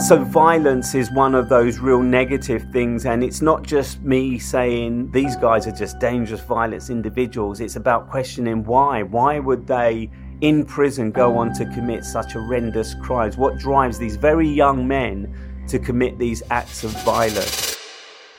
So, 0.00 0.24
violence 0.24 0.96
is 0.96 1.12
one 1.12 1.36
of 1.36 1.48
those 1.48 1.78
real 1.78 2.02
negative 2.02 2.66
things, 2.72 3.06
and 3.06 3.22
it's 3.22 3.40
not 3.40 3.62
just 3.62 4.02
me 4.02 4.40
saying 4.40 5.12
these 5.12 5.36
guys 5.36 5.68
are 5.68 5.72
just 5.72 6.00
dangerous, 6.00 6.40
violent 6.40 6.90
individuals. 6.90 7.60
It's 7.60 7.76
about 7.76 8.10
questioning 8.10 8.64
why. 8.64 9.04
Why 9.04 9.38
would 9.38 9.68
they, 9.68 10.10
in 10.40 10.64
prison, 10.66 11.12
go 11.12 11.38
on 11.38 11.52
to 11.52 11.64
commit 11.66 12.04
such 12.04 12.32
horrendous 12.32 12.96
crimes? 13.02 13.36
What 13.36 13.56
drives 13.56 13.96
these 13.96 14.16
very 14.16 14.48
young 14.48 14.88
men 14.88 15.32
to 15.68 15.78
commit 15.78 16.18
these 16.18 16.42
acts 16.50 16.82
of 16.82 16.90
violence? 17.04 17.78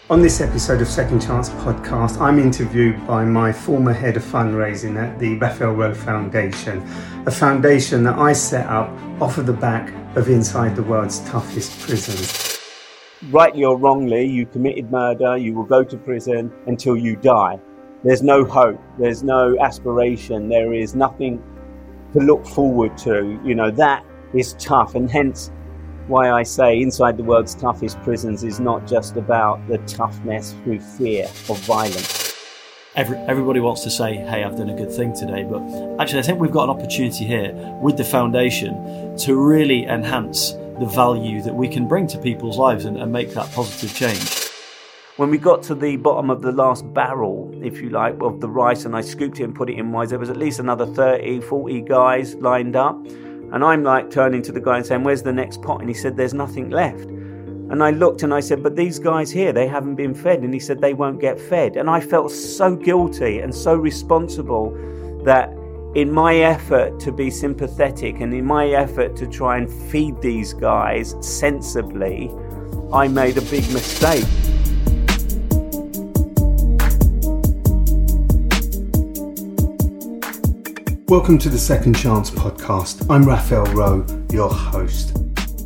On 0.10 0.22
this 0.22 0.42
episode 0.42 0.82
of 0.82 0.90
Second 0.90 1.22
Chance 1.22 1.52
podcast, 1.52 2.20
I'm 2.20 2.38
interviewed 2.38 3.08
by 3.08 3.24
my 3.24 3.54
former 3.54 3.94
head 3.94 4.18
of 4.18 4.24
fundraising 4.24 5.02
at 5.02 5.18
the 5.20 5.38
Raphael 5.38 5.72
Rowe 5.72 5.94
Foundation, 5.94 6.86
a 7.26 7.32
foundation 7.32 8.04
that 8.04 8.20
I 8.20 8.34
set 8.34 8.68
up 8.68 8.90
off 9.22 9.38
of 9.38 9.46
the 9.46 9.54
back 9.54 9.94
of 10.16 10.30
Inside 10.30 10.78
the 10.78 10.84
World's 10.84 11.20
Toughest 11.30 11.78
Prisons. 11.82 12.58
Rightly 13.32 13.66
or 13.66 13.78
wrongly, 13.78 14.26
you 14.26 14.46
committed 14.46 14.90
murder, 14.90 15.36
you 15.36 15.54
will 15.54 15.66
go 15.66 15.84
to 15.84 15.98
prison 15.98 16.54
until 16.68 16.96
you 16.96 17.18
die. 17.18 17.60
There's 18.04 18.24
no 18.24 18.46
hope, 18.46 18.80
there's 18.98 19.24
no 19.24 19.60
aspiration, 19.60 20.48
there 20.48 20.74
is 20.74 20.96
nothing 20.96 21.44
to 22.14 22.20
look 22.20 22.46
forward 22.46 22.98
to. 23.00 23.40
You 23.44 23.56
know, 23.56 23.72
that 23.72 24.06
is 24.34 24.54
tough, 24.54 24.96
and 24.96 25.12
hence 25.12 25.52
why 26.08 26.32
I 26.32 26.44
say 26.44 26.80
inside 26.82 27.18
the 27.18 27.24
world's 27.24 27.56
toughest 27.56 28.02
prisons 28.04 28.44
is 28.44 28.60
not 28.60 28.88
just 28.88 29.18
about 29.18 29.68
the 29.68 29.80
toughness 29.80 30.54
through 30.64 30.80
fear 30.80 31.26
of 31.50 31.60
violence. 31.66 32.25
Every, 32.96 33.18
everybody 33.28 33.60
wants 33.60 33.82
to 33.84 33.90
say, 33.90 34.16
hey, 34.16 34.46
I've 34.46 34.56
done 34.56 34.70
a 34.70 34.74
good 34.74 34.92
thing 34.92 35.14
today. 35.14 35.44
But 35.44 35.62
actually, 36.00 36.20
I 36.20 36.22
think 36.22 36.40
we've 36.40 36.52
got 36.52 36.64
an 36.66 36.70
opportunity 36.70 37.26
here 37.26 37.52
with 37.82 37.98
the 37.98 38.06
foundation 38.06 39.18
to 39.18 39.36
really 39.36 39.84
enhance 39.86 40.52
the 40.80 40.86
value 40.86 41.42
that 41.42 41.54
we 41.54 41.68
can 41.68 41.90
bring 41.90 42.08
to 42.08 42.18
people's 42.18 42.58
lives 42.58 42.86
and, 42.86 42.96
and 42.98 43.12
make 43.12 43.34
that 43.34 43.52
positive 43.52 43.94
change. 43.94 44.46
When 45.18 45.30
we 45.30 45.38
got 45.38 45.62
to 45.64 45.76
the 45.76 45.98
bottom 45.98 46.30
of 46.30 46.42
the 46.42 46.54
last 46.54 46.94
barrel, 46.94 47.52
if 47.62 47.82
you 47.82 47.90
like, 47.90 48.16
of 48.22 48.40
the 48.40 48.50
rice, 48.50 48.86
and 48.86 48.96
I 48.96 49.02
scooped 49.02 49.42
it 49.42 49.44
and 49.44 49.54
put 49.54 49.70
it 49.70 49.78
in 49.78 49.92
wise, 49.92 50.12
there 50.12 50.20
was 50.20 50.30
at 50.30 50.38
least 50.38 50.60
another 50.60 50.86
30, 50.86 51.42
40 51.42 51.82
guys 51.82 52.36
lined 52.36 52.78
up. 52.78 52.98
And 53.06 53.64
I'm 53.64 53.84
like 53.84 54.10
turning 54.10 54.42
to 54.44 54.54
the 54.54 54.62
guy 54.62 54.78
and 54.78 54.86
saying, 54.86 55.04
Where's 55.04 55.22
the 55.22 55.34
next 55.34 55.62
pot? 55.62 55.82
And 55.82 55.90
he 55.90 55.94
said, 55.94 56.16
There's 56.16 56.34
nothing 56.34 56.70
left. 56.70 57.10
And 57.76 57.84
I 57.84 57.90
looked 57.90 58.24
and 58.24 58.34
I 58.34 58.40
said, 58.40 58.64
But 58.64 58.78
these 58.78 59.00
guys 59.00 59.30
here, 59.30 59.52
they 59.52 59.68
haven't 59.68 59.96
been 59.96 60.16
fed. 60.16 60.44
And 60.44 60.54
he 60.54 60.62
said, 60.62 60.80
They 60.80 60.94
won't 60.94 61.20
get 61.20 61.38
fed. 61.38 61.76
And 61.76 61.90
I 61.90 62.00
felt 62.00 62.32
so 62.32 62.74
guilty 62.74 63.40
and 63.40 63.54
so 63.54 63.76
responsible 63.76 64.72
that 65.26 65.50
in 65.94 66.10
my 66.10 66.38
effort 66.38 67.02
to 67.02 67.12
be 67.12 67.30
sympathetic 67.30 68.22
and 68.22 68.34
in 68.34 68.46
my 68.46 68.70
effort 68.70 69.18
to 69.18 69.28
try 69.28 69.58
and 69.58 69.70
feed 69.92 70.22
these 70.22 70.54
guys 70.54 71.16
sensibly, 71.20 72.32
I 72.94 73.10
made 73.10 73.38
a 73.38 73.42
big 73.42 73.70
mistake. 73.74 74.24
Welcome 81.10 81.38
to 81.40 81.50
the 81.50 81.60
Second 81.60 81.98
Chance 81.98 82.32
podcast. 82.32 83.06
I'm 83.10 83.26
Raphael 83.26 83.66
Rowe, 83.74 84.06
your 84.32 84.50
host. 84.50 85.25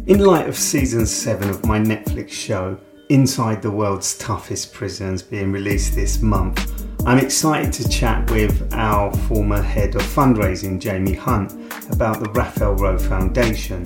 In 0.10 0.26
light 0.26 0.50
of 0.50 0.58
season 0.58 1.06
7 1.06 1.52
of 1.52 1.64
my 1.68 1.78
Netflix 1.78 2.30
show, 2.30 2.80
Inside 3.10 3.62
the 3.62 3.70
World's 3.70 4.18
Toughest 4.18 4.74
Prisons, 4.74 5.22
being 5.22 5.52
released 5.52 5.94
this 5.94 6.20
month, 6.20 6.84
I'm 7.06 7.20
excited 7.20 7.72
to 7.74 7.88
chat 7.88 8.28
with 8.32 8.74
our 8.74 9.14
former 9.28 9.62
head 9.62 9.94
of 9.94 10.02
fundraising, 10.02 10.80
Jamie 10.80 11.14
Hunt, 11.14 11.52
about 11.92 12.24
the 12.24 12.32
Raphael 12.32 12.74
Rowe 12.74 12.98
Foundation. 12.98 13.86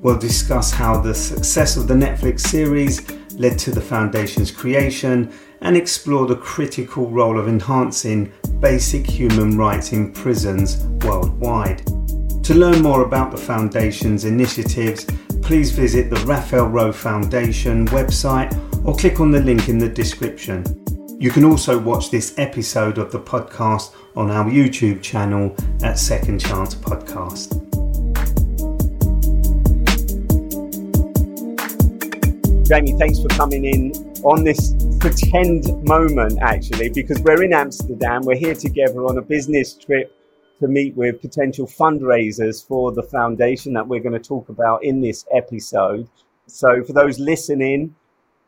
We'll 0.00 0.16
discuss 0.16 0.70
how 0.70 1.02
the 1.02 1.14
success 1.14 1.76
of 1.76 1.86
the 1.86 1.92
Netflix 1.92 2.40
series 2.40 3.06
led 3.32 3.58
to 3.58 3.70
the 3.70 3.82
foundation's 3.82 4.50
creation 4.50 5.30
and 5.60 5.76
explore 5.76 6.26
the 6.26 6.36
critical 6.36 7.10
role 7.10 7.38
of 7.38 7.46
enhancing 7.46 8.32
basic 8.58 9.06
human 9.06 9.58
rights 9.58 9.92
in 9.92 10.14
prisons 10.14 10.86
worldwide. 11.04 11.84
To 12.44 12.54
learn 12.54 12.80
more 12.80 13.02
about 13.02 13.30
the 13.30 13.36
Foundation's 13.36 14.24
initiatives, 14.24 15.06
please 15.48 15.70
visit 15.70 16.10
the 16.10 16.16
Raphael 16.26 16.68
Rowe 16.68 16.92
Foundation 16.92 17.86
website 17.86 18.52
or 18.84 18.94
click 18.94 19.18
on 19.18 19.30
the 19.30 19.40
link 19.40 19.70
in 19.70 19.78
the 19.78 19.88
description. 19.88 20.62
You 21.18 21.30
can 21.30 21.42
also 21.42 21.78
watch 21.78 22.10
this 22.10 22.38
episode 22.38 22.98
of 22.98 23.10
the 23.10 23.18
podcast 23.18 23.94
on 24.14 24.30
our 24.30 24.44
YouTube 24.44 25.00
channel 25.00 25.56
at 25.82 25.98
Second 25.98 26.38
Chance 26.38 26.74
Podcast. 26.74 27.48
Jamie, 32.68 32.92
thanks 32.98 33.18
for 33.22 33.28
coming 33.28 33.64
in 33.64 33.92
on 34.24 34.44
this 34.44 34.74
pretend 35.00 35.82
moment, 35.88 36.38
actually, 36.42 36.90
because 36.90 37.22
we're 37.22 37.42
in 37.42 37.54
Amsterdam. 37.54 38.20
We're 38.22 38.36
here 38.36 38.54
together 38.54 39.06
on 39.06 39.16
a 39.16 39.22
business 39.22 39.72
trip 39.72 40.14
to 40.60 40.68
meet 40.68 40.96
with 40.96 41.20
potential 41.20 41.66
fundraisers 41.66 42.66
for 42.66 42.92
the 42.92 43.02
foundation 43.02 43.72
that 43.74 43.86
we're 43.86 44.00
going 44.00 44.20
to 44.20 44.28
talk 44.28 44.48
about 44.48 44.82
in 44.84 45.00
this 45.00 45.24
episode. 45.32 46.08
So, 46.46 46.82
for 46.82 46.92
those 46.92 47.18
listening, 47.18 47.94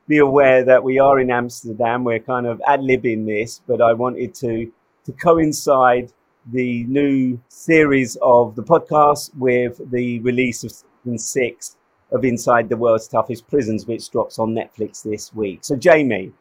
be 0.09 0.19
aware 0.19 0.65
that 0.65 0.83
we 0.83 0.99
are 0.99 1.21
in 1.21 1.31
Amsterdam. 1.31 2.03
We're 2.03 2.19
kind 2.19 2.47
of 2.47 2.61
ad 2.67 2.81
libbing 2.81 3.27
this, 3.27 3.61
but 3.67 3.81
I 3.81 3.93
wanted 3.93 4.35
to 4.37 4.73
to 5.07 5.13
coincide 5.13 6.13
the 6.53 6.85
new 6.85 7.41
series 7.49 8.17
of 8.23 8.57
the 8.57 8.63
podcast 8.63 9.31
with 9.37 9.81
the 9.91 10.21
release 10.21 10.65
of 10.65 10.73
season 10.73 11.19
six 11.19 11.77
of 12.13 12.25
Inside 12.25 12.69
the 12.69 12.77
World's 12.77 13.07
Toughest 13.07 13.47
Prisons, 13.49 13.87
which 13.87 14.11
drops 14.11 14.39
on 14.39 14.55
Netflix 14.55 15.03
this 15.03 15.33
week. 15.33 15.61
So, 15.63 15.77
Jamie, 15.77 16.33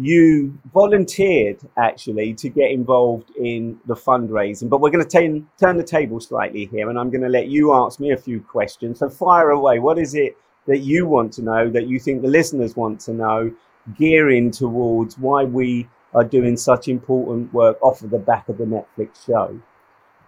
you 0.00 0.56
volunteered 0.72 1.58
actually 1.76 2.32
to 2.34 2.48
get 2.48 2.70
involved 2.70 3.30
in 3.36 3.78
the 3.86 3.94
fundraising, 3.94 4.68
but 4.68 4.80
we're 4.80 4.90
going 4.90 5.06
to 5.06 5.44
turn 5.58 5.76
the 5.76 5.84
table 5.84 6.20
slightly 6.20 6.66
here, 6.66 6.88
and 6.88 6.98
I'm 6.98 7.10
going 7.10 7.22
to 7.22 7.28
let 7.28 7.48
you 7.48 7.74
ask 7.74 7.98
me 7.98 8.12
a 8.12 8.16
few 8.16 8.40
questions. 8.40 9.00
So, 9.00 9.08
fire 9.08 9.50
away. 9.50 9.80
What 9.80 9.98
is 9.98 10.14
it 10.14 10.36
that 10.66 10.78
you 10.78 11.06
want 11.06 11.32
to 11.34 11.42
know, 11.42 11.68
that 11.70 11.88
you 11.88 11.98
think 11.98 12.22
the 12.22 12.28
listeners 12.28 12.76
want 12.76 13.00
to 13.00 13.12
know, 13.12 13.52
gearing 13.96 14.50
towards 14.50 15.18
why 15.18 15.44
we 15.44 15.88
are 16.14 16.24
doing 16.24 16.56
such 16.56 16.88
important 16.88 17.52
work 17.52 17.78
off 17.82 18.02
of 18.02 18.10
the 18.10 18.18
back 18.18 18.48
of 18.48 18.58
the 18.58 18.64
Netflix 18.64 19.26
show? 19.26 19.60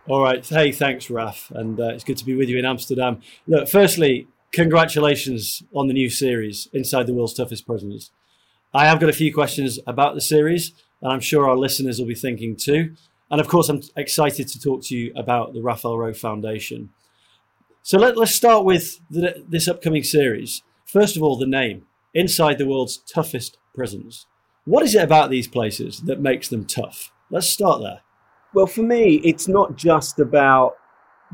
All 0.09 0.23
right. 0.23 0.45
Hey, 0.47 0.73
thanks, 0.73 1.11
Raf. 1.11 1.53
And 1.55 1.79
uh, 1.79 1.91
it's 1.91 2.05
good 2.05 2.17
to 2.17 2.25
be 2.25 2.35
with 2.35 2.49
you 2.49 2.59
in 2.59 2.65
Amsterdam. 2.65 3.21
Look, 3.47 3.69
firstly, 3.69 4.27
congratulations 4.51 5.63
on 5.75 5.87
the 5.87 5.95
new 5.95 6.11
series, 6.11 6.69
Inside 6.73 7.07
the 7.07 7.15
World's 7.15 7.35
Toughest 7.35 7.67
Prisoners. 7.67 8.11
I 8.73 8.87
have 8.87 9.01
got 9.01 9.11
a 9.11 9.15
few 9.15 9.35
questions 9.35 9.81
about 9.87 10.15
the 10.15 10.21
series, 10.21 10.73
and 11.03 11.13
I'm 11.13 11.21
sure 11.21 11.49
our 11.49 11.57
listeners 11.57 11.99
will 11.99 12.07
be 12.07 12.15
thinking 12.15 12.55
too. 12.55 12.95
And 13.31 13.41
of 13.41 13.49
course, 13.49 13.69
I'm 13.69 13.83
excited 13.97 14.47
to 14.49 14.61
talk 14.61 14.85
to 14.85 14.97
you 14.97 15.13
about 15.17 15.55
the 15.55 15.63
Raphael 15.63 15.99
Rowe 15.99 16.13
Foundation. 16.13 16.91
So 17.83 17.99
let, 17.99 18.17
us 18.17 18.35
start 18.35 18.65
with 18.65 19.01
the, 19.11 19.45
this 19.49 19.67
upcoming 19.67 20.05
series. 20.05 20.63
First 20.85 21.17
of 21.17 21.23
all, 21.23 21.37
the 21.37 21.47
name 21.47 21.87
Inside 22.15 22.59
the 22.59 22.67
World's 22.67 22.99
Toughest 22.99 23.59
Prisons. 23.75 24.27
What 24.65 24.85
is 24.85 24.95
it 24.95 25.03
about 25.03 25.31
these 25.31 25.49
places 25.49 26.03
that 26.03 26.21
makes 26.21 26.49
them 26.49 26.65
tough? 26.65 27.13
Let's 27.31 27.49
start 27.49 27.81
there. 27.81 28.01
Well, 28.53 28.67
for 28.67 28.83
me, 28.83 29.17
it's 29.25 29.49
not 29.49 29.77
just 29.77 30.19
about 30.19 30.77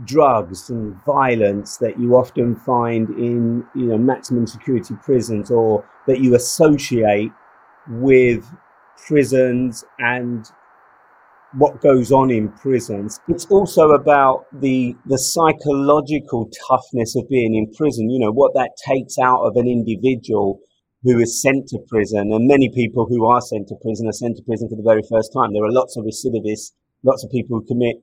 drugs 0.05 0.69
and 0.69 0.95
violence 1.05 1.79
that 1.79 1.99
you 1.99 2.17
often 2.17 2.55
find 2.55 3.09
in 3.11 3.65
you 3.75 3.87
know 3.87 3.97
maximum 3.99 4.47
security 4.47 4.95
prisons 5.03 5.51
or 5.51 5.89
that 6.07 6.21
you 6.21 6.35
associate 6.35 7.33
with 7.89 8.45
prisons 9.07 9.85
and 9.99 10.51
what 11.55 11.81
goes 11.81 12.13
on 12.13 12.31
in 12.31 12.51
prisons. 12.51 13.21
It's 13.29 13.47
also 13.47 13.93
about 13.93 14.47
the 14.53 14.95
the 15.07 15.19
psychological 15.19 16.51
toughness 16.69 17.17
of 17.17 17.29
being 17.29 17.55
in 17.55 17.73
prison. 17.73 18.11
You 18.11 18.21
know 18.21 18.33
what 18.33 18.53
that 18.55 18.71
takes 18.87 19.19
out 19.19 19.43
of 19.43 19.57
an 19.57 19.67
individual 19.67 20.61
who 21.03 21.21
is 21.21 21.41
sent 21.41 21.69
to 21.69 21.79
prison, 21.89 22.33
and 22.33 22.49
many 22.49 22.69
people 22.75 23.07
who 23.09 23.25
are 23.25 23.41
sent 23.41 23.69
to 23.69 23.77
prison 23.81 24.09
are 24.09 24.13
sent 24.13 24.37
to 24.37 24.43
prison 24.43 24.69
for 24.69 24.77
the 24.77 24.83
very 24.83 25.03
first 25.09 25.33
time. 25.33 25.53
There 25.55 25.65
are 25.65 25.73
lots 25.73 25.97
of 25.97 26.05
recidivists 26.05 26.73
lots 27.07 27.25
of 27.25 27.31
people 27.31 27.59
who 27.59 27.65
commit, 27.67 27.97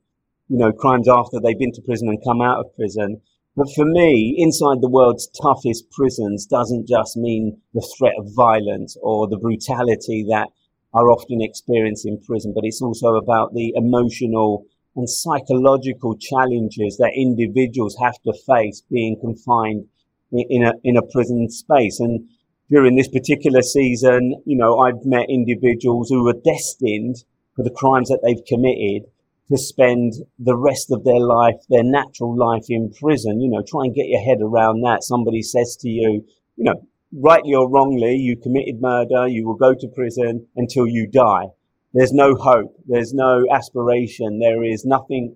you 0.50 0.57
know, 0.57 0.72
crimes 0.72 1.07
after 1.07 1.40
they've 1.40 1.57
been 1.57 1.72
to 1.74 1.81
prison 1.81 2.10
and 2.10 2.24
come 2.24 2.42
out 2.42 2.60
of 2.60 2.75
prison. 2.75 3.22
But 3.56 3.68
for 3.75 3.86
me, 3.86 4.36
inside 4.38 4.81
the 4.81 4.90
world's 4.90 5.30
toughest 5.42 5.90
prisons 5.92 6.45
doesn't 6.45 6.88
just 6.88 7.16
mean 7.18 7.62
the 7.74 7.88
threat 7.98 8.16
of 8.18 8.34
violence 8.36 8.98
or 9.01 9.28
the 9.28 9.38
brutality 9.38 10.25
that 10.30 10.50
are 10.94 11.10
often 11.10 11.42
experienced 11.42 12.06
in 12.06 12.22
prison, 12.22 12.54
but 12.54 12.66
it's 12.66 12.81
also 12.81 13.16
about 13.16 13.54
the 13.54 13.74
emotional 13.75 14.66
and 14.95 15.10
psychological 15.10 16.16
challenges 16.18 16.98
that 16.98 17.13
individuals 17.16 17.98
have 18.00 18.19
to 18.22 18.34
face 18.45 18.84
being 18.92 19.19
confined 19.19 19.88
in 20.31 20.63
a, 20.63 20.74
in 20.84 20.98
a 20.98 21.01
prison 21.12 21.50
space. 21.50 22.00
And 22.00 22.28
during 22.69 22.95
this 22.95 23.07
particular 23.07 23.62
season, 23.62 24.42
you 24.45 24.57
know, 24.57 24.80
I've 24.80 25.06
met 25.06 25.30
individuals 25.30 26.10
who 26.10 26.24
were 26.24 26.34
destined 26.34 27.24
for 27.56 27.63
the 27.63 27.72
crimes 27.72 28.10
that 28.10 28.22
they've 28.24 28.45
committed 28.45 29.04
to 29.53 29.59
spend 29.59 30.13
the 30.39 30.57
rest 30.57 30.91
of 30.91 31.03
their 31.03 31.19
life, 31.19 31.55
their 31.69 31.83
natural 31.83 32.35
life 32.35 32.65
in 32.69 32.91
prison. 32.91 33.39
You 33.39 33.51
know, 33.51 33.61
try 33.61 33.83
and 33.83 33.94
get 33.94 34.07
your 34.07 34.21
head 34.21 34.39
around 34.41 34.81
that. 34.81 35.03
Somebody 35.03 35.44
says 35.44 35.77
to 35.81 35.89
you, 35.89 36.25
you 36.55 36.63
know, 36.63 36.88
rightly 37.11 37.53
or 37.53 37.69
wrongly, 37.69 38.15
you 38.15 38.35
committed 38.35 38.81
murder, 38.81 39.27
you 39.27 39.45
will 39.45 39.55
go 39.55 39.75
to 39.75 39.88
prison 39.89 40.47
until 40.55 40.88
you 40.88 41.05
die. 41.05 41.50
There's 41.94 42.11
no 42.11 42.33
hope. 42.33 42.75
There's 42.88 43.13
no 43.13 43.45
aspiration. 43.51 44.39
There 44.39 44.63
is 44.63 44.85
nothing 44.85 45.35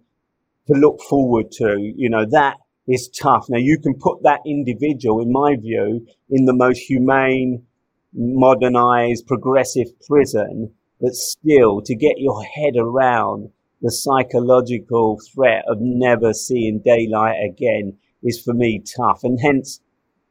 to 0.65 0.73
look 0.73 0.99
forward 1.03 1.51
to. 1.51 1.77
You 1.79 2.09
know, 2.09 2.25
that 2.31 2.57
is 2.87 3.09
tough. 3.09 3.45
Now 3.49 3.59
you 3.59 3.77
can 3.77 3.93
put 3.93 4.23
that 4.23 4.39
individual, 4.47 5.21
in 5.21 5.31
my 5.31 5.57
view, 5.57 6.07
in 6.31 6.45
the 6.45 6.55
most 6.55 6.79
humane, 6.79 7.67
modernized, 8.13 9.27
progressive 9.27 9.87
prison 10.07 10.73
but 10.99 11.13
still 11.13 11.81
to 11.81 11.95
get 11.95 12.17
your 12.17 12.43
head 12.43 12.73
around 12.75 13.51
the 13.87 13.91
psychological 13.91 15.17
threat 15.33 15.63
of 15.69 15.77
never 15.79 16.33
seeing 16.33 16.81
daylight 16.83 17.37
again 17.41 17.97
is 18.21 18.41
for 18.41 18.53
me 18.53 18.83
tough. 18.97 19.23
And 19.23 19.39
hence 19.39 19.79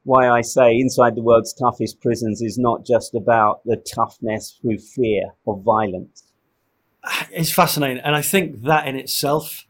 why 0.05 0.29
I 0.29 0.43
say 0.43 0.77
inside 0.77 1.15
the 1.15 1.23
world's 1.23 1.55
toughest 1.55 2.03
prisons 2.03 2.43
is 2.43 2.59
not 2.59 2.85
just 2.85 3.15
about 3.15 3.65
the 3.65 3.77
toughness 3.77 4.59
through 4.61 4.77
fear 4.77 5.33
or 5.47 5.59
violence. 5.59 6.25
It's 7.31 7.51
fascinating. 7.51 8.03
And 8.05 8.15
I 8.15 8.21
think 8.21 8.65
that 8.65 8.87
in 8.87 8.95
itself 8.95 9.65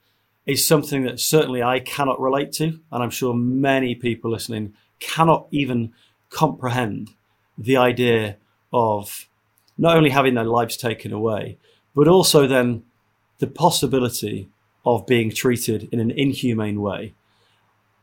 is 0.46 0.66
something 0.66 1.04
that 1.04 1.20
certainly 1.20 1.62
I 1.62 1.78
cannot 1.78 2.20
relate 2.20 2.50
to. 2.54 2.80
And 2.90 3.04
I'm 3.04 3.10
sure 3.10 3.34
many 3.34 3.94
people 3.94 4.32
listening 4.32 4.74
cannot 4.98 5.46
even 5.52 5.92
comprehend 6.28 7.10
the 7.56 7.76
idea 7.76 8.38
of 8.72 9.28
not 9.78 9.96
only 9.96 10.10
having 10.10 10.34
their 10.34 10.44
lives 10.44 10.76
taken 10.76 11.12
away, 11.12 11.58
but 11.94 12.08
also 12.08 12.48
then 12.48 12.82
the 13.38 13.46
possibility 13.46 14.48
of 14.84 15.06
being 15.06 15.30
treated 15.30 15.88
in 15.92 16.00
an 16.00 16.10
inhumane 16.10 16.80
way. 16.80 17.14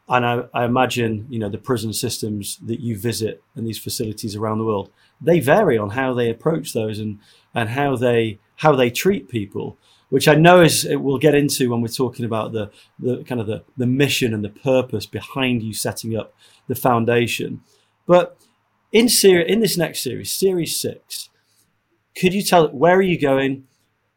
And 0.09 0.25
I, 0.25 0.44
I, 0.53 0.65
imagine, 0.65 1.27
you 1.30 1.39
know, 1.39 1.50
the 1.50 1.57
prison 1.57 1.94
systems 1.94 2.59
that 2.65 2.81
you 2.81 2.97
visit 2.97 3.41
and 3.56 3.65
these 3.65 3.80
facilities 3.80 4.35
around 4.35 4.57
the 4.57 4.65
world, 4.65 4.91
they 5.21 5.39
vary 5.39 5.77
on 5.77 5.91
how 5.91 6.13
they 6.13 6.30
approach 6.30 6.74
those 6.74 7.00
and, 7.00 7.19
and 7.56 7.69
how 7.69 7.95
they 7.95 8.39
how 8.57 8.75
they 8.75 8.89
treat 8.89 9.30
people, 9.30 9.77
which 10.09 10.27
I 10.27 10.35
know 10.35 10.62
is 10.62 10.88
we'll 10.89 11.18
get 11.18 11.35
into 11.35 11.71
when 11.71 11.81
we're 11.81 11.88
talking 11.88 12.25
about 12.25 12.51
the, 12.51 12.69
the 13.00 13.24
kind 13.24 13.41
of 13.41 13.47
the, 13.47 13.63
the 13.77 13.88
mission 13.88 14.33
and 14.33 14.44
the 14.44 14.50
purpose 14.50 15.06
behind 15.06 15.63
you 15.63 15.74
setting 15.74 16.15
up 16.15 16.33
the 16.68 16.75
foundation. 16.75 17.62
But 18.06 18.38
in 18.91 19.09
ser- 19.09 19.41
in 19.41 19.59
this 19.59 19.77
next 19.77 20.03
series, 20.03 20.31
series 20.31 20.80
six, 20.80 21.30
could 22.15 22.33
you 22.33 22.44
tell 22.44 22.68
where 22.69 22.95
are 22.95 23.01
you 23.01 23.19
going? 23.19 23.68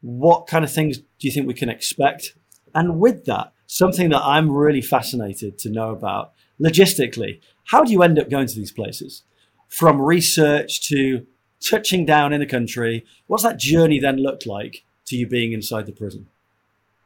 What 0.01 0.47
kind 0.47 0.63
of 0.63 0.71
things 0.71 0.99
do 1.19 1.27
you 1.27 1.33
think 1.33 1.47
we 1.47 1.53
can 1.53 1.69
expect? 1.69 2.35
And 2.73 2.99
with 2.99 3.25
that, 3.25 3.53
something 3.65 4.09
that 4.09 4.21
I'm 4.21 4.51
really 4.51 4.81
fascinated 4.81 5.57
to 5.59 5.69
know 5.69 5.91
about 5.91 6.33
logistically, 6.61 7.39
how 7.65 7.83
do 7.83 7.91
you 7.91 8.03
end 8.03 8.19
up 8.19 8.29
going 8.29 8.47
to 8.47 8.55
these 8.55 8.71
places? 8.71 9.23
From 9.67 10.01
research 10.01 10.87
to 10.89 11.25
touching 11.59 12.05
down 12.05 12.33
in 12.33 12.39
the 12.39 12.45
country, 12.45 13.05
what's 13.27 13.43
that 13.43 13.59
journey 13.59 13.99
then 13.99 14.17
look 14.17 14.45
like 14.45 14.85
to 15.07 15.15
you 15.15 15.27
being 15.27 15.53
inside 15.53 15.85
the 15.85 15.91
prison? 15.91 16.27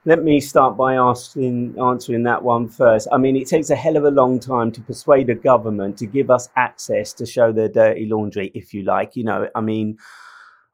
Let 0.04 0.24
me 0.24 0.40
start 0.40 0.78
by 0.78 0.96
asking, 0.96 1.76
answering 1.80 2.24
that 2.24 2.42
one 2.42 2.68
first. 2.68 3.08
I 3.12 3.18
mean, 3.18 3.36
it 3.36 3.48
takes 3.48 3.70
a 3.70 3.76
hell 3.76 3.98
of 3.98 4.04
a 4.04 4.10
long 4.10 4.40
time 4.40 4.72
to 4.72 4.82
persuade 4.82 5.30
a 5.30 5.36
government 5.36 5.98
to 6.00 6.08
give 6.08 6.32
us 6.32 6.50
access 6.56 7.14
to 7.14 7.26
show 7.26 7.52
their 7.52 7.70
dirty 7.70 8.08
laundry, 8.08 8.52
if 8.56 8.74
you 8.74 8.82
like. 8.82 9.16
You 9.16 9.26
know, 9.26 9.48
I 9.54 9.62
mean, 9.62 10.00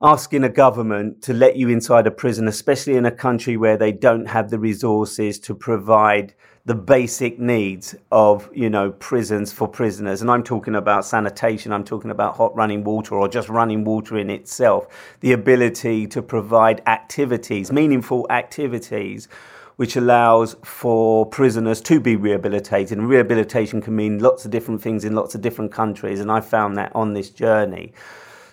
asking 0.02 0.44
a 0.44 0.50
government 0.50 1.24
to 1.24 1.34
let 1.34 1.56
you 1.56 1.70
inside 1.70 2.06
a 2.06 2.12
prison, 2.12 2.48
especially 2.48 2.96
in 2.96 3.06
a 3.06 3.12
country 3.12 3.58
where 3.58 3.78
they 3.78 3.92
don't 3.92 4.28
have 4.28 4.50
the 4.52 4.60
resources 4.60 5.40
to 5.40 5.56
provide 5.56 6.36
the 6.66 6.76
basic 6.76 7.40
needs 7.40 7.96
of, 8.12 8.50
you 8.54 8.70
know, 8.70 8.92
prisons 8.92 9.52
for 9.52 9.68
prisoners. 9.68 10.22
And 10.22 10.30
I'm 10.30 10.44
talking 10.44 10.76
about 10.76 11.06
sanitation, 11.06 11.72
I'm 11.72 11.86
talking 11.86 12.12
about 12.12 12.36
hot 12.36 12.56
running 12.56 12.84
water 12.84 13.16
or 13.16 13.28
just 13.28 13.50
running 13.50 13.86
water 13.86 14.18
in 14.18 14.30
itself, 14.30 14.88
the 15.22 15.32
ability 15.32 16.06
to 16.08 16.22
provide 16.22 16.84
activities, 16.86 17.72
meaningful 17.72 18.28
activities 18.30 19.28
which 19.78 19.96
allows 19.96 20.56
for 20.64 21.26
prisoners 21.28 21.82
to 21.82 22.00
be 22.00 22.16
rehabilitated. 22.16 22.98
And 22.98 23.08
rehabilitation 23.08 23.80
can 23.80 23.96
mean 23.96 24.20
lots 24.20 24.44
of 24.44 24.52
different 24.52 24.82
things 24.82 25.06
in 25.06 25.14
lots 25.14 25.36
of 25.36 25.42
different 25.42 25.72
countries. 25.72 26.20
And 26.20 26.32
I 26.32 26.42
found 26.42 26.78
that 26.78 26.92
on 26.96 27.14
this 27.14 27.30
journey. 27.30 27.94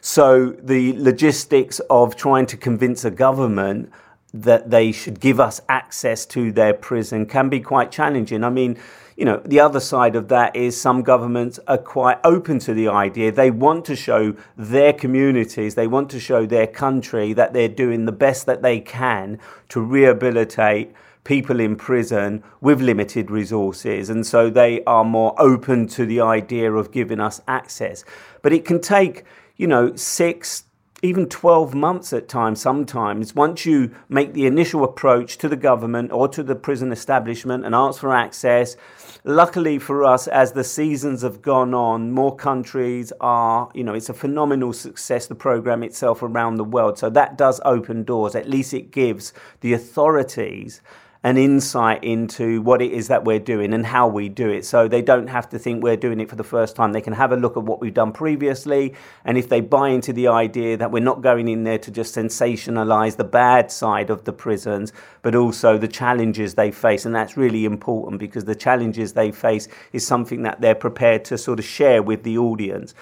So 0.06 0.50
the 0.62 0.92
logistics 0.98 1.80
of 1.88 2.14
trying 2.14 2.44
to 2.46 2.58
convince 2.58 3.06
a 3.06 3.10
government 3.10 3.90
that 4.34 4.68
they 4.68 4.92
should 4.92 5.18
give 5.18 5.40
us 5.40 5.62
access 5.70 6.26
to 6.26 6.52
their 6.52 6.74
prison 6.74 7.24
can 7.24 7.48
be 7.48 7.58
quite 7.58 7.90
challenging. 7.90 8.44
I 8.44 8.50
mean, 8.50 8.76
you 9.16 9.24
know, 9.24 9.40
the 9.46 9.60
other 9.60 9.80
side 9.80 10.14
of 10.14 10.28
that 10.28 10.54
is 10.54 10.78
some 10.78 11.00
governments 11.00 11.58
are 11.66 11.78
quite 11.78 12.18
open 12.22 12.58
to 12.58 12.74
the 12.74 12.86
idea. 12.86 13.32
They 13.32 13.50
want 13.50 13.86
to 13.86 13.96
show 13.96 14.36
their 14.58 14.92
communities, 14.92 15.74
they 15.74 15.86
want 15.86 16.10
to 16.10 16.20
show 16.20 16.44
their 16.44 16.66
country 16.66 17.32
that 17.32 17.54
they're 17.54 17.66
doing 17.66 18.04
the 18.04 18.12
best 18.12 18.44
that 18.44 18.60
they 18.60 18.80
can 18.80 19.38
to 19.70 19.80
rehabilitate 19.80 20.92
people 21.24 21.60
in 21.60 21.76
prison 21.76 22.44
with 22.60 22.82
limited 22.82 23.30
resources. 23.30 24.10
And 24.10 24.26
so 24.26 24.50
they 24.50 24.84
are 24.84 25.04
more 25.04 25.34
open 25.38 25.88
to 25.88 26.04
the 26.04 26.20
idea 26.20 26.70
of 26.70 26.92
giving 26.92 27.20
us 27.20 27.40
access. 27.48 28.04
But 28.42 28.52
it 28.52 28.66
can 28.66 28.82
take, 28.82 29.24
you 29.56 29.66
know, 29.66 29.94
six, 29.94 30.64
even 31.02 31.28
12 31.28 31.74
months 31.74 32.12
at 32.12 32.28
times, 32.28 32.60
sometimes, 32.60 33.34
once 33.34 33.66
you 33.66 33.94
make 34.08 34.32
the 34.32 34.46
initial 34.46 34.84
approach 34.84 35.36
to 35.38 35.48
the 35.48 35.56
government 35.56 36.10
or 36.12 36.28
to 36.28 36.42
the 36.42 36.54
prison 36.54 36.90
establishment 36.90 37.64
and 37.64 37.74
ask 37.74 38.00
for 38.00 38.14
access. 38.14 38.76
Luckily 39.22 39.78
for 39.78 40.04
us, 40.04 40.26
as 40.28 40.52
the 40.52 40.64
seasons 40.64 41.22
have 41.22 41.42
gone 41.42 41.74
on, 41.74 42.10
more 42.10 42.34
countries 42.34 43.12
are, 43.20 43.70
you 43.74 43.84
know, 43.84 43.94
it's 43.94 44.08
a 44.08 44.14
phenomenal 44.14 44.72
success, 44.72 45.26
the 45.26 45.34
program 45.34 45.82
itself 45.82 46.22
around 46.22 46.56
the 46.56 46.64
world. 46.64 46.98
So 46.98 47.10
that 47.10 47.38
does 47.38 47.60
open 47.64 48.04
doors. 48.04 48.34
At 48.34 48.48
least 48.48 48.74
it 48.74 48.90
gives 48.90 49.32
the 49.60 49.72
authorities 49.72 50.80
an 51.24 51.38
insight 51.38 52.04
into 52.04 52.60
what 52.60 52.82
it 52.82 52.92
is 52.92 53.08
that 53.08 53.24
we're 53.24 53.38
doing 53.38 53.72
and 53.72 53.86
how 53.86 54.06
we 54.06 54.28
do 54.28 54.50
it. 54.50 54.62
So 54.62 54.86
they 54.86 55.00
don't 55.00 55.26
have 55.26 55.48
to 55.48 55.58
think 55.58 55.82
we're 55.82 55.96
doing 55.96 56.20
it 56.20 56.28
for 56.28 56.36
the 56.36 56.44
first 56.44 56.76
time. 56.76 56.92
They 56.92 57.00
can 57.00 57.14
have 57.14 57.32
a 57.32 57.36
look 57.36 57.56
at 57.56 57.62
what 57.62 57.80
we've 57.80 57.94
done 57.94 58.12
previously. 58.12 58.94
And 59.24 59.38
if 59.38 59.48
they 59.48 59.62
buy 59.62 59.88
into 59.88 60.12
the 60.12 60.28
idea 60.28 60.76
that 60.76 60.90
we're 60.90 61.02
not 61.02 61.22
going 61.22 61.48
in 61.48 61.64
there 61.64 61.78
to 61.78 61.90
just 61.90 62.14
sensationalize 62.14 63.16
the 63.16 63.24
bad 63.24 63.72
side 63.72 64.10
of 64.10 64.24
the 64.24 64.34
prisons, 64.34 64.92
but 65.22 65.34
also 65.34 65.78
the 65.78 65.88
challenges 65.88 66.56
they 66.56 66.70
face. 66.70 67.06
And 67.06 67.14
that's 67.14 67.38
really 67.38 67.64
important 67.64 68.20
because 68.20 68.44
the 68.44 68.54
challenges 68.54 69.14
they 69.14 69.32
face 69.32 69.66
is 69.94 70.06
something 70.06 70.42
that 70.42 70.60
they're 70.60 70.74
prepared 70.74 71.24
to 71.24 71.38
sort 71.38 71.58
of 71.58 71.64
share 71.64 72.02
with 72.02 72.22
the 72.22 72.36
audience. 72.36 72.94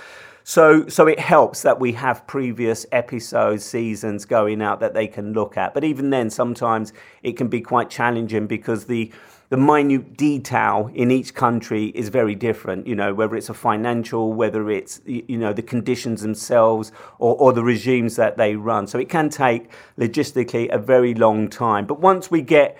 So, 0.44 0.88
so 0.88 1.06
it 1.06 1.20
helps 1.20 1.62
that 1.62 1.78
we 1.78 1.92
have 1.92 2.26
previous 2.26 2.84
episodes, 2.90 3.64
seasons 3.64 4.24
going 4.24 4.60
out 4.60 4.80
that 4.80 4.94
they 4.94 5.06
can 5.06 5.32
look 5.32 5.56
at. 5.56 5.74
But 5.74 5.84
even 5.84 6.10
then, 6.10 6.30
sometimes 6.30 6.92
it 7.22 7.36
can 7.36 7.48
be 7.48 7.60
quite 7.60 7.90
challenging 7.90 8.46
because 8.46 8.86
the 8.86 9.12
the 9.52 9.58
minute 9.58 10.16
detail 10.16 10.90
in 10.94 11.10
each 11.10 11.34
country 11.34 11.88
is 11.88 12.08
very 12.08 12.34
different. 12.34 12.86
You 12.86 12.94
know, 12.94 13.12
whether 13.12 13.36
it's 13.36 13.50
a 13.50 13.54
financial, 13.54 14.32
whether 14.32 14.70
it's 14.70 15.02
you 15.04 15.36
know 15.36 15.52
the 15.52 15.62
conditions 15.62 16.22
themselves, 16.22 16.90
or, 17.18 17.36
or 17.36 17.52
the 17.52 17.62
regimes 17.62 18.16
that 18.16 18.38
they 18.38 18.56
run. 18.56 18.86
So 18.86 18.98
it 18.98 19.10
can 19.10 19.28
take 19.28 19.68
logistically 19.98 20.72
a 20.72 20.78
very 20.78 21.12
long 21.12 21.48
time. 21.48 21.84
But 21.84 22.00
once 22.00 22.30
we 22.30 22.40
get 22.40 22.78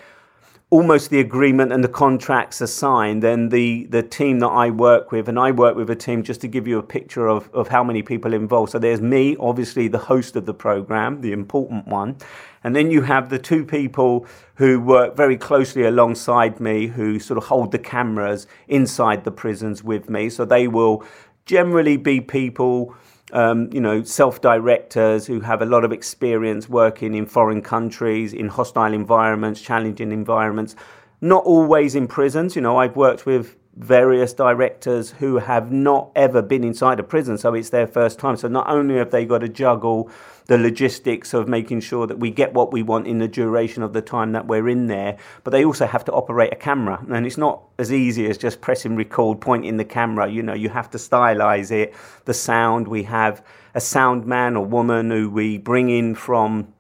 almost 0.72 1.10
the 1.10 1.20
agreement 1.20 1.70
and 1.70 1.84
the 1.84 1.88
contracts 1.88 2.62
are 2.62 2.66
signed, 2.66 3.22
then 3.22 3.50
the, 3.50 3.84
the 3.90 4.02
team 4.02 4.38
that 4.38 4.48
I 4.48 4.70
work 4.70 5.12
with, 5.12 5.28
and 5.28 5.38
I 5.38 5.50
work 5.50 5.76
with 5.76 5.90
a 5.90 5.94
team 5.94 6.22
just 6.22 6.40
to 6.40 6.48
give 6.48 6.66
you 6.66 6.78
a 6.78 6.82
picture 6.82 7.28
of, 7.28 7.50
of 7.52 7.68
how 7.68 7.84
many 7.84 8.02
people 8.02 8.32
involved. 8.32 8.72
So 8.72 8.78
there's 8.78 9.02
me, 9.02 9.36
obviously 9.38 9.88
the 9.88 9.98
host 9.98 10.34
of 10.34 10.46
the 10.46 10.54
program, 10.54 11.20
the 11.20 11.32
important 11.32 11.86
one. 11.88 12.16
And 12.64 12.74
then 12.74 12.90
you 12.90 13.02
have 13.02 13.28
the 13.28 13.38
two 13.38 13.66
people 13.66 14.26
who 14.54 14.80
work 14.80 15.14
very 15.14 15.36
closely 15.36 15.84
alongside 15.84 16.58
me, 16.58 16.86
who 16.86 17.18
sort 17.18 17.36
of 17.36 17.44
hold 17.44 17.70
the 17.70 17.78
cameras 17.78 18.46
inside 18.66 19.24
the 19.24 19.30
prisons 19.30 19.84
with 19.84 20.08
me. 20.08 20.30
So 20.30 20.46
they 20.46 20.68
will 20.68 21.04
generally 21.44 21.98
be 21.98 22.22
people 22.22 22.96
um, 23.32 23.68
you 23.72 23.80
know, 23.80 24.02
self-directors 24.02 25.26
who 25.26 25.40
have 25.40 25.62
a 25.62 25.66
lot 25.66 25.84
of 25.84 25.92
experience 25.92 26.68
working 26.68 27.14
in 27.14 27.26
foreign 27.26 27.62
countries, 27.62 28.32
in 28.32 28.48
hostile 28.48 28.92
environments, 28.92 29.60
challenging 29.60 30.12
environments. 30.12 30.76
Not 31.20 31.44
always 31.44 31.94
in 31.94 32.08
prisons. 32.08 32.56
You 32.56 32.62
know, 32.62 32.76
I've 32.76 32.96
worked 32.96 33.26
with 33.26 33.56
various 33.76 34.34
directors 34.34 35.10
who 35.10 35.38
have 35.38 35.72
not 35.72 36.10
ever 36.14 36.42
been 36.42 36.62
inside 36.62 37.00
a 37.00 37.02
prison, 37.02 37.38
so 37.38 37.54
it's 37.54 37.70
their 37.70 37.86
first 37.86 38.18
time. 38.18 38.36
So 38.36 38.48
not 38.48 38.68
only 38.68 38.96
have 38.96 39.10
they 39.10 39.24
got 39.24 39.38
to 39.38 39.48
juggle 39.48 40.10
the 40.46 40.58
logistics 40.58 41.34
of 41.34 41.48
making 41.48 41.80
sure 41.80 42.06
that 42.06 42.18
we 42.18 42.30
get 42.30 42.52
what 42.52 42.72
we 42.72 42.82
want 42.82 43.06
in 43.06 43.18
the 43.18 43.28
duration 43.28 43.82
of 43.82 43.92
the 43.92 44.02
time 44.02 44.32
that 44.32 44.46
we're 44.46 44.68
in 44.68 44.86
there, 44.86 45.16
but 45.44 45.50
they 45.50 45.64
also 45.64 45.86
have 45.86 46.04
to 46.04 46.12
operate 46.12 46.52
a 46.52 46.56
camera, 46.56 47.04
and 47.10 47.26
it's 47.26 47.38
not 47.38 47.62
as 47.78 47.92
easy 47.92 48.26
as 48.26 48.38
just 48.38 48.60
pressing 48.60 48.96
record, 48.96 49.40
pointing 49.40 49.76
the 49.76 49.84
camera. 49.84 50.28
You 50.28 50.42
know, 50.42 50.54
you 50.54 50.68
have 50.68 50.90
to 50.90 50.98
stylize 50.98 51.70
it. 51.70 51.94
The 52.24 52.34
sound 52.34 52.88
we 52.88 53.04
have 53.04 53.44
a 53.74 53.80
sound 53.80 54.26
man 54.26 54.56
or 54.56 54.64
woman 54.64 55.10
who 55.10 55.30
we 55.30 55.58
bring 55.58 55.90
in 55.90 56.14
from 56.14 56.72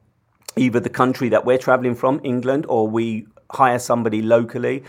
either 0.56 0.80
the 0.80 0.90
country 0.90 1.30
that 1.30 1.44
we're 1.44 1.58
traveling 1.58 1.94
from, 1.94 2.20
England, 2.24 2.66
or 2.68 2.88
we 2.88 3.26
hire 3.50 3.78
somebody 3.78 4.22
locally 4.22 4.84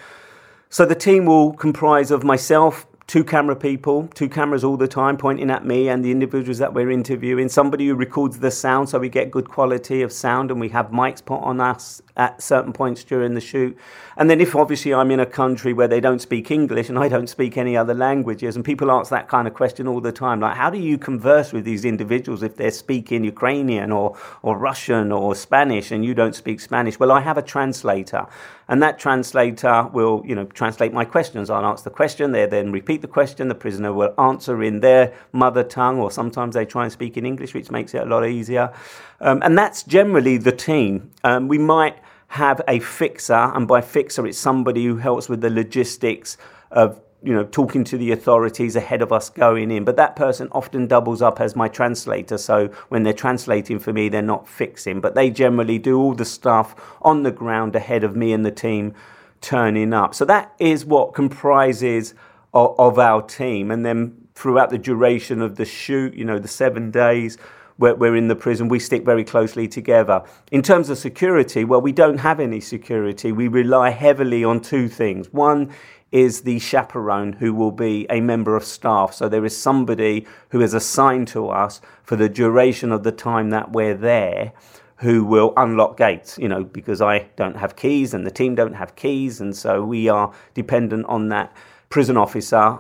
so 0.74 0.88
the 0.88 0.96
team 0.96 1.28
will 1.28 1.54
comprise 1.54 2.10
of 2.10 2.24
myself, 2.24 2.88
two 3.08 3.24
camera 3.24 3.56
people, 3.56 4.08
two 4.16 4.30
cameras 4.30 4.64
all 4.64 4.78
the 4.78 4.88
time 4.88 5.18
pointing 5.18 5.52
at 5.52 5.66
me 5.66 5.90
and 5.90 6.04
the 6.04 6.12
individuals 6.12 6.58
that 6.58 6.74
we're 6.74 6.90
interviewing, 6.90 7.50
somebody 7.50 7.88
who 7.88 7.96
records 7.96 8.40
the 8.40 8.50
sound 8.50 8.90
so 8.90 8.98
we 8.98 9.10
get 9.10 9.30
good 9.30 9.50
quality 9.50 10.02
of 10.02 10.12
sound 10.12 10.50
and 10.50 10.60
we 10.60 10.70
have 10.70 10.88
mics 10.88 11.24
put 11.24 11.40
on 11.42 11.60
us 11.60 12.02
at 12.16 12.42
certain 12.42 12.72
points 12.72 13.04
during 13.04 13.34
the 13.34 13.42
shoot. 13.42 13.78
And 14.16 14.30
then 14.30 14.40
if 14.40 14.56
obviously 14.56 14.94
I'm 14.94 15.12
in 15.12 15.20
a 15.20 15.26
country 15.26 15.74
where 15.74 15.88
they 15.88 16.00
don't 16.00 16.20
speak 16.20 16.50
English 16.50 16.88
and 16.88 16.98
I 16.98 17.10
don't 17.10 17.28
speak 17.28 17.58
any 17.58 17.76
other 17.76 17.94
languages, 17.94 18.56
and 18.56 18.64
people 18.64 18.90
ask 18.90 19.10
that 19.10 19.28
kind 19.28 19.48
of 19.48 19.54
question 19.54 19.88
all 19.88 20.00
the 20.00 20.12
time, 20.12 20.40
like 20.40 20.56
how 20.56 20.70
do 20.70 20.78
you 20.78 20.98
converse 20.98 21.52
with 21.52 21.66
these 21.66 21.84
individuals 21.84 22.42
if 22.42 22.56
they're 22.56 22.72
speaking 22.72 23.24
Ukrainian 23.24 23.92
or, 23.92 24.18
or 24.44 24.58
Russian 24.58 25.12
or 25.12 25.36
Spanish 25.36 25.92
and 25.92 26.06
you 26.06 26.14
don't 26.14 26.36
speak 26.36 26.62
Spanish? 26.62 27.00
Well, 27.00 27.12
I 27.12 27.20
have 27.20 27.38
a 27.38 27.42
translator, 27.42 28.28
and 28.68 28.82
that 28.82 28.98
translator 28.98 29.90
will, 29.92 30.24
you 30.26 30.36
know, 30.36 30.46
translate 30.46 30.94
my 30.94 31.06
questions. 31.06 31.50
I'll 31.50 31.66
ask 31.66 31.84
the 31.84 31.90
question, 31.90 32.32
they 32.32 32.46
then 32.46 32.72
repeat 32.72 33.02
the 33.02 33.08
question, 33.08 33.48
the 33.48 33.56
prisoner 33.56 33.94
will 33.94 34.14
answer 34.18 34.64
in 34.64 34.80
their 34.80 35.14
mother 35.32 35.64
tongue, 35.64 36.00
or 36.00 36.12
sometimes 36.12 36.56
they 36.56 36.66
try 36.66 36.84
and 36.84 36.92
speak 36.92 37.18
in 37.18 37.26
English, 37.26 37.54
which 37.54 37.70
makes 37.72 37.94
it 37.94 38.02
a 38.02 38.06
lot 38.06 38.26
easier. 38.26 38.74
Um, 39.20 39.42
and 39.44 39.58
that's 39.58 39.84
generally 39.84 40.38
the 40.38 40.52
team. 40.52 41.12
Um, 41.24 41.48
we 41.48 41.58
might 41.58 41.98
have 42.28 42.62
a 42.68 42.80
fixer, 42.80 43.52
and 43.54 43.68
by 43.68 43.82
fixer, 43.82 44.26
it's 44.26 44.40
somebody 44.40 44.86
who 44.86 44.98
helps 44.98 45.30
with 45.30 45.42
the 45.42 45.50
logistics 45.50 46.38
of 46.72 47.00
you 47.24 47.34
know 47.34 47.44
talking 47.46 47.84
to 47.84 47.98
the 47.98 48.12
authorities 48.12 48.76
ahead 48.76 49.02
of 49.02 49.12
us 49.12 49.30
going 49.30 49.72
in 49.72 49.84
but 49.84 49.96
that 49.96 50.16
person 50.16 50.48
often 50.52 50.88
doubles 50.88 51.22
up 51.22 51.40
as 51.40 51.56
my 51.56 51.68
translator 51.68 52.38
so 52.38 52.68
when 52.90 53.04
they're 53.04 53.14
translating 53.14 53.80
for 53.80 53.94
me 53.94 54.10
they're 54.10 54.22
not 54.22 54.48
fixing 54.48 55.00
but 55.00 55.16
they 55.16 55.30
generally 55.30 55.80
do 55.80 55.98
all 55.98 56.14
the 56.14 56.26
stuff 56.26 56.76
on 57.02 57.24
the 57.24 57.32
ground 57.32 57.76
ahead 57.76 58.04
of 58.04 58.16
me 58.16 58.34
and 58.34 58.46
the 58.46 58.52
team 58.52 58.94
turning 59.42 59.94
up 59.94 60.14
so 60.14 60.26
that 60.26 60.54
is 60.60 60.86
what 60.86 61.14
comprises 61.14 62.14
of, 62.54 62.76
of 62.78 63.00
our 63.00 63.22
team 63.22 63.72
and 63.72 63.86
then 63.86 64.16
throughout 64.36 64.70
the 64.70 64.78
duration 64.78 65.42
of 65.42 65.56
the 65.56 65.66
shoot 65.66 66.14
you 66.14 66.26
know 66.26 66.40
the 66.40 66.48
7 66.48 66.92
days 66.92 67.38
we're 67.78 68.16
in 68.16 68.28
the 68.28 68.36
prison, 68.36 68.68
we 68.68 68.80
stick 68.80 69.04
very 69.04 69.24
closely 69.24 69.68
together. 69.68 70.24
In 70.52 70.62
terms 70.62 70.90
of 70.90 70.98
security, 70.98 71.66
well, 71.66 71.82
we 71.82 71.92
don't 71.92 72.20
have 72.20 72.40
any 72.40 72.60
security. 72.60 73.32
We 73.32 73.48
rely 73.48 73.90
heavily 73.90 74.44
on 74.44 74.62
two 74.62 74.88
things. 74.88 75.34
One 75.34 75.74
is 76.14 76.42
the 76.42 76.60
chaperone 76.60 77.34
who 77.34 77.54
will 77.54 77.72
be 77.72 78.06
a 78.10 78.22
member 78.22 78.56
of 78.56 78.64
staff. 78.64 79.14
So 79.14 79.28
there 79.28 79.44
is 79.44 79.58
somebody 79.58 80.28
who 80.50 80.62
is 80.62 80.74
assigned 80.74 81.28
to 81.30 81.50
us 81.50 81.82
for 82.04 82.16
the 82.16 82.30
duration 82.30 82.92
of 82.92 83.04
the 83.04 83.12
time 83.12 83.50
that 83.50 83.74
we're 83.74 83.96
there 83.96 84.54
who 84.98 85.26
will 85.26 85.54
unlock 85.58 85.98
gates, 85.98 86.38
you 86.38 86.48
know, 86.48 86.64
because 86.64 87.02
I 87.02 87.28
don't 87.36 87.58
have 87.58 87.76
keys 87.76 88.14
and 88.14 88.26
the 88.26 88.32
team 88.32 88.54
don't 88.54 88.76
have 88.76 88.96
keys. 88.96 89.42
And 89.42 89.56
so 89.56 89.84
we 89.84 90.08
are 90.08 90.32
dependent 90.54 91.08
on 91.08 91.30
that 91.30 91.52
prison 91.90 92.16
officer 92.16 92.78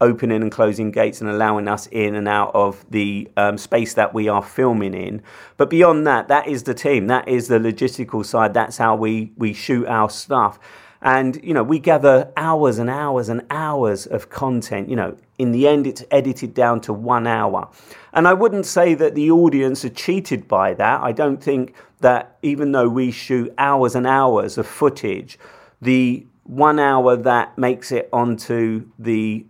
opening 0.00 0.42
and 0.42 0.52
closing 0.52 0.90
gates 0.90 1.22
and 1.22 1.30
allowing 1.30 1.66
us 1.66 1.86
in 1.86 2.14
and 2.14 2.28
out 2.28 2.50
of 2.54 2.84
the 2.90 3.30
um, 3.38 3.56
space 3.56 3.94
that 3.94 4.12
we 4.12 4.28
are 4.28 4.42
filming 4.42 4.92
in. 4.92 5.22
But 5.56 5.70
beyond 5.70 6.06
that, 6.06 6.28
that 6.28 6.46
is 6.46 6.64
the 6.64 6.74
team. 6.74 7.06
That 7.06 7.26
is 7.28 7.48
the 7.48 7.58
logistical 7.58 8.26
side. 8.26 8.52
That's 8.52 8.76
how 8.76 8.94
we 8.96 9.32
we 9.38 9.54
shoot 9.54 9.86
our 9.86 10.10
stuff. 10.10 10.58
And 11.04 11.38
you 11.44 11.52
know, 11.52 11.62
we 11.62 11.78
gather 11.78 12.32
hours 12.36 12.78
and 12.78 12.88
hours 12.88 13.28
and 13.28 13.42
hours 13.50 14.06
of 14.06 14.30
content. 14.30 14.88
You 14.88 14.96
know, 14.96 15.16
in 15.38 15.52
the 15.52 15.68
end, 15.68 15.86
it's 15.86 16.02
edited 16.10 16.54
down 16.54 16.80
to 16.82 16.94
one 16.94 17.26
hour. 17.26 17.68
And 18.14 18.26
I 18.26 18.32
wouldn't 18.32 18.64
say 18.64 18.94
that 18.94 19.14
the 19.14 19.30
audience 19.30 19.84
are 19.84 19.90
cheated 19.90 20.48
by 20.48 20.72
that. 20.74 21.02
I 21.02 21.12
don't 21.12 21.42
think 21.42 21.74
that 22.00 22.38
even 22.42 22.72
though 22.72 22.88
we 22.88 23.10
shoot 23.10 23.52
hours 23.58 23.94
and 23.94 24.06
hours 24.06 24.56
of 24.56 24.66
footage, 24.66 25.38
the 25.80 26.26
one 26.44 26.78
hour 26.78 27.16
that 27.16 27.58
makes 27.58 27.92
it 27.92 28.08
onto 28.10 28.86
the 28.98 29.44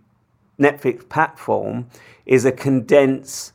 Netflix 0.59 1.07
platform 1.07 1.87
is 2.25 2.43
a 2.43 2.51
condense 2.51 3.53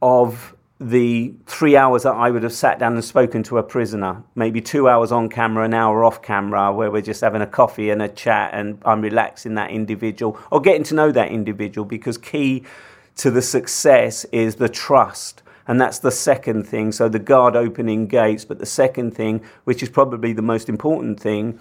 of 0.00 0.54
the 0.80 1.34
three 1.44 1.76
hours 1.76 2.04
that 2.04 2.14
I 2.14 2.30
would 2.30 2.42
have 2.42 2.54
sat 2.54 2.78
down 2.78 2.94
and 2.94 3.04
spoken 3.04 3.42
to 3.44 3.58
a 3.58 3.62
prisoner, 3.62 4.22
maybe 4.34 4.62
two 4.62 4.88
hours 4.88 5.12
on 5.12 5.28
camera, 5.28 5.66
an 5.66 5.74
hour 5.74 6.02
off 6.04 6.22
camera, 6.22 6.72
where 6.72 6.90
we're 6.90 7.02
just 7.02 7.20
having 7.20 7.42
a 7.42 7.46
coffee 7.46 7.90
and 7.90 8.00
a 8.00 8.08
chat 8.08 8.54
and 8.54 8.80
I'm 8.86 9.02
relaxing 9.02 9.56
that 9.56 9.70
individual 9.70 10.38
or 10.50 10.58
getting 10.62 10.84
to 10.84 10.94
know 10.94 11.12
that 11.12 11.30
individual 11.30 11.84
because 11.84 12.16
key 12.16 12.64
to 13.16 13.30
the 13.30 13.42
success 13.42 14.24
is 14.32 14.54
the 14.54 14.70
trust. 14.70 15.42
And 15.68 15.78
that's 15.78 15.98
the 15.98 16.10
second 16.10 16.66
thing. 16.66 16.92
So 16.92 17.10
the 17.10 17.18
guard 17.18 17.56
opening 17.56 18.06
gates, 18.06 18.46
but 18.46 18.58
the 18.58 18.66
second 18.66 19.14
thing, 19.14 19.42
which 19.64 19.82
is 19.82 19.90
probably 19.90 20.32
the 20.32 20.42
most 20.42 20.70
important 20.70 21.20
thing, 21.20 21.60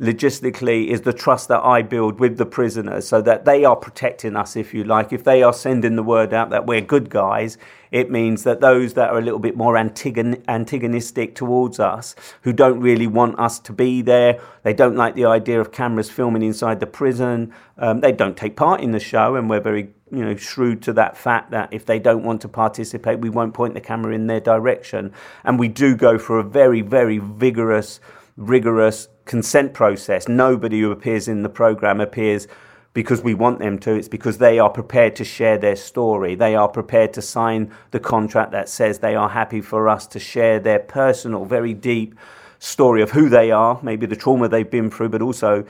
logistically 0.00 0.86
is 0.86 1.00
the 1.00 1.12
trust 1.12 1.48
that 1.48 1.64
I 1.64 1.82
build 1.82 2.20
with 2.20 2.38
the 2.38 2.46
prisoners 2.46 3.08
so 3.08 3.20
that 3.22 3.44
they 3.44 3.64
are 3.64 3.74
protecting 3.74 4.36
us, 4.36 4.54
if 4.54 4.72
you 4.72 4.84
like. 4.84 5.12
If 5.12 5.24
they 5.24 5.42
are 5.42 5.52
sending 5.52 5.96
the 5.96 6.04
word 6.04 6.32
out 6.32 6.50
that 6.50 6.66
we're 6.66 6.80
good 6.80 7.10
guys, 7.10 7.58
it 7.90 8.10
means 8.10 8.44
that 8.44 8.60
those 8.60 8.94
that 8.94 9.10
are 9.10 9.18
a 9.18 9.22
little 9.22 9.40
bit 9.40 9.56
more 9.56 9.76
antagonistic 9.76 11.34
towards 11.34 11.80
us, 11.80 12.14
who 12.42 12.52
don't 12.52 12.80
really 12.80 13.06
want 13.08 13.38
us 13.40 13.58
to 13.60 13.72
be 13.72 14.02
there, 14.02 14.40
they 14.62 14.74
don't 14.74 14.94
like 14.94 15.14
the 15.14 15.24
idea 15.24 15.60
of 15.60 15.72
cameras 15.72 16.10
filming 16.10 16.42
inside 16.42 16.78
the 16.78 16.86
prison, 16.86 17.52
um, 17.78 18.00
they 18.00 18.12
don't 18.12 18.36
take 18.36 18.56
part 18.56 18.80
in 18.80 18.92
the 18.92 19.00
show, 19.00 19.34
and 19.34 19.50
we're 19.50 19.60
very 19.60 19.88
you 20.10 20.24
know 20.24 20.34
shrewd 20.36 20.82
to 20.82 20.92
that 20.94 21.16
fact 21.16 21.50
that 21.50 21.68
if 21.72 21.84
they 21.84 21.98
don't 21.98 22.22
want 22.22 22.40
to 22.42 22.48
participate, 22.48 23.18
we 23.18 23.30
won't 23.30 23.52
point 23.52 23.74
the 23.74 23.80
camera 23.80 24.14
in 24.14 24.26
their 24.26 24.40
direction, 24.40 25.12
and 25.44 25.58
we 25.58 25.68
do 25.68 25.96
go 25.96 26.18
for 26.18 26.38
a 26.38 26.44
very 26.44 26.82
very 26.82 27.18
vigorous, 27.18 28.00
rigorous 28.36 29.08
consent 29.28 29.74
process. 29.74 30.26
Nobody 30.26 30.80
who 30.80 30.90
appears 30.90 31.28
in 31.28 31.42
the 31.42 31.48
program 31.48 32.00
appears 32.00 32.48
because 32.94 33.22
we 33.22 33.34
want 33.34 33.60
them 33.60 33.78
to. 33.78 33.94
It's 33.94 34.08
because 34.08 34.38
they 34.38 34.58
are 34.58 34.70
prepared 34.70 35.14
to 35.16 35.24
share 35.24 35.58
their 35.58 35.76
story. 35.76 36.34
They 36.34 36.56
are 36.56 36.68
prepared 36.68 37.12
to 37.12 37.22
sign 37.22 37.72
the 37.92 38.00
contract 38.00 38.50
that 38.52 38.68
says 38.68 38.98
they 38.98 39.14
are 39.14 39.28
happy 39.28 39.60
for 39.60 39.88
us 39.88 40.06
to 40.08 40.18
share 40.18 40.58
their 40.58 40.80
personal, 40.80 41.44
very 41.44 41.74
deep 41.74 42.16
story 42.58 43.02
of 43.02 43.12
who 43.12 43.28
they 43.28 43.52
are, 43.52 43.78
maybe 43.82 44.06
the 44.06 44.16
trauma 44.16 44.48
they've 44.48 44.68
been 44.68 44.90
through, 44.90 45.10
but 45.10 45.22
also 45.22 45.64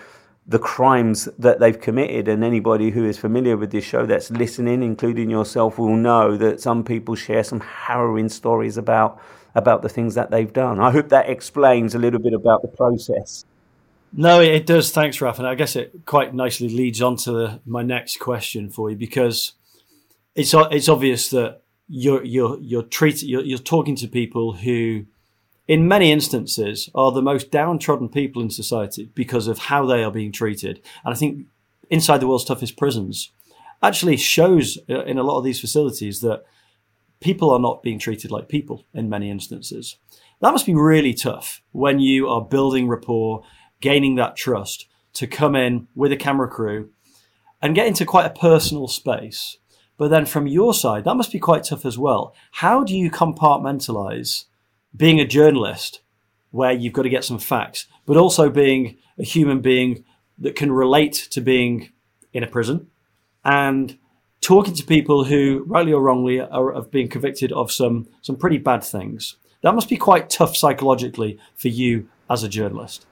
the 0.47 0.59
crimes 0.59 1.29
that 1.38 1.61
they've 1.61 1.79
committed. 1.79 2.29
And 2.29 2.43
anybody 2.43 2.91
who 2.91 3.05
is 3.05 3.19
familiar 3.19 3.57
with 3.57 3.73
this 3.73 3.85
show 3.85 4.07
that's 4.07 4.31
listening, 4.31 4.83
including 4.83 5.29
yourself, 5.29 5.79
will 5.79 5.97
know 5.97 6.37
that 6.38 6.61
some 6.61 6.83
people 6.83 7.15
share 7.15 7.45
some 7.45 7.61
harrowing 7.61 8.31
stories 8.31 8.79
about 8.79 9.21
about 9.55 9.83
the 9.83 9.88
things 9.88 10.15
that 10.15 10.31
they've 10.31 10.53
done. 10.53 10.79
I 10.79 10.91
hope 10.91 11.09
that 11.09 11.29
explains 11.29 11.95
a 11.95 11.99
little 11.99 12.21
bit 12.21 12.33
about 12.33 12.62
the 12.62 12.69
process. 12.69 13.45
No, 14.12 14.41
it 14.41 14.67
does. 14.67 14.91
Thanks, 14.91 15.21
Raf. 15.21 15.38
And 15.38 15.47
I 15.47 15.55
guess 15.55 15.77
it 15.77 15.93
quite 16.07 16.35
nicely 16.35 16.69
leads 16.69 17.03
on 17.03 17.17
to 17.17 17.33
the, 17.33 17.61
my 17.67 17.83
next 17.83 18.19
question 18.19 18.71
for 18.71 18.91
you 18.91 18.97
because 18.97 19.53
it's 20.35 20.55
it's 20.55 20.88
obvious 20.88 21.31
that 21.31 21.62
you're 21.88 22.25
you're 22.25 22.59
you're 22.61 22.83
treating 22.83 23.29
you're, 23.29 23.45
you're 23.45 23.59
talking 23.59 23.97
to 23.97 24.09
people 24.09 24.55
who 24.55 25.05
in 25.69 25.87
many 25.87 26.11
instances, 26.11 26.88
are 26.95 27.12
the 27.12 27.23
most 27.23 27.50
downtrodden 27.50 28.09
people 28.09 28.41
in 28.41 28.50
society 28.50 29.11
because 29.15 29.47
of 29.47 29.59
how 29.59 29.85
they 29.85 30.03
are 30.03 30.11
being 30.11 30.33
treated. 30.33 30.81
And 31.05 31.12
I 31.12 31.17
think 31.17 31.47
Inside 31.91 32.19
the 32.19 32.27
World's 32.27 32.47
Toughest 32.47 32.79
Prisons 32.79 33.31
actually 33.83 34.17
shows 34.17 34.79
uh, 34.88 35.05
in 35.05 35.19
a 35.19 35.23
lot 35.23 35.38
of 35.38 35.45
these 35.45 35.61
facilities 35.61 36.21
that 36.21 36.45
people 37.21 37.50
are 37.50 37.61
not 37.61 37.83
being 37.83 37.99
treated 37.99 38.31
like 38.31 38.49
people 38.49 38.87
in 38.95 39.11
many 39.11 39.31
instances. 39.31 39.99
That 40.41 40.53
must 40.53 40.67
be 40.67 40.75
really 40.75 41.12
tough 41.12 41.61
when 41.73 42.00
you 42.00 42.29
are 42.29 42.41
building 42.41 42.88
rapport, 42.88 43.43
gaining 43.80 44.16
that 44.16 44.37
trust 44.37 44.87
to 45.14 45.26
come 45.26 45.54
in 45.56 45.88
with 45.94 46.12
a 46.12 46.16
camera 46.16 46.49
crew 46.49 46.90
and 47.61 47.75
get 47.75 47.87
into 47.87 48.04
quite 48.04 48.26
a 48.26 48.38
personal 48.38 48.88
space. 48.88 49.58
But 49.97 50.08
then 50.08 50.26
from 50.26 50.47
your 50.47 50.75
side, 50.75 51.04
that 51.04 51.16
must 51.16 51.32
be 51.32 51.40
quite 51.40 51.64
tough 51.64 51.85
as 51.85 51.99
well. 51.99 52.35
How 52.52 52.85
do 52.85 52.97
you 52.97 53.11
compartmentalize 53.11 54.44
being 54.97 55.20
a 55.20 55.26
journalist 55.26 56.00
where 56.50 56.73
you've 56.73 56.92
got 56.92 57.02
to 57.02 57.08
get 57.08 57.25
some 57.25 57.38
facts, 57.38 57.87
but 58.06 58.16
also 58.16 58.49
being 58.49 58.97
a 59.18 59.25
human 59.25 59.61
being 59.61 60.04
that 60.38 60.56
can 60.56 60.73
relate 60.73 61.28
to 61.30 61.40
being 61.40 61.90
in 62.32 62.42
a 62.42 62.47
prison 62.47 62.88
and 63.44 63.99
talking 64.40 64.75
to 64.75 64.85
people 64.85 65.25
who, 65.25 65.64
rightly 65.66 65.92
or 65.92 66.00
wrongly, 66.00 66.40
are, 66.40 66.73
have 66.73 66.90
been 66.90 67.08
convicted 67.08 67.52
of 67.52 67.73
some, 67.73 68.06
some 68.23 68.37
pretty 68.37 68.58
bad 68.58 68.85
things. 68.85 69.37
That 69.62 69.75
must 69.75 69.88
be 69.88 69.97
quite 69.97 70.30
tough 70.30 70.56
psychologically 70.56 71.38
for 71.56 71.68
you 71.68 72.08
as 72.30 72.44
a 72.44 72.49
journalist. 72.49 73.04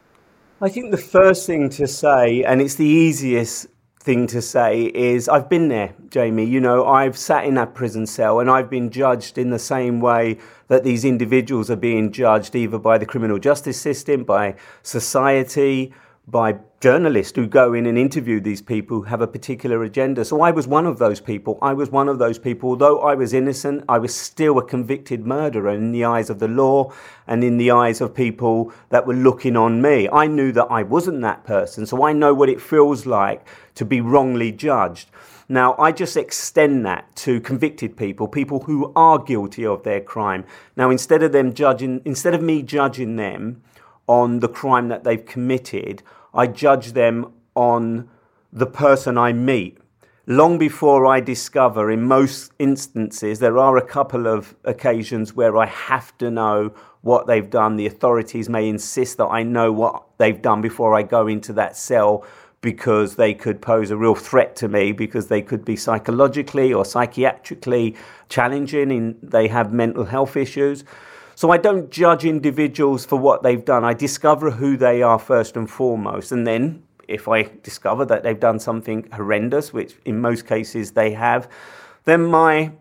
I 0.59 0.71
think 0.71 0.91
the 0.91 0.97
first 0.97 1.47
thing 1.47 1.69
to 1.71 1.87
say, 1.87 2.43
and 2.43 2.63
it's 2.63 2.77
the 2.77 2.87
easiest 2.87 3.67
thing 4.01 4.27
to 4.29 4.41
say 4.41 4.85
is 4.85 5.29
I've 5.29 5.51
been 5.51 5.69
there, 5.69 5.93
Jamie. 6.09 6.47
You 6.47 6.61
know, 6.61 6.87
I've 6.87 7.19
sat 7.19 7.45
in 7.45 7.55
that 7.57 7.75
prison 7.75 8.07
cell 8.07 8.41
and 8.41 8.49
I've 8.49 8.71
been 8.71 8.89
judged 8.89 9.37
in 9.37 9.51
the 9.51 9.59
same 9.59 10.01
way 10.01 10.39
that 10.69 10.83
these 10.83 11.05
individuals 11.05 11.71
are 11.71 11.77
being 11.77 12.11
judged 12.11 12.57
either 12.57 12.79
by 12.79 12.97
the 12.97 13.05
criminal 13.05 13.39
justice 13.39 13.79
system, 13.79 14.25
by 14.25 14.57
society, 14.83 15.93
by 16.29 16.57
journalists 16.81 17.37
who 17.37 17.47
go 17.47 17.73
in 17.73 17.87
and 17.87 17.97
interview 17.97 18.41
these 18.41 18.61
people 18.61 18.97
who 18.99 19.03
have 19.05 19.21
a 19.21 19.27
particular 19.29 19.85
agenda. 19.85 20.25
So 20.25 20.41
I 20.41 20.51
was 20.51 20.67
one 20.67 20.85
of 20.85 20.99
those 20.99 21.21
people. 21.21 21.57
I 21.63 21.73
was 21.73 21.91
one 21.91 22.09
of 22.09 22.19
those 22.19 22.39
people. 22.39 22.71
Although 22.71 23.01
I 23.01 23.15
was 23.15 23.33
innocent, 23.33 23.85
I 23.89 23.99
was 23.99 24.15
still 24.15 24.59
a 24.59 24.67
convicted 24.67 25.25
murderer 25.25 25.71
in 25.71 25.93
the 25.93 26.05
eyes 26.05 26.29
of 26.29 26.41
the 26.41 26.49
law 26.49 26.93
and 27.29 27.45
in 27.45 27.59
the 27.59 27.71
eyes 27.71 28.01
of 28.01 28.13
people 28.13 28.73
that 28.89 29.07
were 29.07 29.15
looking 29.15 29.57
on 29.57 29.81
me. 29.81 30.09
I 30.13 30.27
knew 30.27 30.51
that 30.53 30.67
I 30.67 30.83
wasn't 30.83 31.23
that 31.23 31.45
person. 31.45 31.87
So 31.87 32.05
I 32.05 32.13
know 32.13 32.35
what 32.35 32.49
it 32.49 32.61
feels 32.61 33.07
like 33.07 33.47
to 33.77 33.85
be 33.85 34.01
wrongly 34.01 34.51
judged. 34.51 35.11
Now, 35.49 35.77
I 35.79 35.93
just 35.93 36.17
extend 36.17 36.85
that 36.87 37.15
to 37.17 37.41
convicted 37.41 37.97
people, 37.97 38.27
people 38.27 38.65
who 38.65 38.93
are 38.97 39.21
guilty 39.21 39.65
of 39.65 39.85
their 39.85 40.01
crime. 40.01 40.45
Now, 40.75 40.91
instead 40.91 41.23
of 41.23 41.31
them 41.31 41.55
judging, 41.55 42.03
instead 42.05 42.35
of 42.35 42.43
me 42.43 42.65
judging 42.65 43.15
them 43.15 43.63
on 44.09 44.41
the 44.41 44.49
crime 44.49 44.89
that 44.89 45.05
they've 45.05 45.25
committed, 45.25 46.03
I 46.37 46.47
judge 46.47 46.93
them 46.93 47.33
on 47.55 48.09
the 48.53 48.67
person 48.67 49.17
I 49.17 49.33
meet. 49.33 49.79
Long 50.27 50.59
before 50.59 51.07
I 51.07 51.21
discover, 51.21 51.91
in 51.91 52.03
most 52.03 52.53
instances, 52.59 53.39
there 53.39 53.59
are 53.59 53.77
a 53.77 53.87
couple 53.87 54.27
of 54.27 54.55
occasions 54.65 55.35
where 55.35 55.57
I 55.57 55.67
have 55.67 56.17
to 56.19 56.31
know 56.31 56.75
what 57.01 57.27
they've 57.27 57.49
done. 57.49 57.77
The 57.77 57.87
authorities 57.87 58.49
may 58.49 58.69
insist 58.69 59.17
that 59.19 59.27
I 59.29 59.45
know 59.45 59.73
what 59.73 60.03
they've 60.19 60.43
done 60.43 60.61
before 60.61 60.95
I 60.95 61.05
go 61.05 61.27
into 61.27 61.53
that 61.55 61.77
cell 61.77 62.25
because 62.61 63.17
they 63.17 63.33
could 63.33 63.63
pose 63.63 63.91
a 63.91 63.97
real 63.97 64.17
threat 64.17 64.57
to 64.57 64.69
me 64.69 64.91
because 64.91 65.29
they 65.29 65.41
could 65.41 65.65
be 65.65 65.77
psychologically 65.77 66.73
or 66.73 66.85
psychiatrically 66.85 67.97
challenging 68.29 68.91
and 68.91 69.17
they 69.23 69.47
have 69.47 69.73
mental 69.73 70.05
health 70.05 70.37
issues. 70.37 70.85
So 71.37 71.51
I 71.51 71.59
don't 71.59 71.91
judge 71.91 72.25
individuals 72.25 73.05
for 73.05 73.17
what 73.19 73.43
they've 73.43 73.63
done. 73.63 73.85
I 73.85 73.93
discover 73.93 74.51
who 74.53 74.79
they 74.79 75.03
are 75.03 75.19
first 75.19 75.55
and 75.55 75.71
foremost. 75.71 76.33
And 76.33 76.47
then 76.47 76.83
if 77.09 77.29
I 77.29 77.51
discover 77.63 78.07
that 78.07 78.23
they've 78.23 78.41
done 78.41 78.59
something 78.59 79.07
horrendous, 79.13 79.71
which 79.71 79.97
in 80.07 80.19
most 80.19 80.47
cases 80.47 80.93
they 80.93 81.11
have, 81.13 81.47
then 82.05 82.25
my, 82.25 82.73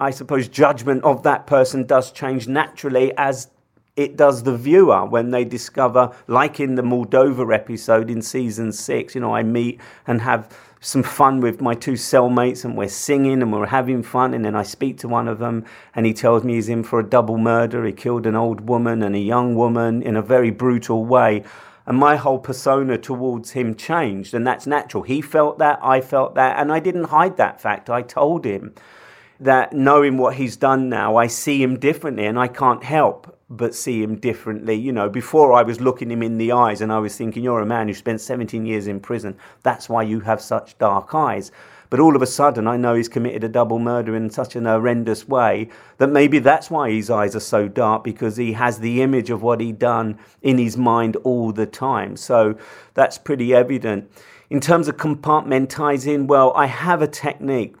I 0.00 0.12
suppose, 0.12 0.48
judgment 0.48 1.04
of 1.04 1.24
that 1.24 1.46
person 1.46 1.84
does 1.84 2.10
change 2.10 2.48
naturally 2.48 3.12
as 3.18 3.50
it 3.96 4.16
does 4.16 4.44
the 4.44 4.56
viewer 4.56 5.04
when 5.04 5.30
they 5.30 5.44
discover, 5.44 6.10
like 6.26 6.60
in 6.60 6.76
the 6.76 6.82
Moldova 6.82 7.54
episode 7.54 8.08
in 8.08 8.22
season 8.22 8.72
six, 8.72 9.14
you 9.14 9.20
know, 9.20 9.34
I 9.34 9.42
meet 9.42 9.78
and 10.06 10.22
have 10.22 10.48
some 10.84 11.02
fun 11.02 11.40
with 11.40 11.62
my 11.62 11.74
two 11.74 11.94
cellmates 11.94 12.62
and 12.62 12.76
we're 12.76 12.88
singing 12.88 13.40
and 13.40 13.50
we're 13.50 13.64
having 13.64 14.02
fun. 14.02 14.34
And 14.34 14.44
then 14.44 14.54
I 14.54 14.62
speak 14.62 14.98
to 14.98 15.08
one 15.08 15.28
of 15.28 15.38
them 15.38 15.64
and 15.94 16.04
he 16.04 16.12
tells 16.12 16.44
me 16.44 16.54
he's 16.54 16.68
in 16.68 16.84
for 16.84 17.00
a 17.00 17.08
double 17.08 17.38
murder. 17.38 17.86
He 17.86 17.92
killed 17.92 18.26
an 18.26 18.36
old 18.36 18.68
woman 18.68 19.02
and 19.02 19.16
a 19.16 19.18
young 19.18 19.54
woman 19.54 20.02
in 20.02 20.14
a 20.14 20.20
very 20.20 20.50
brutal 20.50 21.06
way. 21.06 21.42
And 21.86 21.96
my 21.96 22.16
whole 22.16 22.38
persona 22.38 22.98
towards 22.98 23.52
him 23.52 23.74
changed. 23.74 24.34
And 24.34 24.46
that's 24.46 24.66
natural. 24.66 25.04
He 25.04 25.22
felt 25.22 25.58
that, 25.58 25.78
I 25.82 26.02
felt 26.02 26.34
that. 26.34 26.58
And 26.58 26.70
I 26.70 26.80
didn't 26.80 27.04
hide 27.04 27.38
that 27.38 27.62
fact. 27.62 27.88
I 27.88 28.02
told 28.02 28.44
him 28.44 28.74
that 29.40 29.72
knowing 29.72 30.18
what 30.18 30.36
he's 30.36 30.56
done 30.56 30.90
now, 30.90 31.16
I 31.16 31.28
see 31.28 31.62
him 31.62 31.78
differently 31.78 32.26
and 32.26 32.38
I 32.38 32.48
can't 32.48 32.84
help 32.84 33.33
but 33.56 33.74
see 33.74 34.02
him 34.02 34.16
differently. 34.16 34.74
You 34.74 34.92
know, 34.92 35.08
before 35.08 35.52
I 35.52 35.62
was 35.62 35.80
looking 35.80 36.10
him 36.10 36.22
in 36.22 36.38
the 36.38 36.52
eyes 36.52 36.80
and 36.80 36.92
I 36.92 36.98
was 36.98 37.16
thinking, 37.16 37.42
you're 37.42 37.60
a 37.60 37.66
man 37.66 37.88
who 37.88 37.94
spent 37.94 38.20
17 38.20 38.66
years 38.66 38.86
in 38.86 39.00
prison. 39.00 39.36
That's 39.62 39.88
why 39.88 40.02
you 40.02 40.20
have 40.20 40.40
such 40.40 40.78
dark 40.78 41.14
eyes. 41.14 41.50
But 41.90 42.00
all 42.00 42.16
of 42.16 42.22
a 42.22 42.26
sudden, 42.26 42.66
I 42.66 42.76
know 42.76 42.94
he's 42.94 43.08
committed 43.08 43.44
a 43.44 43.48
double 43.48 43.78
murder 43.78 44.16
in 44.16 44.28
such 44.30 44.56
an 44.56 44.64
horrendous 44.64 45.28
way 45.28 45.68
that 45.98 46.08
maybe 46.08 46.40
that's 46.40 46.70
why 46.70 46.90
his 46.90 47.08
eyes 47.08 47.36
are 47.36 47.40
so 47.40 47.68
dark 47.68 48.02
because 48.02 48.36
he 48.36 48.52
has 48.54 48.78
the 48.78 49.00
image 49.00 49.30
of 49.30 49.42
what 49.42 49.60
he'd 49.60 49.78
done 49.78 50.18
in 50.42 50.58
his 50.58 50.76
mind 50.76 51.16
all 51.16 51.52
the 51.52 51.66
time. 51.66 52.16
So 52.16 52.56
that's 52.94 53.16
pretty 53.16 53.54
evident. 53.54 54.10
In 54.50 54.60
terms 54.60 54.88
of 54.88 54.96
compartmentalizing, 54.96 56.26
well, 56.26 56.52
I 56.56 56.66
have 56.66 57.00
a 57.00 57.06
technique, 57.06 57.76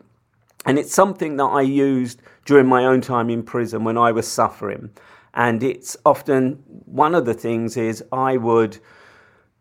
and 0.64 0.78
it's 0.78 0.94
something 0.94 1.36
that 1.38 1.44
I 1.44 1.62
used 1.62 2.22
during 2.44 2.66
my 2.66 2.84
own 2.84 3.00
time 3.00 3.30
in 3.30 3.42
prison 3.42 3.84
when 3.84 3.98
I 3.98 4.12
was 4.12 4.28
suffering. 4.28 4.90
And 5.34 5.62
it's 5.62 5.96
often 6.06 6.62
one 6.86 7.14
of 7.14 7.26
the 7.26 7.34
things 7.34 7.76
is 7.76 8.04
I 8.12 8.36
would, 8.36 8.78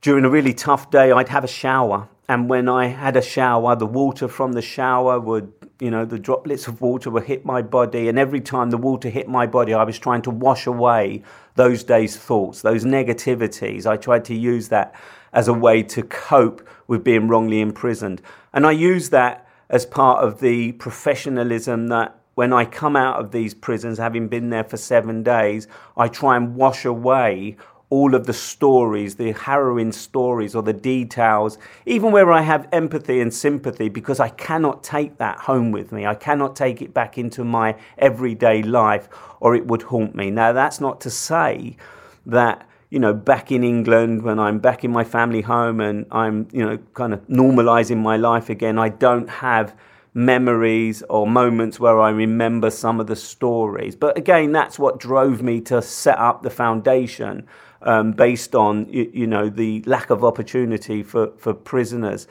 during 0.01 0.23
a 0.23 0.29
really 0.29 0.53
tough 0.53 0.91
day, 0.91 1.11
I'd 1.11 1.29
have 1.29 1.43
a 1.43 1.47
shower. 1.47 2.07
And 2.29 2.47
when 2.47 2.69
I 2.69 2.87
had 2.87 3.17
a 3.17 3.21
shower, 3.21 3.75
the 3.75 3.87
water 3.87 4.27
from 4.27 4.53
the 4.53 4.61
shower 4.61 5.19
would, 5.19 5.51
you 5.79 5.89
know, 5.91 6.05
the 6.05 6.19
droplets 6.19 6.67
of 6.67 6.79
water 6.79 7.09
would 7.09 7.23
hit 7.23 7.43
my 7.43 7.61
body. 7.61 8.07
And 8.07 8.17
every 8.17 8.39
time 8.39 8.69
the 8.69 8.77
water 8.77 9.09
hit 9.09 9.27
my 9.27 9.47
body, 9.47 9.73
I 9.73 9.83
was 9.83 9.99
trying 9.99 10.21
to 10.21 10.29
wash 10.29 10.67
away 10.67 11.23
those 11.55 11.83
days' 11.83 12.15
thoughts, 12.15 12.61
those 12.61 12.85
negativities. 12.85 13.85
I 13.85 13.97
tried 13.97 14.25
to 14.25 14.35
use 14.35 14.69
that 14.69 14.95
as 15.33 15.47
a 15.47 15.53
way 15.53 15.81
to 15.83 16.03
cope 16.03 16.67
with 16.87 17.03
being 17.03 17.27
wrongly 17.27 17.59
imprisoned. 17.59 18.21
And 18.53 18.65
I 18.67 18.71
use 18.71 19.09
that 19.09 19.47
as 19.69 19.85
part 19.85 20.23
of 20.23 20.39
the 20.39 20.73
professionalism 20.73 21.87
that 21.87 22.22
when 22.35 22.51
I 22.53 22.65
come 22.65 22.95
out 22.95 23.19
of 23.19 23.31
these 23.31 23.53
prisons, 23.53 23.97
having 23.97 24.27
been 24.27 24.49
there 24.49 24.63
for 24.63 24.77
seven 24.77 25.23
days, 25.23 25.67
I 25.95 26.07
try 26.07 26.35
and 26.35 26.55
wash 26.55 26.85
away 26.85 27.57
all 27.89 28.15
of 28.15 28.25
the 28.25 28.33
stories, 28.33 29.17
the 29.17 29.33
harrowing 29.33 29.91
stories 29.91 30.55
or 30.55 30.63
the 30.63 30.73
details, 30.73 31.59
even 31.85 32.11
where 32.11 32.31
I 32.31 32.41
have 32.41 32.67
empathy 32.71 33.21
and 33.21 33.31
sympathy, 33.31 33.87
because 33.87 34.19
I 34.19 34.29
cannot 34.29 34.83
take 34.83 35.19
that 35.19 35.37
home 35.37 35.71
with 35.71 35.91
me. 35.91 36.07
I 36.07 36.15
cannot 36.15 36.55
take 36.55 36.81
it 36.81 36.91
back 36.91 37.19
into 37.19 37.43
my 37.43 37.75
everyday 37.99 38.63
life 38.63 39.09
or 39.39 39.53
it 39.55 39.67
would 39.67 39.83
haunt 39.83 40.15
me. 40.15 40.31
Now, 40.31 40.53
that's 40.53 40.81
not 40.81 41.01
to 41.01 41.11
say 41.11 41.77
that 42.25 42.67
you 42.89 42.99
know, 42.99 43.11
back 43.11 43.51
in 43.51 43.63
England, 43.63 44.21
when 44.21 44.37
I'm 44.37 44.59
back 44.59 44.83
in 44.83 44.91
my 44.91 45.03
family 45.03 45.41
home 45.41 45.79
and 45.79 46.05
I'm, 46.11 46.47
you 46.51 46.63
know, 46.63 46.77
kind 46.93 47.11
of 47.11 47.27
normalizing 47.27 47.97
my 47.97 48.17
life 48.17 48.51
again, 48.51 48.77
I 48.77 48.89
don't 48.89 49.27
have 49.27 49.75
memories 50.13 51.01
or 51.09 51.25
moments 51.27 51.79
where 51.79 51.99
I 51.99 52.09
remember 52.11 52.69
some 52.69 52.99
of 52.99 53.07
the 53.07 53.15
stories. 53.15 53.95
But 53.95 54.17
again, 54.17 54.51
that's 54.51 54.77
what 54.77 54.99
drove 54.99 55.41
me 55.41 55.61
to 55.61 55.81
set 55.81 56.17
up 56.19 56.43
the 56.43 56.49
foundation 56.49 57.47
um, 57.81 58.11
based 58.11 58.55
on, 58.55 58.87
you, 58.89 59.09
you, 59.13 59.27
know, 59.27 59.49
the 59.49 59.81
lack 59.85 60.09
of 60.09 60.23
opportunity 60.23 61.03
for, 61.03 61.31
for 61.37 61.53
prisoners. 61.53 62.27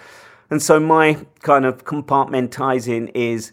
And 0.51 0.63
so 0.63 0.79
my 0.79 1.27
kind 1.41 1.65
of 1.65 1.85
compartmentizing 1.85 3.11
is 3.15 3.53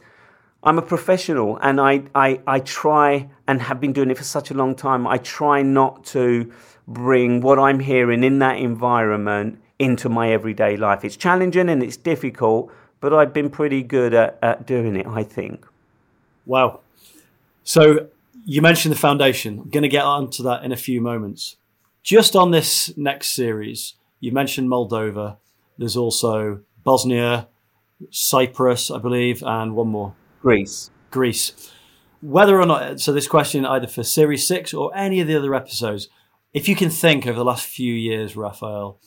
I'm 0.64 0.78
a 0.78 0.82
professional 0.82 1.58
and 1.62 1.80
I, 1.80 2.04
I, 2.14 2.42
I 2.46 2.60
try 2.60 3.30
and 3.48 3.62
have 3.62 3.80
been 3.80 3.94
doing 3.94 4.12
it 4.12 4.18
for 4.18 4.24
such 4.24 4.52
a 4.52 4.54
long 4.54 4.76
time. 4.76 5.08
I 5.08 5.18
try 5.18 5.62
not 5.62 6.04
to 6.08 6.52
bring 6.88 7.42
what 7.42 7.58
I'm 7.58 7.80
hearing 7.80 8.24
in 8.24 8.40
that 8.40 8.58
environment 8.58 9.62
into 9.78 10.10
my 10.10 10.32
everyday 10.32 10.76
life. 10.76 11.06
It's 11.06 11.16
challenging 11.16 11.70
and 11.70 11.82
it's 11.82 11.96
difficult, 11.96 12.72
but 13.00 13.14
I've 13.14 13.34
been 13.34 13.50
pretty 13.50 13.84
good 13.84 14.14
at, 14.14 14.38
at 14.42 14.66
doing 14.66 14.96
it, 14.96 15.08
I 15.08 15.24
think. 15.24 15.66
Wow. 16.46 16.82
So 17.64 18.08
you 18.46 18.62
mentioned 18.62 18.94
the 18.94 19.00
foundation. 19.00 19.60
I'm 19.60 19.70
going 19.70 19.84
to 19.84 19.90
get 19.90 20.04
onto 20.04 20.44
that 20.44 20.64
in 20.64 20.72
a 20.72 20.78
few 20.78 21.02
moments. 21.02 21.58
Just 22.04 22.36
on 22.36 22.52
this 22.52 22.96
next 22.98 23.30
series, 23.30 23.96
you 24.20 24.32
mentioned 24.32 24.70
Moldova. 24.70 25.38
There's 25.78 25.98
also 25.98 26.62
Bosnia, 26.84 27.48
Cyprus, 28.10 28.90
I 28.90 28.98
believe, 28.98 29.44
and 29.44 29.76
one 29.76 29.90
more. 29.90 30.16
Greece. 30.42 30.90
Greece. 31.12 31.72
Whether 32.22 32.60
or 32.60 32.66
not, 32.66 33.00
so 33.00 33.12
this 33.12 33.28
question 33.28 33.66
either 33.66 33.88
for 33.88 34.04
series 34.04 34.48
six 34.48 34.74
or 34.74 34.96
any 34.96 35.20
of 35.20 35.28
the 35.28 35.38
other 35.38 35.56
episodes, 35.56 36.10
if 36.54 36.68
you 36.68 36.76
can 36.76 36.90
think 36.90 37.28
over 37.28 37.38
the 37.38 37.46
last 37.46 37.66
few 37.66 37.94
years, 37.94 38.36
Raphael, 38.36 39.00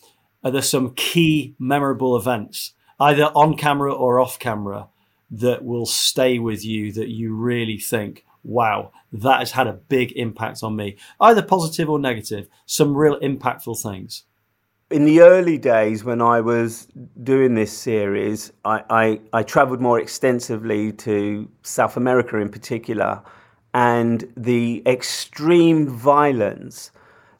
are 0.44 0.50
there 0.50 0.62
some 0.62 0.94
key 0.94 1.54
memorable 1.58 2.16
events, 2.16 2.74
either 3.02 3.24
on 3.34 3.56
camera 3.56 3.92
or 3.92 4.20
off 4.20 4.38
camera, 4.38 4.88
that 5.30 5.64
will 5.64 5.86
stay 5.86 6.38
with 6.38 6.64
you 6.64 6.92
that 6.92 7.08
you 7.08 7.34
really 7.34 7.78
think, 7.78 8.24
wow, 8.44 8.92
that 9.12 9.38
has 9.38 9.52
had 9.52 9.66
a 9.66 9.72
big 9.72 10.12
impact 10.12 10.62
on 10.62 10.76
me, 10.76 10.96
either 11.20 11.42
positive 11.42 11.88
or 11.88 11.98
negative, 11.98 12.48
some 12.66 12.96
real 12.96 13.18
impactful 13.20 13.80
things? 13.82 14.24
in 14.92 15.04
the 15.04 15.20
early 15.22 15.58
days 15.58 16.04
when 16.04 16.20
I 16.20 16.40
was 16.40 16.86
doing 17.22 17.54
this 17.54 17.76
series, 17.76 18.52
I, 18.64 18.84
I, 18.90 19.20
I 19.32 19.42
traveled 19.42 19.80
more 19.80 19.98
extensively 19.98 20.92
to 20.92 21.48
South 21.62 21.96
America 21.96 22.36
in 22.36 22.50
particular, 22.50 23.22
and 23.72 24.30
the 24.36 24.82
extreme 24.86 25.88
violence 25.88 26.90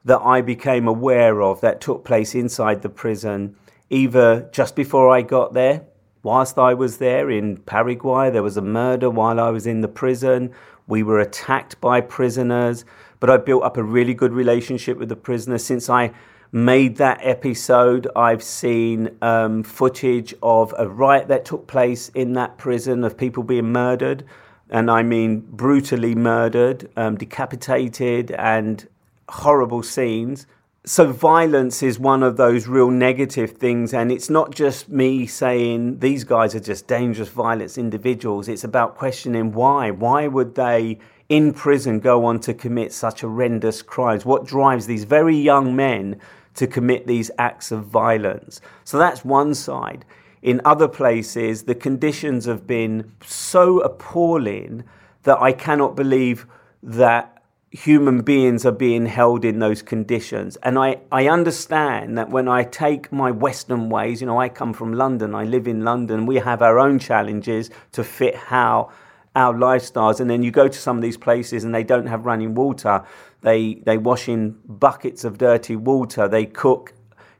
that 0.05 0.21
I 0.21 0.41
became 0.41 0.89
aware 0.89 1.43
of 1.43 1.61
that 1.61 1.81
took 1.81 2.05
place 2.05 2.35
inside 2.35 2.81
the 2.81 2.89
prison, 2.89 3.55
either 3.93 4.49
just 4.53 4.75
before 4.75 5.11
I 5.11 5.23
got 5.23 5.53
there, 5.53 5.85
whilst 6.23 6.59
I 6.59 6.75
was 6.75 6.97
there 6.97 7.31
in 7.31 7.59
Paraguay, 7.59 8.31
there 8.31 8.43
was 8.43 8.57
a 8.57 8.63
murder 8.63 9.11
while 9.11 9.39
I 9.39 9.51
was 9.51 9.67
in 9.67 9.83
the 9.83 9.89
prison. 9.89 10.51
We 10.87 11.03
were 11.03 11.21
attacked 11.21 11.81
by 11.81 12.01
prisoners, 12.01 12.85
but 13.21 13.29
I 13.31 13.37
built 13.37 13.63
up 13.63 13.77
a 13.77 13.83
really 13.83 14.15
good 14.15 14.33
relationship 14.33 14.99
with 14.99 15.11
the 15.11 15.17
prisoners 15.17 15.65
since 15.65 15.91
I 15.91 16.13
made 16.51 16.97
that 16.97 17.19
episode. 17.23 18.09
I've 18.17 18.43
seen 18.43 19.17
um, 19.21 19.63
footage 19.63 20.35
of 20.43 20.75
a 20.79 20.89
riot 20.89 21.29
that 21.29 21.45
took 21.45 21.67
place 21.67 22.09
in 22.15 22.33
that 22.33 22.57
prison 22.57 23.05
of 23.05 23.17
people 23.17 23.43
being 23.43 23.73
murdered, 23.73 24.25
and 24.71 24.91
I 24.91 25.03
mean 25.03 25.41
brutally 25.41 26.15
murdered, 26.15 26.91
um, 26.97 27.17
decapitated, 27.17 28.31
and 28.33 28.89
horrible 29.29 29.83
scenes. 29.83 30.47
So, 30.85 31.13
violence 31.13 31.81
is 31.83 32.01
one 32.01 32.25
of 32.25 32.37
those 32.37 32.67
real 32.67 32.91
negative 32.91 33.53
things, 33.53 33.95
and 33.95 34.11
it's 34.11 34.29
not 34.29 34.53
just 34.53 34.89
me 34.89 35.27
saying 35.27 36.01
these 36.01 36.25
guys 36.25 36.57
are 36.57 36.61
just 36.61 36.89
dangerous, 36.89 37.29
violent 37.29 37.79
individuals. 37.79 38.49
It's 38.49 38.65
about 38.65 38.97
questioning 38.97 39.53
why. 39.53 39.93
Why 39.93 40.27
would 40.27 40.57
they 40.57 40.99
in 41.29 41.55
prison 41.55 42.01
go 42.01 42.25
on 42.25 42.41
to 42.41 42.53
commit 42.53 42.93
such 42.93 43.21
horrendous 43.21 43.81
crimes? 43.81 44.25
What 44.25 44.45
drives 44.45 44.87
these 44.87 45.05
very 45.05 45.37
young 45.37 45.77
men 45.77 46.21
to 46.55 46.67
commit 46.67 47.07
these 47.07 47.31
acts 47.39 47.73
of 47.73 47.87
violence. 47.87 48.61
So 48.85 48.99
that's 48.99 49.25
one 49.25 49.55
side. 49.55 50.05
In 50.43 50.61
other 50.65 50.89
places, 50.89 51.63
the 51.63 51.75
conditions 51.75 52.47
have 52.47 52.67
been 52.67 53.13
so 53.25 53.81
appalling 53.81 54.85
that 55.23 55.41
I 55.41 55.53
cannot 55.53 55.95
believe 55.95 56.47
that 56.83 57.32
human 57.73 58.21
beings 58.21 58.67
are 58.67 58.73
being 58.73 59.07
held 59.07 59.47
in 59.47 59.59
those 59.59 59.81
conditions. 59.81 60.57
And 60.63 60.79
I, 60.79 60.99
I 61.11 61.27
understand 61.29 62.19
that 62.19 62.29
when 62.29 62.47
I 62.47 62.65
take 62.65 63.11
my 63.11 63.31
Western 63.31 63.89
ways, 63.89 64.21
you 64.21 64.27
know, 64.27 64.39
I 64.39 64.51
come 64.51 64.75
from 64.75 64.93
London, 64.93 65.35
I 65.35 65.45
live 65.45 65.67
in 65.67 65.83
London, 65.83 66.27
we 66.27 66.37
have 66.37 66.61
our 66.61 66.79
own 66.79 66.99
challenges 66.99 67.71
to 67.93 68.05
fit 68.05 68.37
how 68.37 68.93
our 69.35 69.55
lifestyles. 69.55 70.21
And 70.21 70.29
then 70.29 70.43
you 70.43 70.51
go 70.51 70.69
to 70.69 70.79
some 70.79 70.99
of 70.99 71.03
these 71.03 71.17
places 71.17 71.65
and 71.65 71.75
they 71.75 71.83
don't 71.83 72.07
have 72.07 72.27
running 72.27 72.55
water. 72.55 73.03
They 73.41 73.81
they 73.87 73.97
wash 73.97 74.29
in 74.29 74.59
buckets 74.67 75.25
of 75.25 75.39
dirty 75.39 75.75
water. 75.75 76.29
They 76.29 76.45
cook, 76.45 76.93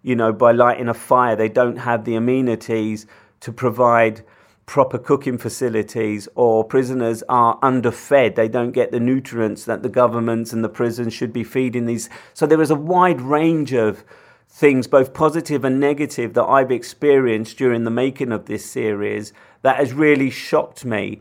you 0.03 0.17
know, 0.17 0.33
by 0.33 0.53
lighting 0.53 0.89
a 0.89 0.95
fire. 0.95 1.37
They 1.37 1.51
don't 1.51 1.77
have 1.77 2.07
the 2.07 2.15
amenities 2.15 3.07
to 3.41 3.53
provide 3.53 4.25
proper 4.73 4.97
cooking 4.97 5.37
facilities 5.37 6.31
or 6.35 6.65
prisoners 6.65 7.23
are 7.29 7.59
underfed. 7.61 8.37
They 8.37 8.49
don't 8.49 8.71
get 8.71 8.91
the 8.91 8.99
nutrients 8.99 9.67
that 9.67 9.83
the 9.83 9.91
governments 9.91 10.55
and 10.55 10.65
the 10.65 10.71
prisons 10.71 11.13
should 11.13 11.31
be 11.31 11.45
feeding 11.45 11.85
these. 11.85 12.09
So 12.33 12.47
there 12.47 12.63
is 12.63 12.71
a 12.71 12.75
wide 12.75 13.21
range 13.21 13.75
of 13.75 14.03
things, 14.49 14.87
both 14.87 15.13
positive 15.13 15.63
and 15.63 15.79
negative, 15.79 16.33
that 16.33 16.45
I've 16.45 16.71
experienced 16.71 17.59
during 17.59 17.85
the 17.85 17.91
making 17.91 18.33
of 18.33 18.47
this 18.47 18.65
series 18.65 19.35
that 19.61 19.77
has 19.77 19.93
really 19.93 20.31
shocked 20.31 20.87
me 20.87 21.21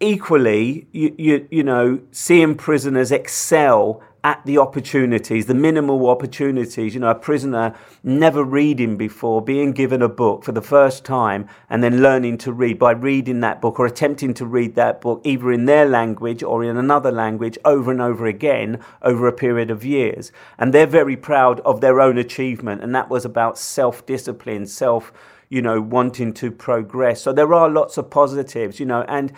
equally, 0.00 0.88
you, 0.90 1.14
you, 1.16 1.46
you 1.52 1.62
know, 1.62 2.00
seeing 2.10 2.56
prisoners 2.56 3.12
excel 3.12 4.02
at 4.24 4.44
the 4.46 4.56
opportunities, 4.58 5.46
the 5.46 5.54
minimal 5.54 6.08
opportunities. 6.08 6.94
You 6.94 7.00
know, 7.00 7.10
a 7.10 7.14
prisoner 7.14 7.74
never 8.02 8.44
reading 8.44 8.96
before, 8.96 9.42
being 9.42 9.72
given 9.72 10.00
a 10.00 10.08
book 10.08 10.44
for 10.44 10.52
the 10.52 10.62
first 10.62 11.04
time, 11.04 11.48
and 11.68 11.82
then 11.82 12.02
learning 12.02 12.38
to 12.38 12.52
read 12.52 12.78
by 12.78 12.92
reading 12.92 13.40
that 13.40 13.60
book 13.60 13.80
or 13.80 13.86
attempting 13.86 14.34
to 14.34 14.46
read 14.46 14.74
that 14.76 15.00
book 15.00 15.20
either 15.24 15.50
in 15.50 15.64
their 15.64 15.86
language 15.86 16.42
or 16.42 16.62
in 16.62 16.76
another 16.76 17.10
language 17.10 17.58
over 17.64 17.90
and 17.90 18.00
over 18.00 18.26
again 18.26 18.80
over 19.02 19.26
a 19.26 19.32
period 19.32 19.70
of 19.70 19.84
years. 19.84 20.30
And 20.58 20.72
they're 20.72 20.86
very 20.86 21.16
proud 21.16 21.60
of 21.60 21.80
their 21.80 22.00
own 22.00 22.18
achievement, 22.18 22.82
and 22.82 22.94
that 22.94 23.10
was 23.10 23.24
about 23.24 23.58
self 23.58 24.06
discipline, 24.06 24.66
self, 24.66 25.12
you 25.48 25.60
know, 25.60 25.80
wanting 25.80 26.32
to 26.34 26.50
progress. 26.50 27.22
So 27.22 27.32
there 27.32 27.52
are 27.52 27.68
lots 27.68 27.98
of 27.98 28.08
positives, 28.08 28.78
you 28.78 28.86
know, 28.86 29.02
and 29.08 29.32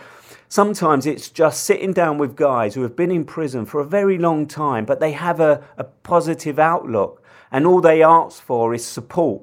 Sometimes 0.54 1.04
it's 1.04 1.30
just 1.30 1.64
sitting 1.64 1.92
down 1.92 2.16
with 2.16 2.36
guys 2.36 2.76
who 2.76 2.82
have 2.82 2.94
been 2.94 3.10
in 3.10 3.24
prison 3.24 3.66
for 3.66 3.80
a 3.80 3.84
very 3.84 4.16
long 4.16 4.46
time, 4.46 4.84
but 4.84 5.00
they 5.00 5.10
have 5.10 5.40
a, 5.40 5.64
a 5.76 5.82
positive 5.82 6.60
outlook, 6.60 7.20
and 7.50 7.66
all 7.66 7.80
they 7.80 8.04
ask 8.04 8.40
for 8.40 8.72
is 8.72 8.86
support. 8.86 9.42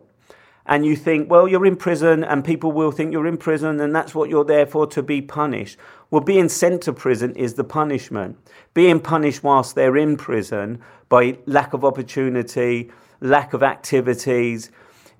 And 0.65 0.85
you 0.85 0.95
think, 0.95 1.29
well, 1.29 1.49
you're 1.49 1.65
in 1.65 1.75
prison, 1.75 2.23
and 2.23 2.45
people 2.45 2.71
will 2.71 2.93
think 2.93 3.11
you're 3.11 3.27
in 3.27 3.35
prison, 3.35 3.81
and 3.81 3.93
that's 3.93 4.15
what 4.15 4.29
you're 4.29 4.45
there 4.45 4.65
for 4.65 4.87
to 4.87 5.03
be 5.03 5.21
punished. 5.21 5.77
Well, 6.11 6.21
being 6.21 6.47
sent 6.47 6.83
to 6.83 6.93
prison 6.93 7.35
is 7.35 7.55
the 7.55 7.65
punishment. 7.65 8.37
Being 8.73 9.01
punished 9.01 9.43
whilst 9.43 9.75
they're 9.75 9.97
in 9.97 10.15
prison 10.15 10.79
by 11.09 11.39
lack 11.45 11.73
of 11.73 11.83
opportunity, 11.83 12.89
lack 13.19 13.51
of 13.51 13.63
activities, 13.63 14.71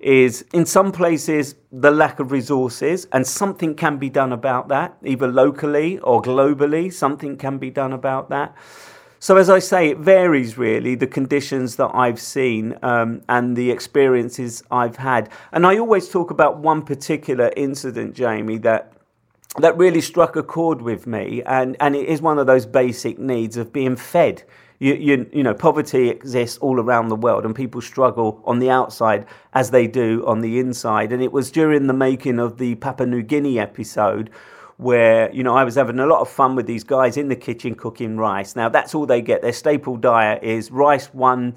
is 0.02 0.44
in 0.52 0.66
some 0.66 0.92
places 0.92 1.54
the 1.70 1.90
lack 1.90 2.20
of 2.20 2.32
resources, 2.32 3.06
and 3.12 3.26
something 3.26 3.74
can 3.74 3.96
be 3.98 4.10
done 4.10 4.32
about 4.32 4.68
that, 4.68 4.96
either 5.04 5.28
locally 5.28 5.98
or 6.00 6.20
globally. 6.20 6.92
Something 6.92 7.36
can 7.36 7.58
be 7.58 7.70
done 7.70 7.92
about 7.92 8.28
that. 8.30 8.54
So, 9.20 9.36
as 9.36 9.48
I 9.48 9.60
say, 9.60 9.90
it 9.90 9.98
varies 9.98 10.58
really 10.58 10.96
the 10.96 11.06
conditions 11.06 11.76
that 11.76 11.92
I've 11.94 12.20
seen 12.20 12.76
um, 12.82 13.22
and 13.28 13.56
the 13.56 13.70
experiences 13.70 14.64
I've 14.68 14.96
had. 14.96 15.30
And 15.52 15.64
I 15.64 15.78
always 15.78 16.08
talk 16.08 16.32
about 16.32 16.58
one 16.58 16.82
particular 16.82 17.52
incident, 17.56 18.14
Jamie, 18.16 18.58
that 18.58 18.92
that 19.58 19.76
really 19.76 20.00
struck 20.00 20.34
a 20.34 20.42
chord 20.42 20.80
with 20.80 21.06
me, 21.06 21.42
and, 21.44 21.76
and 21.78 21.94
it 21.94 22.08
is 22.08 22.22
one 22.22 22.38
of 22.38 22.46
those 22.46 22.64
basic 22.66 23.18
needs 23.18 23.56
of 23.56 23.72
being 23.72 23.96
fed. 23.96 24.42
You, 24.82 24.94
you, 24.94 25.30
you 25.32 25.42
know, 25.44 25.54
poverty 25.54 26.08
exists 26.08 26.58
all 26.58 26.80
around 26.80 27.06
the 27.06 27.14
world, 27.14 27.44
and 27.44 27.54
people 27.54 27.80
struggle 27.80 28.42
on 28.44 28.58
the 28.58 28.68
outside 28.68 29.26
as 29.52 29.70
they 29.70 29.86
do 29.86 30.24
on 30.26 30.40
the 30.40 30.58
inside. 30.58 31.12
And 31.12 31.22
it 31.22 31.30
was 31.30 31.52
during 31.52 31.86
the 31.86 31.92
making 31.92 32.40
of 32.40 32.58
the 32.58 32.74
Papua 32.74 33.06
New 33.06 33.22
Guinea 33.22 33.60
episode 33.60 34.28
where 34.78 35.32
you 35.32 35.44
know 35.44 35.54
I 35.54 35.62
was 35.62 35.76
having 35.76 36.00
a 36.00 36.06
lot 36.06 36.20
of 36.20 36.28
fun 36.28 36.56
with 36.56 36.66
these 36.66 36.82
guys 36.82 37.16
in 37.16 37.28
the 37.28 37.36
kitchen 37.36 37.76
cooking 37.76 38.16
rice. 38.16 38.56
Now 38.56 38.68
that's 38.68 38.92
all 38.92 39.06
they 39.06 39.22
get. 39.22 39.40
Their 39.40 39.52
staple 39.52 39.96
diet 39.96 40.42
is 40.42 40.72
rice 40.72 41.06
one 41.14 41.54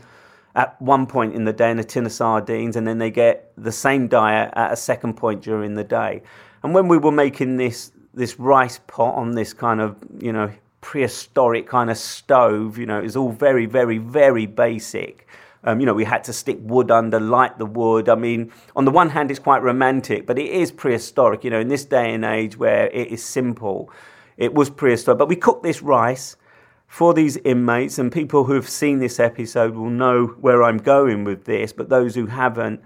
at 0.54 0.80
one 0.80 1.08
point 1.08 1.34
in 1.34 1.46
the 1.46 1.54
day 1.54 1.72
and 1.72 1.80
a 1.80 1.84
tin 1.84 2.06
of 2.06 2.12
sardines, 2.12 2.76
and 2.76 2.88
then 2.88 3.00
they 3.00 3.10
get 3.10 3.52
the 3.58 3.72
same 3.72 4.08
diet 4.08 4.54
at 4.56 4.72
a 4.72 4.76
second 4.76 5.16
point 5.16 5.42
during 5.42 5.74
the 5.74 5.84
day. 5.84 6.22
And 6.62 6.76
when 6.76 6.88
we 6.88 7.00
were 7.00 7.12
making 7.12 7.58
this 7.58 7.92
this 8.14 8.40
rice 8.40 8.80
pot 8.86 9.16
on 9.16 9.32
this 9.32 9.52
kind 9.52 9.82
of 9.82 9.98
you 10.20 10.32
know 10.32 10.52
prehistoric 10.86 11.68
kind 11.68 11.90
of 11.90 11.98
stove. 11.98 12.78
You 12.78 12.86
know, 12.86 13.00
it 13.00 13.04
was 13.04 13.18
all 13.18 13.32
very, 13.32 13.66
very, 13.66 13.98
very 13.98 14.46
basic. 14.46 15.28
Um, 15.64 15.80
you 15.80 15.86
know, 15.88 15.96
we 15.96 16.04
had 16.04 16.24
to 16.26 16.32
stick 16.32 16.60
wood 16.62 16.92
under, 16.92 17.20
light 17.20 17.58
the 17.58 17.66
wood. 17.66 18.08
I 18.08 18.14
mean, 18.14 18.52
on 18.76 18.86
the 18.86 18.92
one 18.92 19.10
hand, 19.10 19.32
it's 19.32 19.40
quite 19.40 19.64
romantic, 19.64 20.28
but 20.28 20.38
it 20.38 20.52
is 20.52 20.72
prehistoric. 20.72 21.44
You 21.44 21.50
know, 21.50 21.60
in 21.60 21.70
this 21.70 21.86
day 21.86 22.14
and 22.14 22.24
age 22.24 22.56
where 22.58 22.86
it 22.92 23.08
is 23.08 23.24
simple, 23.24 23.90
it 24.38 24.54
was 24.54 24.70
prehistoric. 24.70 25.18
But 25.18 25.28
we 25.28 25.36
cooked 25.36 25.64
this 25.64 25.82
rice 25.82 26.38
for 26.86 27.16
these 27.16 27.36
inmates, 27.38 27.98
and 27.98 28.12
people 28.12 28.44
who 28.44 28.54
have 28.54 28.70
seen 28.70 29.00
this 29.00 29.20
episode 29.20 29.74
will 29.74 29.90
know 29.90 30.28
where 30.40 30.62
I'm 30.64 30.78
going 30.78 31.24
with 31.24 31.46
this. 31.46 31.74
But 31.74 31.90
those 31.90 32.14
who 32.14 32.28
haven't, 32.28 32.80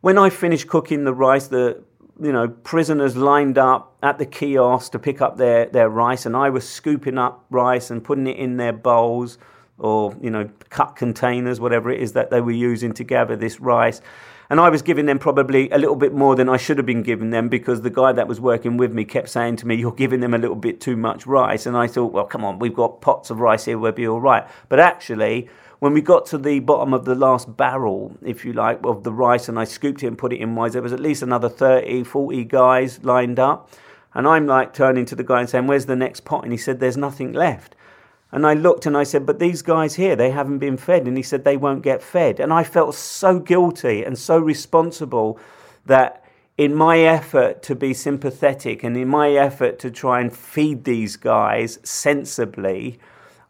when 0.00 0.16
I 0.16 0.30
finished 0.30 0.68
cooking 0.68 1.02
the 1.02 1.12
rice, 1.12 1.48
the 1.48 1.82
you 2.22 2.32
know, 2.32 2.48
prisoners 2.48 3.16
lined 3.16 3.58
up 3.58 3.96
at 4.02 4.18
the 4.18 4.26
kiosk 4.26 4.92
to 4.92 4.98
pick 4.98 5.20
up 5.20 5.36
their, 5.36 5.66
their 5.66 5.88
rice, 5.88 6.24
and 6.24 6.36
I 6.36 6.50
was 6.50 6.68
scooping 6.68 7.18
up 7.18 7.44
rice 7.50 7.90
and 7.90 8.02
putting 8.02 8.26
it 8.26 8.36
in 8.36 8.56
their 8.56 8.72
bowls 8.72 9.38
or, 9.78 10.16
you 10.20 10.30
know, 10.30 10.48
cut 10.70 10.94
containers, 10.94 11.58
whatever 11.58 11.90
it 11.90 12.00
is 12.00 12.12
that 12.12 12.30
they 12.30 12.40
were 12.40 12.52
using 12.52 12.92
to 12.94 13.04
gather 13.04 13.34
this 13.34 13.60
rice. 13.60 14.00
And 14.48 14.60
I 14.60 14.68
was 14.68 14.82
giving 14.82 15.06
them 15.06 15.18
probably 15.18 15.70
a 15.70 15.78
little 15.78 15.96
bit 15.96 16.12
more 16.12 16.36
than 16.36 16.48
I 16.48 16.58
should 16.58 16.76
have 16.76 16.86
been 16.86 17.02
giving 17.02 17.30
them 17.30 17.48
because 17.48 17.80
the 17.80 17.90
guy 17.90 18.12
that 18.12 18.28
was 18.28 18.38
working 18.38 18.76
with 18.76 18.92
me 18.92 19.04
kept 19.04 19.30
saying 19.30 19.56
to 19.56 19.66
me, 19.66 19.76
You're 19.76 19.92
giving 19.92 20.20
them 20.20 20.34
a 20.34 20.38
little 20.38 20.56
bit 20.56 20.80
too 20.80 20.96
much 20.96 21.26
rice. 21.26 21.64
And 21.64 21.76
I 21.76 21.86
thought, 21.86 22.12
Well, 22.12 22.26
come 22.26 22.44
on, 22.44 22.58
we've 22.58 22.74
got 22.74 23.00
pots 23.00 23.30
of 23.30 23.40
rice 23.40 23.64
here, 23.64 23.78
we'll 23.78 23.92
be 23.92 24.06
all 24.06 24.20
right. 24.20 24.46
But 24.68 24.78
actually, 24.78 25.48
when 25.82 25.94
we 25.94 26.00
got 26.00 26.26
to 26.26 26.38
the 26.38 26.60
bottom 26.60 26.94
of 26.94 27.04
the 27.06 27.16
last 27.16 27.56
barrel, 27.56 28.16
if 28.22 28.44
you 28.44 28.52
like, 28.52 28.78
of 28.84 29.02
the 29.02 29.12
rice, 29.12 29.48
and 29.48 29.58
I 29.58 29.64
scooped 29.64 30.04
it 30.04 30.06
and 30.06 30.16
put 30.16 30.32
it 30.32 30.36
in 30.36 30.54
wise, 30.54 30.74
there 30.74 30.80
was 30.80 30.92
at 30.92 31.00
least 31.00 31.22
another 31.22 31.48
30, 31.48 32.04
40 32.04 32.44
guys 32.44 33.02
lined 33.02 33.40
up. 33.40 33.68
And 34.14 34.28
I'm 34.28 34.46
like 34.46 34.74
turning 34.74 35.04
to 35.06 35.16
the 35.16 35.24
guy 35.24 35.40
and 35.40 35.50
saying, 35.50 35.66
Where's 35.66 35.86
the 35.86 35.96
next 35.96 36.24
pot? 36.24 36.44
And 36.44 36.52
he 36.52 36.56
said, 36.56 36.78
There's 36.78 36.96
nothing 36.96 37.32
left. 37.32 37.74
And 38.30 38.46
I 38.46 38.54
looked 38.54 38.86
and 38.86 38.96
I 38.96 39.02
said, 39.02 39.26
But 39.26 39.40
these 39.40 39.60
guys 39.62 39.96
here, 39.96 40.14
they 40.14 40.30
haven't 40.30 40.58
been 40.58 40.76
fed. 40.76 41.08
And 41.08 41.16
he 41.16 41.22
said, 41.24 41.42
They 41.42 41.56
won't 41.56 41.82
get 41.82 42.00
fed. 42.00 42.38
And 42.38 42.52
I 42.52 42.62
felt 42.62 42.94
so 42.94 43.40
guilty 43.40 44.04
and 44.04 44.16
so 44.16 44.38
responsible 44.38 45.36
that 45.86 46.24
in 46.56 46.76
my 46.76 47.00
effort 47.00 47.60
to 47.64 47.74
be 47.74 47.92
sympathetic 47.92 48.84
and 48.84 48.96
in 48.96 49.08
my 49.08 49.32
effort 49.32 49.80
to 49.80 49.90
try 49.90 50.20
and 50.20 50.32
feed 50.32 50.84
these 50.84 51.16
guys 51.16 51.80
sensibly, 51.82 53.00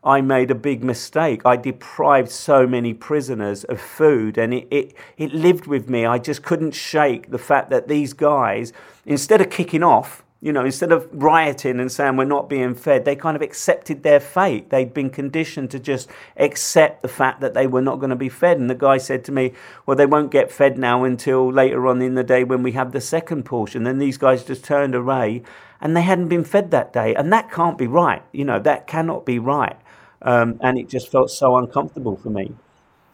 I 0.04 0.20
made 0.20 0.50
a 0.50 0.56
big 0.56 0.82
mistake. 0.82 1.42
I 1.44 1.56
deprived 1.56 2.30
so 2.30 2.66
many 2.66 2.92
prisoners 2.92 3.62
of 3.64 3.80
food, 3.80 4.36
and 4.36 4.52
it, 4.52 4.66
it, 4.70 4.94
it 5.16 5.32
lived 5.32 5.66
with 5.66 5.88
me. 5.88 6.04
I 6.04 6.18
just 6.18 6.42
couldn't 6.42 6.72
shake 6.72 7.30
the 7.30 7.38
fact 7.38 7.70
that 7.70 7.86
these 7.86 8.12
guys, 8.12 8.72
instead 9.06 9.40
of 9.40 9.50
kicking 9.50 9.84
off, 9.84 10.24
you 10.40 10.52
know, 10.52 10.64
instead 10.64 10.90
of 10.90 11.08
rioting 11.12 11.78
and 11.78 11.90
saying 11.90 12.16
we're 12.16 12.24
not 12.24 12.48
being 12.48 12.74
fed, 12.74 13.04
they 13.04 13.14
kind 13.14 13.36
of 13.36 13.42
accepted 13.42 14.02
their 14.02 14.18
fate. 14.18 14.70
They'd 14.70 14.92
been 14.92 15.08
conditioned 15.08 15.70
to 15.70 15.78
just 15.78 16.10
accept 16.36 17.00
the 17.02 17.08
fact 17.08 17.40
that 17.40 17.54
they 17.54 17.68
were 17.68 17.80
not 17.80 18.00
going 18.00 18.10
to 18.10 18.16
be 18.16 18.28
fed. 18.28 18.58
And 18.58 18.68
the 18.68 18.74
guy 18.74 18.98
said 18.98 19.24
to 19.26 19.32
me, 19.32 19.52
Well, 19.86 19.96
they 19.96 20.04
won't 20.04 20.32
get 20.32 20.50
fed 20.50 20.78
now 20.78 21.04
until 21.04 21.52
later 21.52 21.86
on 21.86 22.02
in 22.02 22.16
the 22.16 22.24
day 22.24 22.42
when 22.42 22.64
we 22.64 22.72
have 22.72 22.90
the 22.90 23.00
second 23.00 23.44
portion. 23.44 23.84
Then 23.84 24.00
these 24.00 24.18
guys 24.18 24.42
just 24.42 24.64
turned 24.64 24.96
away 24.96 25.44
and 25.80 25.96
they 25.96 26.02
hadn't 26.02 26.26
been 26.26 26.42
fed 26.42 26.72
that 26.72 26.92
day. 26.92 27.14
And 27.14 27.32
that 27.32 27.52
can't 27.52 27.78
be 27.78 27.86
right. 27.86 28.24
You 28.32 28.44
know, 28.44 28.58
that 28.58 28.88
cannot 28.88 29.24
be 29.24 29.38
right 29.38 29.76
um, 30.22 30.58
and 30.60 30.78
it 30.78 30.88
just 30.88 31.10
felt 31.10 31.30
so 31.30 31.56
uncomfortable 31.56 32.16
for 32.16 32.30
me. 32.30 32.54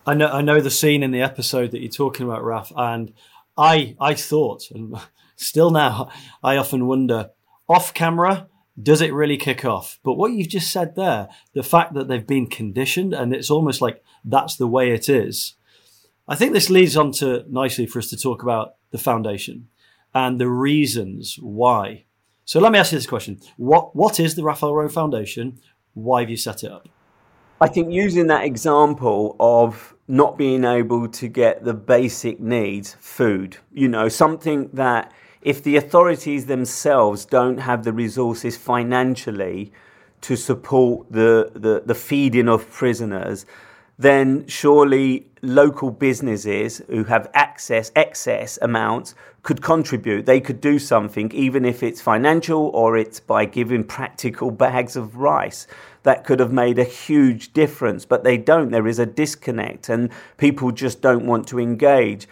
I 0.06 0.14
know, 0.14 0.28
I 0.28 0.40
know 0.40 0.60
the 0.60 0.70
scene 0.70 1.02
in 1.02 1.10
the 1.10 1.20
episode 1.20 1.72
that 1.72 1.80
you're 1.80 1.90
talking 1.90 2.26
about, 2.26 2.44
Raf, 2.44 2.72
and 2.76 3.12
I, 3.56 3.96
I 4.00 4.14
thought, 4.14 4.70
and 4.70 4.94
still 5.36 5.70
now, 5.70 6.10
I 6.42 6.56
often 6.56 6.86
wonder, 6.86 7.30
off 7.68 7.92
camera, 7.92 8.48
does 8.80 9.00
it 9.00 9.12
really 9.12 9.36
kick 9.36 9.64
off? 9.64 9.98
But 10.02 10.14
what 10.14 10.32
you've 10.32 10.48
just 10.48 10.72
said 10.72 10.94
there, 10.94 11.28
the 11.52 11.62
fact 11.62 11.94
that 11.94 12.08
they've 12.08 12.26
been 12.26 12.46
conditioned, 12.46 13.12
and 13.12 13.34
it's 13.34 13.50
almost 13.50 13.80
like 13.80 14.02
that's 14.24 14.56
the 14.56 14.68
way 14.68 14.92
it 14.92 15.08
is. 15.08 15.54
I 16.28 16.36
think 16.36 16.52
this 16.52 16.70
leads 16.70 16.96
on 16.96 17.12
to 17.12 17.44
nicely 17.48 17.86
for 17.86 17.98
us 17.98 18.08
to 18.10 18.16
talk 18.16 18.42
about 18.42 18.74
the 18.90 18.98
foundation 18.98 19.68
and 20.14 20.40
the 20.40 20.48
reasons 20.48 21.38
why. 21.40 22.04
So 22.44 22.60
let 22.60 22.72
me 22.72 22.78
ask 22.78 22.92
you 22.92 22.98
this 22.98 23.06
question: 23.06 23.40
What 23.56 23.96
what 23.96 24.20
is 24.20 24.36
the 24.36 24.44
Raphael 24.44 24.74
Rowe 24.74 24.88
Foundation? 24.88 25.60
Why 25.94 26.20
have 26.20 26.30
you 26.30 26.36
set 26.36 26.62
it 26.62 26.70
up? 26.70 26.88
I 27.60 27.66
think 27.66 27.92
using 27.92 28.28
that 28.28 28.44
example 28.44 29.34
of 29.40 29.94
not 30.06 30.38
being 30.38 30.64
able 30.64 31.08
to 31.08 31.28
get 31.28 31.64
the 31.64 31.74
basic 31.74 32.38
needs, 32.38 32.96
food, 33.00 33.56
you 33.72 33.88
know, 33.88 34.08
something 34.08 34.70
that 34.72 35.12
if 35.42 35.62
the 35.62 35.76
authorities 35.76 36.46
themselves 36.46 37.24
don't 37.24 37.58
have 37.58 37.82
the 37.82 37.92
resources 37.92 38.56
financially 38.56 39.72
to 40.20 40.36
support 40.36 41.10
the, 41.10 41.50
the, 41.54 41.82
the 41.84 41.94
feeding 41.94 42.48
of 42.48 42.70
prisoners, 42.70 43.44
then 43.98 44.46
surely 44.46 45.26
local 45.42 45.90
businesses 45.90 46.80
who 46.88 47.04
have 47.04 47.28
access, 47.34 47.90
excess 47.96 48.58
amounts, 48.62 49.14
could 49.42 49.62
contribute. 49.62 50.26
They 50.26 50.40
could 50.40 50.60
do 50.60 50.78
something, 50.78 51.32
even 51.32 51.64
if 51.64 51.82
it's 51.82 52.00
financial 52.00 52.68
or 52.68 52.96
it's 52.96 53.18
by 53.18 53.44
giving 53.44 53.84
practical 53.84 54.50
bags 54.50 54.94
of 54.94 55.16
rice 55.16 55.66
that 56.02 56.24
could 56.24 56.38
have 56.38 56.52
made 56.52 56.78
a 56.78 56.84
huge 56.84 57.52
difference, 57.52 58.04
but 58.04 58.24
they 58.24 58.36
don't. 58.36 58.70
There 58.70 58.86
is 58.86 58.98
a 58.98 59.06
disconnect, 59.06 59.88
and 59.88 60.10
people 60.36 60.70
just 60.70 61.00
don't 61.00 61.26
want 61.26 61.48
to 61.48 61.58
engage. 61.58 62.28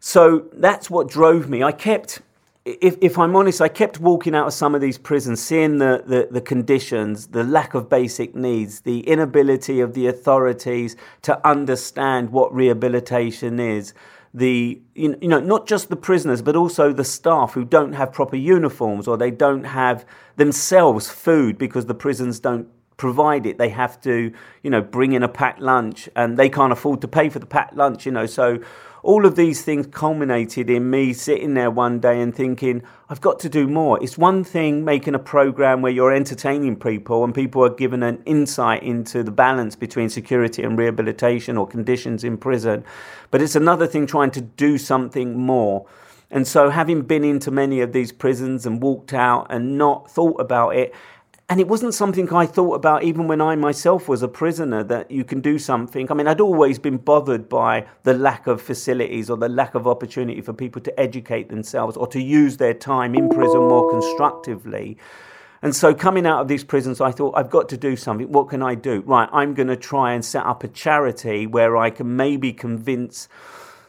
So 0.00 0.46
that's 0.52 0.90
what 0.90 1.08
drove 1.08 1.48
me. 1.48 1.62
I 1.62 1.72
kept, 1.72 2.20
if, 2.66 2.96
if 3.00 3.16
I'm 3.16 3.36
honest, 3.36 3.60
I 3.60 3.68
kept 3.68 4.00
walking 4.00 4.34
out 4.34 4.48
of 4.48 4.52
some 4.52 4.74
of 4.74 4.80
these 4.80 4.98
prisons, 4.98 5.40
seeing 5.40 5.78
the, 5.78 6.02
the, 6.04 6.28
the 6.28 6.40
conditions, 6.40 7.28
the 7.28 7.44
lack 7.44 7.74
of 7.74 7.88
basic 7.88 8.34
needs, 8.34 8.80
the 8.80 9.00
inability 9.00 9.78
of 9.78 9.94
the 9.94 10.08
authorities 10.08 10.96
to 11.22 11.46
understand 11.46 12.30
what 12.30 12.52
rehabilitation 12.52 13.60
is 13.60 13.94
the 14.34 14.78
you 14.94 15.16
know 15.22 15.40
not 15.40 15.66
just 15.66 15.88
the 15.88 15.96
prisoners 15.96 16.42
but 16.42 16.54
also 16.54 16.92
the 16.92 17.04
staff 17.04 17.54
who 17.54 17.64
don't 17.64 17.94
have 17.94 18.12
proper 18.12 18.36
uniforms 18.36 19.08
or 19.08 19.16
they 19.16 19.30
don't 19.30 19.64
have 19.64 20.04
themselves 20.34 21.08
food 21.08 21.56
because 21.56 21.86
the 21.86 21.94
prisons 21.94 22.38
don't 22.38 22.68
provide 22.96 23.46
it. 23.46 23.58
They 23.58 23.68
have 23.70 24.00
to, 24.02 24.32
you 24.62 24.70
know, 24.70 24.80
bring 24.80 25.12
in 25.12 25.22
a 25.22 25.28
packed 25.28 25.60
lunch 25.60 26.08
and 26.16 26.36
they 26.36 26.48
can't 26.48 26.72
afford 26.72 27.00
to 27.02 27.08
pay 27.08 27.28
for 27.28 27.38
the 27.38 27.46
packed 27.46 27.76
lunch, 27.76 28.06
you 28.06 28.12
know. 28.12 28.26
So 28.26 28.60
all 29.02 29.26
of 29.26 29.36
these 29.36 29.62
things 29.62 29.86
culminated 29.86 30.68
in 30.70 30.90
me 30.90 31.12
sitting 31.12 31.54
there 31.54 31.70
one 31.70 32.00
day 32.00 32.20
and 32.20 32.34
thinking, 32.34 32.82
I've 33.08 33.20
got 33.20 33.38
to 33.40 33.48
do 33.48 33.68
more. 33.68 34.02
It's 34.02 34.18
one 34.18 34.42
thing 34.42 34.84
making 34.84 35.14
a 35.14 35.18
program 35.18 35.82
where 35.82 35.92
you're 35.92 36.12
entertaining 36.12 36.76
people 36.76 37.22
and 37.22 37.34
people 37.34 37.64
are 37.64 37.70
given 37.70 38.02
an 38.02 38.22
insight 38.26 38.82
into 38.82 39.22
the 39.22 39.30
balance 39.30 39.76
between 39.76 40.08
security 40.08 40.62
and 40.62 40.76
rehabilitation 40.78 41.56
or 41.56 41.66
conditions 41.66 42.24
in 42.24 42.36
prison. 42.36 42.84
But 43.30 43.42
it's 43.42 43.56
another 43.56 43.86
thing 43.86 44.06
trying 44.06 44.32
to 44.32 44.40
do 44.40 44.78
something 44.78 45.38
more. 45.38 45.86
And 46.30 46.46
so, 46.46 46.70
having 46.70 47.02
been 47.02 47.22
into 47.22 47.52
many 47.52 47.80
of 47.80 47.92
these 47.92 48.10
prisons 48.10 48.66
and 48.66 48.82
walked 48.82 49.12
out 49.12 49.46
and 49.48 49.78
not 49.78 50.10
thought 50.10 50.40
about 50.40 50.70
it, 50.70 50.92
and 51.48 51.60
it 51.60 51.68
wasn't 51.68 51.94
something 51.94 52.32
I 52.32 52.44
thought 52.44 52.74
about 52.74 53.04
even 53.04 53.28
when 53.28 53.40
I 53.40 53.54
myself 53.54 54.08
was 54.08 54.22
a 54.22 54.28
prisoner 54.28 54.82
that 54.84 55.12
you 55.12 55.22
can 55.22 55.40
do 55.40 55.60
something. 55.60 56.10
I 56.10 56.14
mean, 56.14 56.26
I'd 56.26 56.40
always 56.40 56.80
been 56.80 56.96
bothered 56.96 57.48
by 57.48 57.86
the 58.02 58.14
lack 58.14 58.48
of 58.48 58.60
facilities 58.60 59.30
or 59.30 59.36
the 59.36 59.48
lack 59.48 59.76
of 59.76 59.86
opportunity 59.86 60.40
for 60.40 60.52
people 60.52 60.82
to 60.82 61.00
educate 61.00 61.48
themselves 61.48 61.96
or 61.96 62.08
to 62.08 62.20
use 62.20 62.56
their 62.56 62.74
time 62.74 63.14
in 63.14 63.28
prison 63.28 63.60
more 63.60 63.88
constructively. 63.88 64.98
And 65.62 65.74
so, 65.74 65.94
coming 65.94 66.26
out 66.26 66.40
of 66.40 66.48
these 66.48 66.64
prisons, 66.64 67.00
I 67.00 67.12
thought, 67.12 67.34
I've 67.36 67.50
got 67.50 67.68
to 67.70 67.76
do 67.76 67.96
something. 67.96 68.30
What 68.30 68.48
can 68.48 68.62
I 68.62 68.74
do? 68.74 69.02
Right, 69.06 69.28
I'm 69.32 69.54
going 69.54 69.68
to 69.68 69.76
try 69.76 70.12
and 70.12 70.24
set 70.24 70.44
up 70.44 70.64
a 70.64 70.68
charity 70.68 71.46
where 71.46 71.76
I 71.76 71.90
can 71.90 72.16
maybe 72.16 72.52
convince 72.52 73.28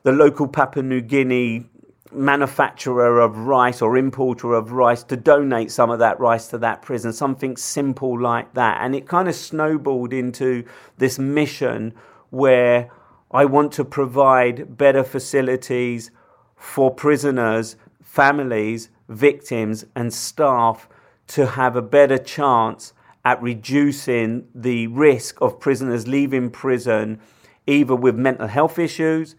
the 0.04 0.12
local 0.12 0.48
Papua 0.48 0.84
New 0.84 1.02
Guinea 1.02 1.66
manufacturer 2.12 3.20
of 3.20 3.38
rice 3.38 3.82
or 3.82 3.98
importer 3.98 4.54
of 4.54 4.72
rice 4.72 5.04
to 5.04 5.18
donate 5.18 5.72
some 5.72 5.90
of 5.90 6.00
that 6.00 6.20
rice 6.20 6.48
to 6.48 6.58
that 6.60 6.82
prison, 6.82 7.14
something 7.14 7.58
simple 7.58 8.20
like 8.20 8.54
that. 8.54 8.80
And 8.82 8.96
it 8.96 9.08
kind 9.08 9.28
of 9.28 9.36
snowballed 9.36 10.14
into 10.14 10.64
this 10.98 11.20
mission 11.20 11.94
where 12.30 12.90
I 13.32 13.46
want 13.46 13.72
to 13.74 13.86
provide 13.86 14.78
better 14.78 15.04
facilities 15.04 16.12
for 16.56 16.94
prisoners, 16.94 17.76
families, 18.02 18.90
victims, 19.10 19.86
and 19.96 20.14
staff 20.14 20.88
to 21.28 21.46
have 21.46 21.76
a 21.76 21.82
better 21.82 22.18
chance 22.18 22.94
at 23.26 23.42
reducing 23.42 24.48
the 24.56 24.88
risk 24.88 25.42
of 25.42 25.60
prisoners 25.60 26.08
leaving 26.08 26.50
prison 26.50 27.20
either 27.66 27.96
with 27.96 28.16
mental 28.16 28.48
health 28.48 28.80
issues 28.80 29.36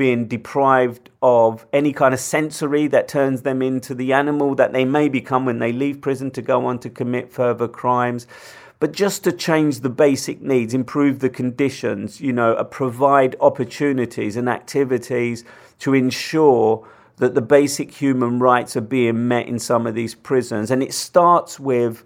being 0.00 0.26
deprived 0.26 1.10
of 1.20 1.66
any 1.74 1.92
kind 1.92 2.14
of 2.14 2.20
sensory 2.20 2.86
that 2.86 3.06
turns 3.06 3.42
them 3.42 3.60
into 3.60 3.94
the 3.94 4.14
animal 4.14 4.54
that 4.54 4.72
they 4.72 4.82
may 4.82 5.10
become 5.10 5.44
when 5.44 5.58
they 5.58 5.72
leave 5.72 6.00
prison 6.00 6.30
to 6.30 6.40
go 6.40 6.64
on 6.64 6.78
to 6.78 6.88
commit 6.88 7.30
further 7.30 7.68
crimes. 7.68 8.26
But 8.78 8.92
just 8.92 9.24
to 9.24 9.30
change 9.30 9.80
the 9.80 9.90
basic 9.90 10.40
needs, 10.40 10.72
improve 10.72 11.18
the 11.18 11.28
conditions, 11.28 12.18
you 12.18 12.32
know, 12.32 12.54
uh, 12.54 12.64
provide 12.64 13.36
opportunities 13.40 14.36
and 14.36 14.48
activities 14.48 15.44
to 15.80 15.92
ensure 15.92 16.88
that 17.18 17.34
the 17.34 17.42
basic 17.42 17.92
human 17.92 18.38
rights 18.38 18.78
are 18.78 18.80
being 18.80 19.28
met 19.28 19.48
in 19.48 19.58
some 19.58 19.86
of 19.86 19.94
these 19.94 20.14
prisons. 20.14 20.70
And 20.70 20.82
it 20.82 20.94
starts 20.94 21.60
with 21.60 22.04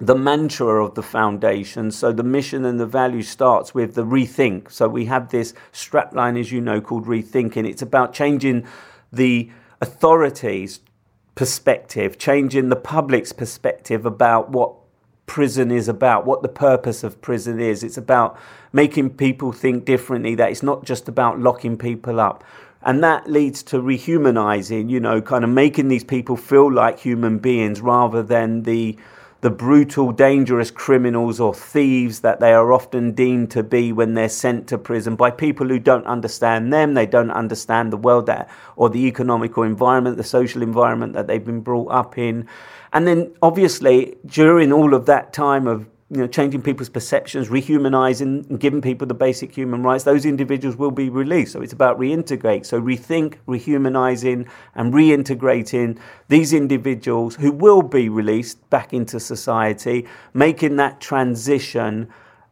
the 0.00 0.14
mantra 0.14 0.84
of 0.84 0.94
the 0.94 1.02
foundation. 1.02 1.90
So 1.90 2.12
the 2.12 2.24
mission 2.24 2.64
and 2.64 2.80
the 2.80 2.86
value 2.86 3.22
starts 3.22 3.74
with 3.74 3.94
the 3.94 4.04
rethink. 4.04 4.70
So 4.70 4.88
we 4.88 5.04
have 5.06 5.30
this 5.30 5.54
strapline, 5.72 6.38
as 6.38 6.50
you 6.50 6.60
know, 6.60 6.80
called 6.80 7.06
rethinking. 7.06 7.68
It's 7.68 7.82
about 7.82 8.12
changing 8.12 8.66
the 9.12 9.50
authorities' 9.80 10.80
perspective, 11.34 12.18
changing 12.18 12.68
the 12.68 12.76
public's 12.76 13.32
perspective 13.32 14.04
about 14.04 14.50
what 14.50 14.74
prison 15.26 15.70
is 15.70 15.88
about, 15.88 16.26
what 16.26 16.42
the 16.42 16.48
purpose 16.48 17.04
of 17.04 17.20
prison 17.22 17.60
is. 17.60 17.82
It's 17.82 17.96
about 17.96 18.38
making 18.72 19.10
people 19.10 19.52
think 19.52 19.84
differently, 19.84 20.34
that 20.34 20.50
it's 20.50 20.62
not 20.62 20.84
just 20.84 21.08
about 21.08 21.38
locking 21.38 21.78
people 21.78 22.20
up. 22.20 22.44
And 22.82 23.02
that 23.02 23.30
leads 23.30 23.62
to 23.64 23.80
rehumanizing, 23.80 24.90
you 24.90 25.00
know, 25.00 25.22
kind 25.22 25.44
of 25.44 25.50
making 25.50 25.88
these 25.88 26.04
people 26.04 26.36
feel 26.36 26.70
like 26.70 26.98
human 26.98 27.38
beings 27.38 27.80
rather 27.80 28.22
than 28.22 28.64
the 28.64 28.98
the 29.44 29.50
brutal, 29.50 30.10
dangerous 30.10 30.70
criminals 30.70 31.38
or 31.38 31.52
thieves 31.52 32.20
that 32.20 32.40
they 32.40 32.54
are 32.54 32.72
often 32.72 33.12
deemed 33.12 33.50
to 33.50 33.62
be 33.62 33.92
when 33.92 34.14
they're 34.14 34.26
sent 34.26 34.66
to 34.66 34.78
prison 34.78 35.16
by 35.16 35.30
people 35.30 35.68
who 35.68 35.78
don't 35.78 36.06
understand 36.06 36.72
them, 36.72 36.94
they 36.94 37.04
don't 37.04 37.30
understand 37.30 37.92
the 37.92 37.96
world 37.98 38.24
that, 38.24 38.48
or 38.76 38.88
the 38.88 39.06
economical 39.06 39.62
environment, 39.62 40.16
the 40.16 40.24
social 40.24 40.62
environment 40.62 41.12
that 41.12 41.26
they've 41.26 41.44
been 41.44 41.60
brought 41.60 41.88
up 41.88 42.16
in. 42.16 42.48
And 42.94 43.06
then, 43.06 43.34
obviously, 43.42 44.16
during 44.24 44.72
all 44.72 44.94
of 44.94 45.04
that 45.04 45.34
time 45.34 45.66
of 45.66 45.86
you 46.14 46.20
know, 46.20 46.28
changing 46.28 46.62
people's 46.62 46.88
perceptions, 46.88 47.48
rehumanizing, 47.48 48.48
and 48.48 48.60
giving 48.60 48.80
people 48.80 49.04
the 49.04 49.14
basic 49.14 49.52
human 49.52 49.82
rights, 49.82 50.04
those 50.04 50.24
individuals 50.24 50.76
will 50.76 50.92
be 50.92 51.10
released. 51.10 51.52
So 51.52 51.60
it's 51.60 51.72
about 51.72 51.98
reintegrate. 51.98 52.66
So 52.66 52.80
rethink, 52.80 53.38
rehumanizing, 53.48 54.48
and 54.76 54.94
reintegrating 54.94 55.98
these 56.28 56.52
individuals 56.52 57.34
who 57.34 57.50
will 57.50 57.82
be 57.82 58.08
released 58.08 58.70
back 58.70 58.92
into 58.92 59.18
society, 59.18 60.06
making 60.32 60.76
that 60.76 61.00
transition 61.00 62.08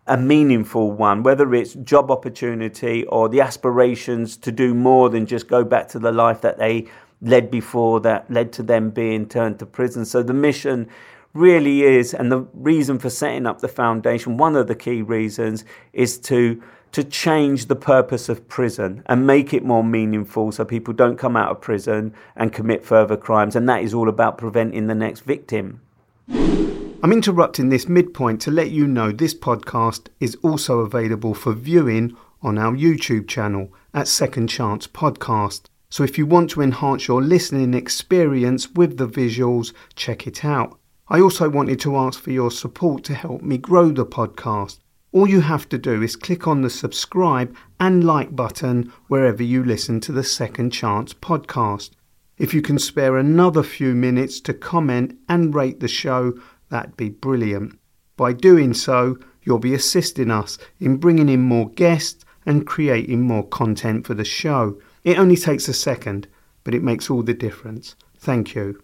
a 0.08 0.16
meaningful 0.16 0.90
one, 0.90 1.22
whether 1.22 1.54
it's 1.54 1.74
job 1.74 2.10
opportunity 2.10 3.06
or 3.06 3.28
the 3.28 3.40
aspirations 3.40 4.36
to 4.38 4.50
do 4.50 4.74
more 4.74 5.08
than 5.08 5.24
just 5.24 5.46
go 5.46 5.62
back 5.62 5.86
to 5.86 6.00
the 6.00 6.10
life 6.10 6.40
that 6.40 6.58
they 6.58 6.88
led 7.20 7.48
before 7.48 8.00
that 8.00 8.28
led 8.28 8.52
to 8.52 8.64
them 8.64 8.90
being 8.90 9.28
turned 9.28 9.60
to 9.60 9.66
prison. 9.66 10.04
So 10.04 10.24
the 10.24 10.34
mission 10.34 10.88
really 11.34 11.82
is, 11.82 12.14
and 12.14 12.30
the 12.30 12.46
reason 12.54 12.98
for 12.98 13.10
setting 13.10 13.46
up 13.46 13.60
the 13.60 13.68
foundation, 13.68 14.36
one 14.36 14.56
of 14.56 14.66
the 14.66 14.74
key 14.74 15.02
reasons 15.02 15.64
is 15.92 16.18
to 16.18 16.62
to 16.92 17.02
change 17.02 17.66
the 17.66 17.76
purpose 17.76 18.28
of 18.28 18.46
prison 18.48 19.02
and 19.06 19.26
make 19.26 19.54
it 19.54 19.64
more 19.64 19.82
meaningful 19.82 20.52
so 20.52 20.62
people 20.62 20.92
don't 20.92 21.16
come 21.16 21.36
out 21.36 21.50
of 21.50 21.58
prison 21.58 22.12
and 22.36 22.52
commit 22.52 22.84
further 22.84 23.16
crimes. 23.16 23.56
And 23.56 23.66
that 23.66 23.82
is 23.82 23.94
all 23.94 24.10
about 24.10 24.36
preventing 24.36 24.88
the 24.88 24.94
next 24.94 25.20
victim. 25.20 25.80
I'm 26.28 27.12
interrupting 27.12 27.70
this 27.70 27.88
midpoint 27.88 28.42
to 28.42 28.50
let 28.50 28.70
you 28.70 28.86
know 28.86 29.10
this 29.10 29.34
podcast 29.34 30.08
is 30.20 30.36
also 30.42 30.80
available 30.80 31.32
for 31.32 31.54
viewing 31.54 32.14
on 32.42 32.58
our 32.58 32.72
YouTube 32.72 33.26
channel 33.26 33.72
at 33.94 34.06
Second 34.06 34.48
Chance 34.48 34.86
Podcast. 34.88 35.62
So 35.88 36.04
if 36.04 36.18
you 36.18 36.26
want 36.26 36.50
to 36.50 36.62
enhance 36.62 37.08
your 37.08 37.22
listening 37.22 37.74
experience 37.74 38.70
with 38.70 38.98
the 38.98 39.08
visuals, 39.08 39.72
check 39.96 40.26
it 40.26 40.44
out. 40.44 40.78
I 41.12 41.20
also 41.20 41.50
wanted 41.50 41.78
to 41.80 41.98
ask 41.98 42.18
for 42.18 42.30
your 42.30 42.50
support 42.50 43.04
to 43.04 43.14
help 43.14 43.42
me 43.42 43.58
grow 43.58 43.90
the 43.90 44.06
podcast. 44.06 44.78
All 45.12 45.28
you 45.28 45.42
have 45.42 45.68
to 45.68 45.76
do 45.76 46.00
is 46.00 46.16
click 46.16 46.48
on 46.48 46.62
the 46.62 46.70
subscribe 46.70 47.54
and 47.78 48.02
like 48.02 48.34
button 48.34 48.90
wherever 49.08 49.42
you 49.42 49.62
listen 49.62 50.00
to 50.00 50.12
the 50.12 50.24
Second 50.24 50.70
Chance 50.70 51.12
podcast. 51.12 51.90
If 52.38 52.54
you 52.54 52.62
can 52.62 52.78
spare 52.78 53.18
another 53.18 53.62
few 53.62 53.94
minutes 53.94 54.40
to 54.40 54.54
comment 54.54 55.18
and 55.28 55.54
rate 55.54 55.80
the 55.80 55.86
show, 55.86 56.32
that'd 56.70 56.96
be 56.96 57.10
brilliant. 57.10 57.78
By 58.16 58.32
doing 58.32 58.72
so, 58.72 59.18
you'll 59.42 59.58
be 59.58 59.74
assisting 59.74 60.30
us 60.30 60.56
in 60.80 60.96
bringing 60.96 61.28
in 61.28 61.42
more 61.42 61.68
guests 61.68 62.24
and 62.46 62.66
creating 62.66 63.20
more 63.20 63.46
content 63.46 64.06
for 64.06 64.14
the 64.14 64.24
show. 64.24 64.80
It 65.04 65.18
only 65.18 65.36
takes 65.36 65.68
a 65.68 65.74
second, 65.74 66.26
but 66.64 66.74
it 66.74 66.82
makes 66.82 67.10
all 67.10 67.22
the 67.22 67.34
difference. 67.34 67.96
Thank 68.16 68.54
you. 68.54 68.80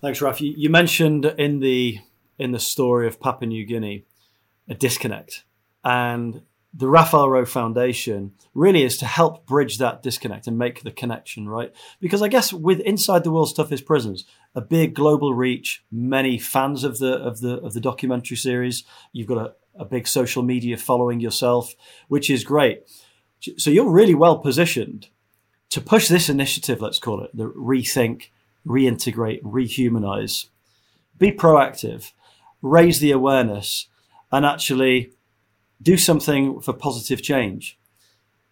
Thanks, 0.00 0.22
Raf. 0.22 0.40
You, 0.40 0.70
mentioned 0.70 1.24
in 1.24 1.58
the 1.58 1.98
in 2.38 2.52
the 2.52 2.60
story 2.60 3.08
of 3.08 3.18
Papua 3.18 3.48
New 3.48 3.66
Guinea 3.66 4.04
a 4.68 4.74
disconnect, 4.74 5.44
and 5.82 6.42
the 6.72 6.88
Raphael 6.88 7.28
Rowe 7.28 7.44
Foundation 7.44 8.34
really 8.54 8.84
is 8.84 8.96
to 8.98 9.06
help 9.06 9.44
bridge 9.44 9.78
that 9.78 10.02
disconnect 10.02 10.46
and 10.46 10.56
make 10.56 10.84
the 10.84 10.92
connection, 10.92 11.48
right? 11.48 11.72
Because 12.00 12.22
I 12.22 12.28
guess 12.28 12.52
with 12.52 12.78
inside 12.80 13.24
the 13.24 13.32
world's 13.32 13.52
toughest 13.52 13.86
prisons, 13.86 14.24
a 14.54 14.60
big 14.60 14.94
global 14.94 15.34
reach, 15.34 15.84
many 15.90 16.38
fans 16.38 16.84
of 16.84 16.98
the 16.98 17.14
of 17.14 17.40
the 17.40 17.54
of 17.60 17.72
the 17.72 17.80
documentary 17.80 18.36
series. 18.36 18.84
You've 19.12 19.26
got 19.26 19.38
a, 19.38 19.54
a 19.80 19.84
big 19.84 20.06
social 20.06 20.44
media 20.44 20.76
following 20.76 21.18
yourself, 21.18 21.74
which 22.06 22.30
is 22.30 22.44
great. 22.44 22.82
So 23.56 23.70
you're 23.70 23.90
really 23.90 24.14
well 24.14 24.38
positioned 24.38 25.08
to 25.70 25.80
push 25.80 26.08
this 26.08 26.28
initiative, 26.28 26.80
let's 26.80 26.98
call 26.98 27.22
it 27.22 27.30
the 27.34 27.50
rethink 27.50 28.30
reintegrate, 28.68 29.42
rehumanize, 29.42 30.48
be 31.18 31.32
proactive, 31.32 32.12
raise 32.62 33.00
the 33.00 33.10
awareness, 33.10 33.88
and 34.30 34.44
actually 34.44 35.12
do 35.80 35.96
something 35.96 36.60
for 36.60 36.72
positive 36.72 37.22
change. 37.22 37.78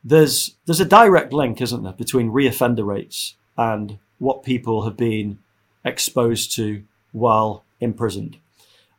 There's 0.02 0.56
there's 0.64 0.80
a 0.80 0.84
direct 0.84 1.32
link, 1.32 1.60
isn't 1.60 1.82
there, 1.82 1.92
between 1.92 2.30
reoffender 2.30 2.86
rates 2.86 3.34
and 3.56 3.98
what 4.18 4.42
people 4.42 4.84
have 4.84 4.96
been 4.96 5.38
exposed 5.84 6.54
to 6.56 6.84
while 7.12 7.64
imprisoned. 7.80 8.38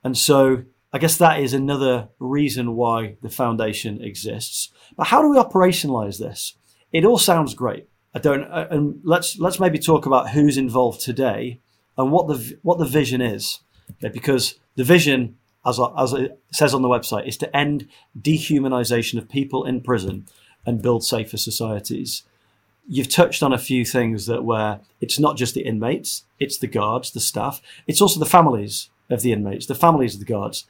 And 0.03 0.17
so 0.17 0.63
I 0.93 0.99
guess 0.99 1.17
that 1.17 1.39
is 1.39 1.53
another 1.53 2.09
reason 2.19 2.75
why 2.75 3.17
the 3.21 3.29
foundation 3.29 4.01
exists. 4.01 4.71
But 4.95 5.07
how 5.07 5.21
do 5.21 5.29
we 5.29 5.37
operationalize 5.37 6.19
this? 6.19 6.55
It 6.91 7.05
all 7.05 7.17
sounds 7.17 7.53
great. 7.53 7.87
I 8.17 8.19
don't. 8.19 8.45
Uh, 8.45 8.67
and 8.71 8.99
let's 9.03 9.37
let's 9.37 9.59
maybe 9.59 9.77
talk 9.77 10.07
about 10.07 10.31
who's 10.31 10.57
involved 10.57 11.01
today 11.01 11.59
and 11.99 12.11
what 12.11 12.27
the 12.27 12.57
what 12.63 12.79
the 12.79 12.85
vision 12.85 13.21
is, 13.21 13.59
okay? 14.03 14.11
because 14.11 14.55
the 14.75 14.83
vision, 14.83 15.37
as 15.63 15.79
as 15.95 16.13
it 16.13 16.39
says 16.51 16.73
on 16.73 16.81
the 16.81 16.87
website, 16.87 17.27
is 17.27 17.37
to 17.37 17.55
end 17.55 17.87
dehumanization 18.19 19.19
of 19.19 19.29
people 19.29 19.65
in 19.65 19.81
prison 19.81 20.25
and 20.65 20.81
build 20.81 21.03
safer 21.05 21.37
societies. 21.37 22.23
You've 22.87 23.07
touched 23.07 23.43
on 23.43 23.53
a 23.53 23.59
few 23.59 23.85
things 23.85 24.25
that 24.25 24.43
where 24.43 24.79
it's 24.99 25.19
not 25.19 25.37
just 25.37 25.53
the 25.53 25.67
inmates, 25.67 26.23
it's 26.39 26.57
the 26.57 26.65
guards, 26.65 27.11
the 27.11 27.19
staff, 27.19 27.61
it's 27.85 28.01
also 28.01 28.19
the 28.19 28.25
families 28.25 28.89
of 29.11 29.21
the 29.21 29.31
inmates, 29.31 29.67
the 29.67 29.75
families 29.75 30.15
of 30.15 30.21
the 30.21 30.25
guards, 30.25 30.65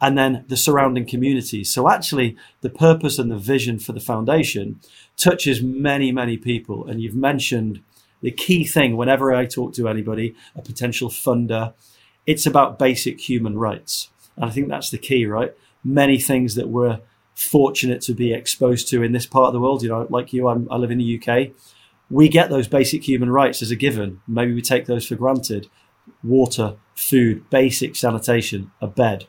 and 0.00 0.16
then 0.16 0.44
the 0.48 0.56
surrounding 0.56 1.06
communities. 1.06 1.72
So 1.72 1.88
actually, 1.88 2.36
the 2.62 2.70
purpose 2.70 3.18
and 3.18 3.30
the 3.30 3.36
vision 3.36 3.78
for 3.78 3.92
the 3.92 4.00
foundation 4.00 4.80
touches 5.16 5.62
many, 5.62 6.10
many 6.10 6.36
people. 6.36 6.86
And 6.86 7.02
you've 7.02 7.14
mentioned 7.14 7.82
the 8.22 8.30
key 8.30 8.64
thing 8.64 8.96
whenever 8.96 9.32
I 9.32 9.46
talk 9.46 9.74
to 9.74 9.88
anybody, 9.88 10.34
a 10.56 10.62
potential 10.62 11.10
funder, 11.10 11.74
it's 12.26 12.46
about 12.46 12.78
basic 12.78 13.20
human 13.28 13.58
rights. 13.58 14.08
And 14.36 14.44
I 14.44 14.50
think 14.50 14.68
that's 14.68 14.90
the 14.90 14.98
key, 14.98 15.26
right? 15.26 15.52
Many 15.84 16.18
things 16.18 16.54
that 16.54 16.68
we're 16.68 17.00
fortunate 17.34 18.00
to 18.02 18.14
be 18.14 18.32
exposed 18.32 18.88
to 18.88 19.02
in 19.02 19.12
this 19.12 19.26
part 19.26 19.48
of 19.48 19.52
the 19.52 19.60
world. 19.60 19.82
You 19.82 19.90
know, 19.90 20.06
like 20.10 20.32
you, 20.32 20.48
I'm, 20.48 20.66
I 20.70 20.76
live 20.76 20.90
in 20.90 20.98
the 20.98 21.20
UK. 21.20 21.50
We 22.10 22.28
get 22.28 22.50
those 22.50 22.68
basic 22.68 23.06
human 23.06 23.30
rights 23.30 23.62
as 23.62 23.70
a 23.70 23.76
given. 23.76 24.20
Maybe 24.26 24.52
we 24.52 24.62
take 24.62 24.86
those 24.86 25.06
for 25.06 25.14
granted 25.14 25.68
water, 26.22 26.76
food, 26.94 27.48
basic 27.50 27.96
sanitation, 27.96 28.70
a 28.80 28.86
bed. 28.86 29.26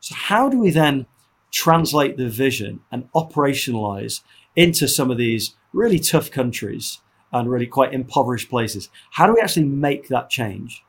So, 0.00 0.14
how 0.14 0.48
do 0.48 0.58
we 0.58 0.70
then 0.70 1.06
translate 1.52 2.16
the 2.16 2.28
vision 2.28 2.80
and 2.90 3.10
operationalize 3.12 4.22
into 4.56 4.88
some 4.88 5.10
of 5.10 5.18
these 5.18 5.54
really 5.72 5.98
tough 5.98 6.30
countries 6.30 7.00
and 7.32 7.50
really 7.50 7.66
quite 7.66 7.92
impoverished 7.92 8.50
places? 8.50 8.88
How 9.12 9.26
do 9.26 9.34
we 9.34 9.40
actually 9.40 9.66
make 9.66 10.08
that 10.08 10.30
change? 10.30 10.82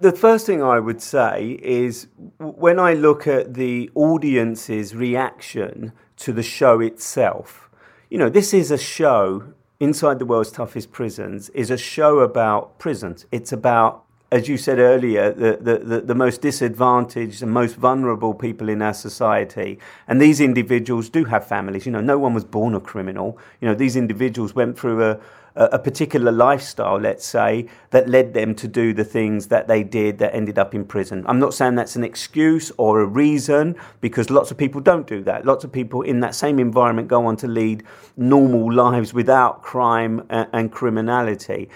The 0.00 0.12
first 0.12 0.46
thing 0.46 0.62
I 0.62 0.78
would 0.78 1.02
say 1.02 1.58
is 1.60 2.06
when 2.38 2.78
I 2.78 2.94
look 2.94 3.26
at 3.26 3.54
the 3.54 3.90
audience's 3.94 4.94
reaction 4.94 5.92
to 6.18 6.32
the 6.32 6.42
show 6.42 6.80
itself, 6.80 7.68
you 8.08 8.16
know, 8.16 8.28
this 8.28 8.54
is 8.54 8.70
a 8.70 8.78
show 8.78 9.52
inside 9.80 10.18
the 10.18 10.24
world's 10.24 10.52
toughest 10.52 10.92
prisons, 10.92 11.50
is 11.50 11.70
a 11.70 11.76
show 11.76 12.20
about 12.20 12.78
prisons. 12.78 13.26
It's 13.30 13.52
about 13.52 14.04
as 14.30 14.46
you 14.46 14.58
said 14.58 14.78
earlier, 14.78 15.32
the, 15.32 15.58
the, 15.60 16.00
the, 16.00 16.14
most 16.14 16.42
disadvantaged 16.42 17.42
and 17.42 17.50
most 17.50 17.76
vulnerable 17.76 18.34
people 18.34 18.68
in 18.68 18.82
our 18.82 18.92
society. 18.92 19.78
And 20.06 20.20
these 20.20 20.38
individuals 20.38 21.08
do 21.08 21.24
have 21.24 21.46
families. 21.46 21.86
You 21.86 21.92
know, 21.92 22.02
no 22.02 22.18
one 22.18 22.34
was 22.34 22.44
born 22.44 22.74
a 22.74 22.80
criminal. 22.80 23.38
You 23.62 23.68
know, 23.68 23.74
these 23.74 23.96
individuals 23.96 24.54
went 24.54 24.78
through 24.78 25.02
a, 25.02 25.20
a 25.58 25.78
particular 25.78 26.30
lifestyle, 26.30 27.00
let's 27.00 27.26
say, 27.26 27.68
that 27.90 28.08
led 28.08 28.34
them 28.34 28.54
to 28.56 28.68
do 28.68 28.92
the 28.92 29.04
things 29.04 29.48
that 29.48 29.66
they 29.66 29.82
did 29.82 30.18
that 30.18 30.34
ended 30.34 30.58
up 30.58 30.74
in 30.74 30.84
prison. 30.84 31.24
I'm 31.26 31.38
not 31.38 31.54
saying 31.54 31.74
that's 31.76 31.96
an 31.96 32.04
excuse 32.04 32.70
or 32.76 33.00
a 33.00 33.06
reason 33.06 33.76
because 34.02 34.28
lots 34.28 34.50
of 34.50 34.58
people 34.58 34.80
don't 34.82 35.06
do 35.06 35.22
that. 35.24 35.46
Lots 35.46 35.64
of 35.64 35.72
people 35.72 36.02
in 36.02 36.20
that 36.20 36.34
same 36.34 36.58
environment 36.58 37.08
go 37.08 37.26
on 37.26 37.36
to 37.38 37.48
lead 37.48 37.82
normal 38.16 38.72
lives 38.72 39.14
without 39.14 39.62
crime 39.62 40.24
and, 40.28 40.48
and 40.52 40.70
criminality. 40.70 41.70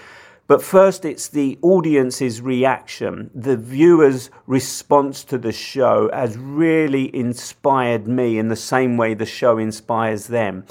But 0.53 0.61
first, 0.61 1.03
it's 1.03 1.29
the 1.29 1.57
audience's 1.63 2.39
reaction. 2.39 3.31
The 3.33 3.57
viewer's 3.57 4.29
response 4.45 5.23
to 5.23 5.39
the 5.39 5.51
show 5.51 6.11
has 6.13 6.37
really 6.37 7.09
inspired 7.15 8.07
me 8.07 8.37
in 8.37 8.49
the 8.49 8.55
same 8.55 8.95
way 8.95 9.15
the 9.15 9.25
show 9.25 9.57
inspires 9.57 10.27
them. 10.27 10.65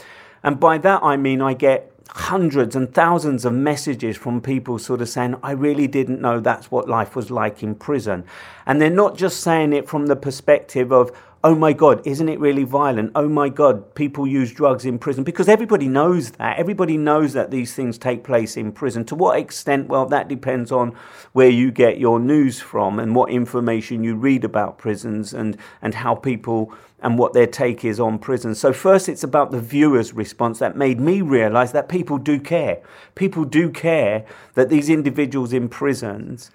And 0.44 0.60
by 0.60 0.78
that, 0.78 1.02
I 1.02 1.16
mean 1.16 1.42
I 1.42 1.54
get 1.54 1.92
hundreds 2.10 2.76
and 2.76 2.94
thousands 2.94 3.44
of 3.44 3.54
messages 3.54 4.16
from 4.16 4.40
people 4.40 4.78
sort 4.78 5.02
of 5.02 5.08
saying, 5.08 5.34
I 5.42 5.50
really 5.50 5.88
didn't 5.88 6.20
know 6.20 6.38
that's 6.38 6.70
what 6.70 6.88
life 6.88 7.16
was 7.16 7.32
like 7.32 7.64
in 7.64 7.74
prison. 7.74 8.22
And 8.66 8.80
they're 8.80 8.88
not 8.88 9.16
just 9.16 9.40
saying 9.40 9.72
it 9.72 9.88
from 9.88 10.06
the 10.06 10.14
perspective 10.14 10.92
of, 10.92 11.10
oh 11.44 11.54
my 11.56 11.72
God, 11.72 12.06
isn't 12.06 12.28
it 12.28 12.38
really 12.38 12.62
violent? 12.62 13.10
Oh 13.14 13.28
my 13.28 13.48
God, 13.48 13.94
people 13.94 14.26
use 14.26 14.52
drugs 14.52 14.84
in 14.84 14.98
prison. 14.98 15.24
Because 15.24 15.48
everybody 15.48 15.88
knows 15.88 16.30
that. 16.32 16.58
Everybody 16.58 16.96
knows 16.96 17.32
that 17.32 17.50
these 17.50 17.74
things 17.74 17.98
take 17.98 18.22
place 18.22 18.56
in 18.56 18.70
prison. 18.70 19.04
To 19.06 19.14
what 19.16 19.38
extent? 19.38 19.88
Well, 19.88 20.06
that 20.06 20.28
depends 20.28 20.70
on 20.70 20.94
where 21.32 21.48
you 21.48 21.72
get 21.72 21.98
your 21.98 22.20
news 22.20 22.60
from 22.60 23.00
and 23.00 23.14
what 23.14 23.30
information 23.30 24.04
you 24.04 24.14
read 24.14 24.44
about 24.44 24.78
prisons 24.78 25.34
and, 25.34 25.56
and 25.80 25.94
how 25.94 26.14
people 26.14 26.72
and 27.00 27.18
what 27.18 27.32
their 27.32 27.48
take 27.48 27.84
is 27.84 27.98
on 27.98 28.16
prisons. 28.16 28.60
So, 28.60 28.72
first, 28.72 29.08
it's 29.08 29.24
about 29.24 29.50
the 29.50 29.60
viewer's 29.60 30.12
response 30.12 30.60
that 30.60 30.76
made 30.76 31.00
me 31.00 31.20
realize 31.20 31.72
that 31.72 31.88
people 31.88 32.16
do 32.16 32.38
care. 32.38 32.80
People 33.16 33.44
do 33.44 33.70
care 33.70 34.24
that 34.54 34.68
these 34.68 34.88
individuals 34.88 35.52
in 35.52 35.68
prisons 35.68 36.52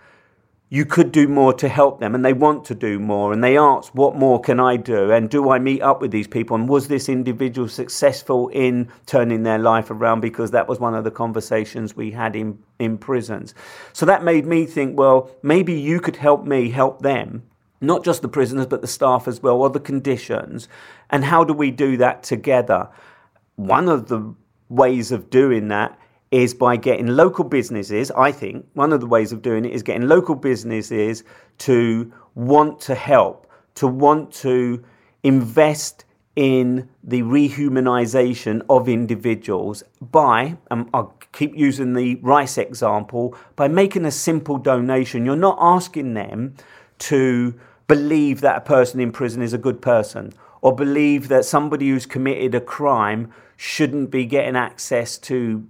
you 0.70 0.86
could 0.86 1.14
do 1.14 1.28
more 1.30 1.54
to 1.54 1.70
help 1.70 2.00
them 2.00 2.14
and 2.14 2.26
they 2.26 2.34
want 2.34 2.66
to 2.66 2.76
do 2.76 3.00
more 3.00 3.32
and 3.32 3.42
they 3.42 3.58
ask 3.58 3.94
what 3.96 4.16
more 4.16 4.40
can 4.40 4.60
i 4.60 4.76
do? 4.76 5.12
And 5.12 5.30
do 5.30 5.50
i 5.50 5.60
meet 5.60 5.82
up 5.82 6.02
with 6.02 6.12
these 6.12 6.28
people? 6.28 6.56
And 6.56 6.68
was 6.68 6.90
this 6.90 7.08
individual 7.08 7.70
successful 7.70 8.50
in 8.50 8.90
turning 9.06 9.44
their 9.44 9.60
life 9.60 9.90
around? 9.90 10.20
Because 10.20 10.52
that 10.52 10.68
was 10.68 10.80
one 10.80 10.94
of 10.94 11.06
the 11.06 11.12
conversations 11.12 11.96
we 11.96 12.12
had 12.12 12.36
in, 12.36 12.60
in 12.80 12.98
prisons. 12.98 13.54
So 13.94 14.06
that 14.06 14.24
made 14.24 14.46
me 14.46 14.66
think 14.66 14.98
well 14.98 15.32
maybe 15.42 15.74
you 15.74 16.02
could 16.02 16.18
help 16.18 16.46
me 16.46 16.70
help 16.70 17.02
them 17.02 17.44
not 17.80 18.04
just 18.04 18.22
the 18.22 18.28
prisoners 18.28 18.66
but 18.66 18.82
the 18.82 18.88
staff 18.88 19.28
as 19.28 19.42
well 19.42 19.62
or 19.62 19.70
the 19.70 19.80
conditions. 19.80 20.68
And 21.10 21.24
how 21.24 21.46
do 21.46 21.54
we 21.54 21.72
do 21.72 21.96
that 21.98 22.24
together? 22.24 22.90
One 23.56 23.88
of 23.88 24.10
the 24.10 24.36
ways 24.70 25.14
of 25.14 25.30
doing 25.30 25.70
that 25.70 25.98
is 26.32 26.54
by 26.54 26.76
getting 26.76 27.08
local 27.08 27.44
businesses. 27.44 28.12
I 28.12 28.32
think 28.32 28.66
one 28.74 28.92
of 28.92 29.00
the 29.00 29.08
ways 29.08 29.32
of 29.32 29.42
doing 29.42 29.66
it 29.66 29.72
is 29.72 29.84
getting 29.84 30.08
local 30.08 30.36
businesses 30.36 31.24
to 31.60 32.12
want 32.36 32.80
to 32.82 32.96
help, 32.96 33.50
to 33.76 33.88
want 33.88 34.32
to 34.34 34.84
invest 35.24 36.06
in 36.36 36.88
the 37.04 37.24
rehumanization 37.24 38.62
of 38.70 38.88
individuals 38.88 39.84
by, 40.00 40.56
and 40.70 40.88
I'll 40.94 41.16
keep 41.32 41.56
using 41.56 41.94
the 41.94 42.16
rice 42.16 42.60
example, 42.60 43.36
by 43.56 43.68
making 43.68 44.06
a 44.06 44.12
simple 44.12 44.58
donation. 44.58 45.26
You're 45.26 45.36
not 45.36 45.58
asking 45.60 46.14
them 46.14 46.54
to 47.00 47.60
believe 47.88 48.42
that 48.42 48.58
a 48.58 48.62
person 48.62 49.00
in 49.00 49.12
prison 49.12 49.42
is 49.42 49.54
a 49.54 49.58
good 49.58 49.82
person 49.82 50.32
or 50.62 50.76
believe 50.76 51.28
that 51.30 51.46
somebody 51.46 51.90
who's 51.90 52.06
committed 52.06 52.54
a 52.54 52.62
crime 52.62 53.32
shouldn't 53.56 54.12
be 54.12 54.26
getting 54.26 54.56
access 54.56 55.18
to 55.18 55.66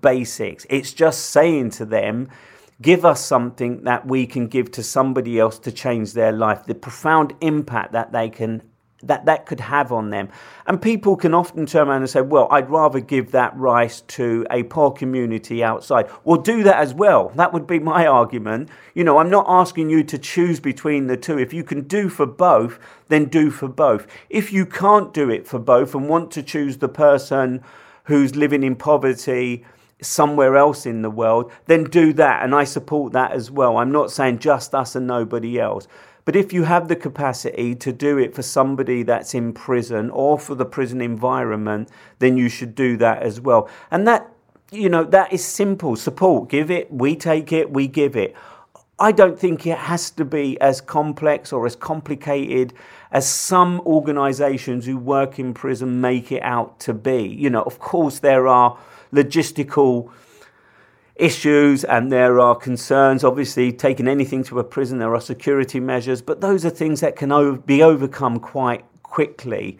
basics. 0.00 0.66
It's 0.70 0.92
just 0.92 1.30
saying 1.30 1.70
to 1.70 1.84
them, 1.84 2.28
give 2.82 3.04
us 3.04 3.24
something 3.24 3.84
that 3.84 4.06
we 4.06 4.26
can 4.26 4.48
give 4.48 4.70
to 4.72 4.82
somebody 4.82 5.38
else 5.38 5.58
to 5.60 5.72
change 5.72 6.12
their 6.12 6.32
life, 6.32 6.64
the 6.66 6.74
profound 6.74 7.34
impact 7.40 7.92
that 7.92 8.12
they 8.12 8.28
can 8.28 8.62
that 9.02 9.26
that 9.26 9.46
could 9.46 9.60
have 9.60 9.92
on 9.92 10.10
them. 10.10 10.28
And 10.66 10.80
people 10.80 11.16
can 11.16 11.34
often 11.34 11.66
turn 11.66 11.88
around 11.88 12.02
and 12.02 12.10
say, 12.10 12.22
well, 12.22 12.48
I'd 12.50 12.70
rather 12.70 13.00
give 13.00 13.30
that 13.32 13.56
rice 13.56 14.00
to 14.02 14.46
a 14.50 14.62
poor 14.64 14.90
community 14.90 15.62
outside. 15.62 16.08
Well, 16.24 16.40
do 16.40 16.62
that 16.62 16.76
as 16.76 16.94
well. 16.94 17.30
That 17.36 17.52
would 17.52 17.66
be 17.66 17.78
my 17.78 18.06
argument. 18.06 18.70
You 18.94 19.04
know, 19.04 19.18
I'm 19.18 19.30
not 19.30 19.46
asking 19.48 19.90
you 19.90 20.02
to 20.04 20.18
choose 20.18 20.60
between 20.60 21.06
the 21.06 21.16
two. 21.16 21.38
If 21.38 21.52
you 21.52 21.62
can 21.62 21.82
do 21.82 22.08
for 22.08 22.26
both, 22.26 22.78
then 23.08 23.26
do 23.26 23.50
for 23.50 23.68
both. 23.68 24.06
If 24.30 24.52
you 24.52 24.66
can't 24.66 25.12
do 25.12 25.30
it 25.30 25.46
for 25.46 25.58
both 25.58 25.94
and 25.94 26.08
want 26.08 26.30
to 26.32 26.42
choose 26.42 26.78
the 26.78 26.88
person 26.88 27.62
who's 28.04 28.36
living 28.36 28.62
in 28.62 28.76
poverty 28.76 29.64
somewhere 30.02 30.56
else 30.56 30.86
in 30.86 31.02
the 31.02 31.10
world, 31.10 31.50
then 31.66 31.84
do 31.84 32.12
that. 32.14 32.42
And 32.42 32.54
I 32.54 32.64
support 32.64 33.12
that 33.12 33.32
as 33.32 33.50
well. 33.50 33.78
I'm 33.78 33.92
not 33.92 34.10
saying 34.10 34.38
just 34.38 34.74
us 34.74 34.94
and 34.94 35.06
nobody 35.06 35.58
else. 35.58 35.88
But 36.24 36.36
if 36.36 36.52
you 36.52 36.64
have 36.64 36.88
the 36.88 36.96
capacity 36.96 37.74
to 37.76 37.92
do 37.92 38.18
it 38.18 38.34
for 38.34 38.42
somebody 38.42 39.04
that's 39.04 39.32
in 39.32 39.52
prison 39.52 40.10
or 40.10 40.38
for 40.38 40.56
the 40.56 40.64
prison 40.64 41.00
environment, 41.00 41.88
then 42.18 42.36
you 42.36 42.48
should 42.48 42.74
do 42.74 42.96
that 42.96 43.22
as 43.22 43.40
well. 43.40 43.70
And 43.92 44.06
that, 44.08 44.28
you 44.72 44.88
know, 44.88 45.04
that 45.04 45.32
is 45.32 45.44
simple 45.44 45.94
support. 45.94 46.50
Give 46.50 46.68
it, 46.70 46.92
we 46.92 47.14
take 47.14 47.52
it, 47.52 47.70
we 47.70 47.86
give 47.86 48.16
it. 48.16 48.34
I 48.98 49.12
don't 49.12 49.38
think 49.38 49.66
it 49.66 49.78
has 49.78 50.10
to 50.12 50.24
be 50.24 50.60
as 50.60 50.80
complex 50.80 51.52
or 51.52 51.64
as 51.64 51.76
complicated 51.76 52.72
as 53.12 53.28
some 53.28 53.80
organizations 53.80 54.84
who 54.86 54.96
work 54.98 55.38
in 55.38 55.54
prison 55.54 56.00
make 56.00 56.32
it 56.32 56.42
out 56.42 56.80
to 56.80 56.94
be. 56.94 57.28
You 57.28 57.50
know, 57.50 57.62
of 57.62 57.78
course, 57.78 58.18
there 58.18 58.48
are 58.48 58.76
logistical 59.12 60.10
issues 61.16 61.84
and 61.84 62.12
there 62.12 62.38
are 62.40 62.54
concerns. 62.54 63.24
Obviously, 63.24 63.72
taking 63.72 64.08
anything 64.08 64.44
to 64.44 64.58
a 64.58 64.64
prison, 64.64 64.98
there 64.98 65.14
are 65.14 65.20
security 65.20 65.80
measures, 65.80 66.22
but 66.22 66.40
those 66.40 66.64
are 66.64 66.70
things 66.70 67.00
that 67.00 67.16
can 67.16 67.56
be 67.66 67.82
overcome 67.82 68.38
quite 68.38 68.84
quickly. 69.02 69.78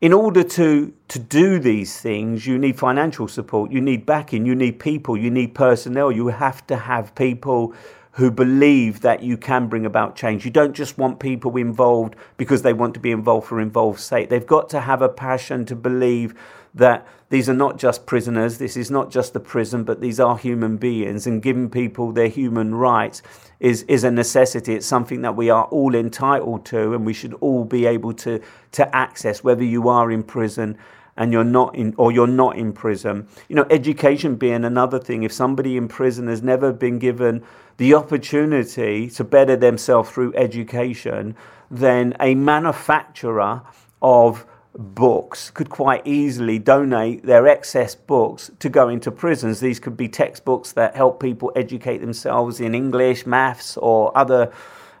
In 0.00 0.12
order 0.12 0.44
to, 0.44 0.92
to 1.08 1.18
do 1.18 1.58
these 1.58 2.00
things, 2.00 2.46
you 2.46 2.56
need 2.56 2.78
financial 2.78 3.26
support, 3.26 3.72
you 3.72 3.80
need 3.80 4.06
backing, 4.06 4.46
you 4.46 4.54
need 4.54 4.78
people, 4.78 5.16
you 5.16 5.30
need 5.30 5.54
personnel. 5.54 6.12
You 6.12 6.28
have 6.28 6.64
to 6.68 6.76
have 6.76 7.14
people 7.16 7.74
who 8.12 8.30
believe 8.30 9.00
that 9.00 9.22
you 9.22 9.36
can 9.36 9.68
bring 9.68 9.86
about 9.86 10.16
change. 10.16 10.44
You 10.44 10.50
don't 10.50 10.72
just 10.72 10.98
want 10.98 11.20
people 11.20 11.56
involved 11.56 12.16
because 12.36 12.62
they 12.62 12.72
want 12.72 12.94
to 12.94 13.00
be 13.00 13.12
involved 13.12 13.46
for 13.46 13.60
involved 13.60 14.00
sake. 14.00 14.28
They've 14.28 14.46
got 14.46 14.68
to 14.70 14.80
have 14.80 15.02
a 15.02 15.08
passion 15.08 15.64
to 15.66 15.76
believe 15.76 16.34
that 16.78 17.06
these 17.28 17.48
are 17.48 17.54
not 17.54 17.76
just 17.76 18.06
prisoners, 18.06 18.56
this 18.56 18.76
is 18.76 18.90
not 18.90 19.10
just 19.10 19.34
the 19.34 19.40
prison, 19.40 19.84
but 19.84 20.00
these 20.00 20.18
are 20.18 20.38
human 20.38 20.78
beings, 20.78 21.26
and 21.26 21.42
giving 21.42 21.68
people 21.68 22.10
their 22.10 22.28
human 22.28 22.74
rights 22.74 23.22
is, 23.60 23.82
is 23.82 24.02
a 24.02 24.10
necessity. 24.10 24.74
It's 24.74 24.86
something 24.86 25.20
that 25.22 25.36
we 25.36 25.50
are 25.50 25.66
all 25.66 25.94
entitled 25.94 26.64
to, 26.66 26.94
and 26.94 27.04
we 27.04 27.12
should 27.12 27.34
all 27.34 27.64
be 27.64 27.84
able 27.84 28.14
to, 28.14 28.40
to 28.72 28.96
access, 28.96 29.44
whether 29.44 29.64
you 29.64 29.88
are 29.88 30.10
in 30.10 30.22
prison 30.22 30.78
and 31.18 31.32
you're 31.32 31.44
not 31.44 31.74
in 31.74 31.94
or 31.98 32.12
you're 32.12 32.28
not 32.28 32.56
in 32.56 32.72
prison. 32.72 33.26
You 33.48 33.56
know, 33.56 33.66
education 33.70 34.36
being 34.36 34.64
another 34.64 35.00
thing. 35.00 35.24
If 35.24 35.32
somebody 35.32 35.76
in 35.76 35.88
prison 35.88 36.28
has 36.28 36.42
never 36.42 36.72
been 36.72 37.00
given 37.00 37.44
the 37.76 37.94
opportunity 37.94 39.10
to 39.10 39.24
better 39.24 39.56
themselves 39.56 40.10
through 40.10 40.34
education, 40.36 41.34
then 41.70 42.16
a 42.20 42.36
manufacturer 42.36 43.62
of 44.00 44.46
books 44.78 45.50
could 45.50 45.68
quite 45.68 46.06
easily 46.06 46.56
donate 46.56 47.24
their 47.24 47.48
excess 47.48 47.96
books 47.96 48.48
to 48.60 48.68
go 48.68 48.88
into 48.88 49.10
prisons. 49.10 49.58
These 49.58 49.80
could 49.80 49.96
be 49.96 50.08
textbooks 50.08 50.72
that 50.72 50.94
help 50.94 51.20
people 51.20 51.50
educate 51.56 51.98
themselves 51.98 52.60
in 52.60 52.76
English, 52.76 53.26
maths, 53.26 53.76
or 53.76 54.16
other 54.16 54.52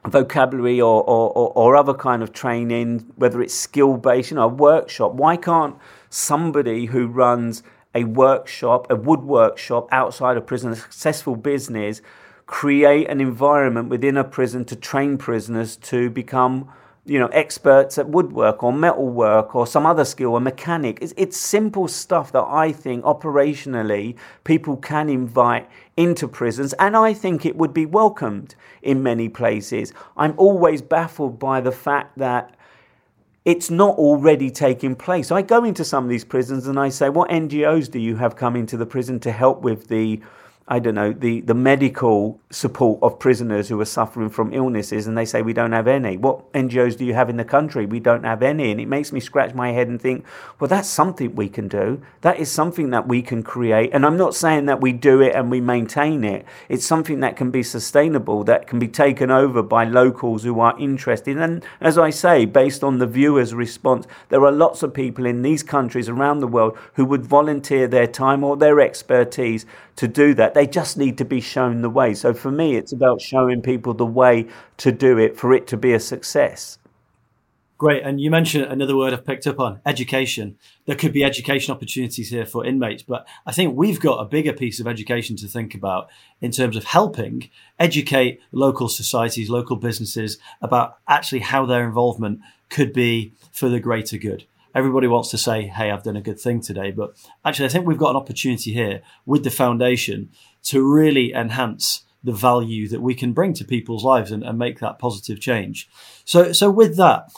vocabulary 0.04 0.80
or, 0.80 1.02
or, 1.04 1.30
or, 1.30 1.52
or 1.54 1.76
other 1.76 1.94
kind 1.94 2.24
of 2.24 2.32
training, 2.32 3.06
whether 3.14 3.40
it's 3.40 3.54
skill 3.54 3.96
based, 3.96 4.32
you 4.32 4.34
know, 4.34 4.42
a 4.42 4.48
workshop. 4.48 5.14
Why 5.14 5.36
can't 5.36 5.76
somebody 6.10 6.86
who 6.86 7.06
runs 7.06 7.62
a 7.94 8.02
workshop, 8.04 8.90
a 8.90 8.96
wood 8.96 9.20
workshop 9.20 9.88
outside 9.92 10.36
of 10.36 10.44
prison, 10.44 10.72
a 10.72 10.76
successful 10.76 11.36
business, 11.36 12.02
create 12.46 13.08
an 13.08 13.20
environment 13.20 13.90
within 13.90 14.16
a 14.16 14.24
prison 14.24 14.64
to 14.64 14.74
train 14.74 15.18
prisoners 15.18 15.76
to 15.76 16.10
become 16.10 16.68
you 17.08 17.18
know, 17.18 17.28
experts 17.28 17.96
at 17.96 18.06
woodwork 18.06 18.62
or 18.62 18.70
metalwork 18.70 19.54
or 19.54 19.66
some 19.66 19.86
other 19.86 20.04
skill, 20.04 20.36
a 20.36 20.40
mechanic. 20.40 20.98
It's, 21.00 21.14
it's 21.16 21.38
simple 21.38 21.88
stuff 21.88 22.32
that 22.32 22.44
I 22.46 22.70
think 22.70 23.02
operationally 23.04 24.16
people 24.44 24.76
can 24.76 25.08
invite 25.08 25.68
into 25.96 26.28
prisons, 26.28 26.74
and 26.74 26.96
I 26.96 27.14
think 27.14 27.46
it 27.46 27.56
would 27.56 27.72
be 27.72 27.86
welcomed 27.86 28.54
in 28.82 29.02
many 29.02 29.28
places. 29.30 29.94
I'm 30.18 30.34
always 30.36 30.82
baffled 30.82 31.38
by 31.38 31.62
the 31.62 31.72
fact 31.72 32.18
that 32.18 32.54
it's 33.46 33.70
not 33.70 33.96
already 33.96 34.50
taking 34.50 34.94
place. 34.94 35.32
I 35.32 35.40
go 35.40 35.64
into 35.64 35.84
some 35.84 36.04
of 36.04 36.10
these 36.10 36.24
prisons 36.26 36.66
and 36.66 36.78
I 36.78 36.90
say, 36.90 37.08
What 37.08 37.30
NGOs 37.30 37.90
do 37.90 37.98
you 37.98 38.16
have 38.16 38.36
come 38.36 38.54
into 38.54 38.76
the 38.76 38.84
prison 38.84 39.18
to 39.20 39.32
help 39.32 39.62
with 39.62 39.88
the 39.88 40.20
I 40.70 40.80
don't 40.80 40.94
know, 40.94 41.12
the, 41.14 41.40
the 41.40 41.54
medical 41.54 42.38
support 42.50 43.02
of 43.02 43.18
prisoners 43.18 43.70
who 43.70 43.80
are 43.80 43.86
suffering 43.86 44.28
from 44.28 44.52
illnesses, 44.52 45.06
and 45.06 45.16
they 45.16 45.24
say 45.24 45.40
we 45.40 45.54
don't 45.54 45.72
have 45.72 45.88
any. 45.88 46.18
What 46.18 46.52
NGOs 46.52 46.98
do 46.98 47.06
you 47.06 47.14
have 47.14 47.30
in 47.30 47.38
the 47.38 47.44
country? 47.44 47.86
We 47.86 48.00
don't 48.00 48.24
have 48.24 48.42
any. 48.42 48.70
And 48.70 48.78
it 48.78 48.86
makes 48.86 49.10
me 49.10 49.18
scratch 49.18 49.54
my 49.54 49.72
head 49.72 49.88
and 49.88 50.00
think, 50.00 50.26
well, 50.60 50.68
that's 50.68 50.88
something 50.88 51.34
we 51.34 51.48
can 51.48 51.68
do. 51.68 52.02
That 52.20 52.38
is 52.38 52.52
something 52.52 52.90
that 52.90 53.08
we 53.08 53.22
can 53.22 53.42
create. 53.42 53.90
And 53.94 54.04
I'm 54.04 54.18
not 54.18 54.34
saying 54.34 54.66
that 54.66 54.82
we 54.82 54.92
do 54.92 55.22
it 55.22 55.34
and 55.34 55.50
we 55.50 55.62
maintain 55.62 56.22
it, 56.22 56.44
it's 56.68 56.84
something 56.84 57.20
that 57.20 57.36
can 57.36 57.50
be 57.50 57.62
sustainable, 57.62 58.44
that 58.44 58.66
can 58.66 58.78
be 58.78 58.88
taken 58.88 59.30
over 59.30 59.62
by 59.62 59.84
locals 59.84 60.42
who 60.42 60.60
are 60.60 60.78
interested. 60.78 61.38
And 61.38 61.64
as 61.80 61.96
I 61.96 62.10
say, 62.10 62.44
based 62.44 62.84
on 62.84 62.98
the 62.98 63.06
viewer's 63.06 63.54
response, 63.54 64.06
there 64.28 64.44
are 64.44 64.52
lots 64.52 64.82
of 64.82 64.92
people 64.92 65.24
in 65.24 65.40
these 65.40 65.62
countries 65.62 66.10
around 66.10 66.40
the 66.40 66.46
world 66.46 66.76
who 66.94 67.06
would 67.06 67.24
volunteer 67.24 67.88
their 67.88 68.06
time 68.06 68.44
or 68.44 68.56
their 68.58 68.80
expertise 68.80 69.64
to 69.98 70.06
do 70.06 70.32
that. 70.34 70.54
They 70.54 70.66
just 70.66 70.96
need 70.96 71.18
to 71.18 71.24
be 71.24 71.40
shown 71.40 71.82
the 71.82 71.90
way. 71.90 72.14
So 72.14 72.32
for 72.32 72.52
me, 72.52 72.76
it's 72.76 72.92
about 72.92 73.20
showing 73.20 73.62
people 73.62 73.94
the 73.94 74.06
way 74.06 74.46
to 74.76 74.92
do 74.92 75.18
it 75.18 75.36
for 75.36 75.52
it 75.52 75.66
to 75.68 75.76
be 75.76 75.92
a 75.92 75.98
success. 75.98 76.78
Great. 77.78 78.04
And 78.04 78.20
you 78.20 78.30
mentioned 78.30 78.64
another 78.64 78.96
word 78.96 79.12
I've 79.12 79.26
picked 79.26 79.48
up 79.48 79.58
on 79.58 79.80
education. 79.84 80.56
There 80.86 80.94
could 80.94 81.12
be 81.12 81.24
education 81.24 81.74
opportunities 81.74 82.30
here 82.30 82.46
for 82.46 82.64
inmates, 82.64 83.02
but 83.02 83.26
I 83.44 83.50
think 83.50 83.76
we've 83.76 84.00
got 84.00 84.20
a 84.20 84.24
bigger 84.24 84.52
piece 84.52 84.78
of 84.78 84.86
education 84.86 85.34
to 85.36 85.48
think 85.48 85.74
about 85.74 86.08
in 86.40 86.52
terms 86.52 86.76
of 86.76 86.84
helping 86.84 87.50
educate 87.78 88.40
local 88.52 88.88
societies, 88.88 89.50
local 89.50 89.76
businesses 89.76 90.38
about 90.62 90.98
actually 91.08 91.40
how 91.40 91.66
their 91.66 91.84
involvement 91.84 92.40
could 92.68 92.92
be 92.92 93.32
for 93.50 93.68
the 93.68 93.80
greater 93.80 94.16
good. 94.16 94.44
Everybody 94.74 95.06
wants 95.06 95.30
to 95.30 95.38
say, 95.38 95.66
hey, 95.66 95.90
I've 95.90 96.02
done 96.02 96.16
a 96.16 96.22
good 96.22 96.40
thing 96.40 96.60
today. 96.60 96.90
But 96.90 97.16
actually, 97.44 97.66
I 97.66 97.68
think 97.70 97.86
we've 97.86 97.98
got 97.98 98.10
an 98.10 98.16
opportunity 98.16 98.72
here 98.72 99.02
with 99.26 99.44
the 99.44 99.50
foundation 99.50 100.30
to 100.64 100.82
really 100.82 101.32
enhance 101.32 102.04
the 102.22 102.32
value 102.32 102.88
that 102.88 103.00
we 103.00 103.14
can 103.14 103.32
bring 103.32 103.54
to 103.54 103.64
people's 103.64 104.04
lives 104.04 104.30
and, 104.30 104.42
and 104.42 104.58
make 104.58 104.80
that 104.80 104.98
positive 104.98 105.40
change. 105.40 105.88
So, 106.24 106.52
so 106.52 106.70
with 106.70 106.96
that, 106.96 107.32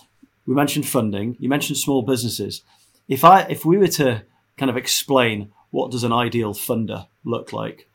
we 0.47 0.55
mentioned 0.55 0.87
funding. 0.87 1.37
You 1.39 1.49
mentioned 1.49 1.79
small 1.79 2.03
businesses. 2.03 2.63
If 3.09 3.25
I 3.25 3.43
if 3.43 3.65
we 3.65 3.77
were 3.77 3.89
to 3.89 4.23
kind 4.57 4.71
of 4.71 4.77
explain 4.77 5.53
what 5.71 5.91
does 5.91 6.05
an 6.05 6.13
ideal 6.13 6.55
funder 6.55 7.07
look 7.25 7.53
like, 7.53 7.89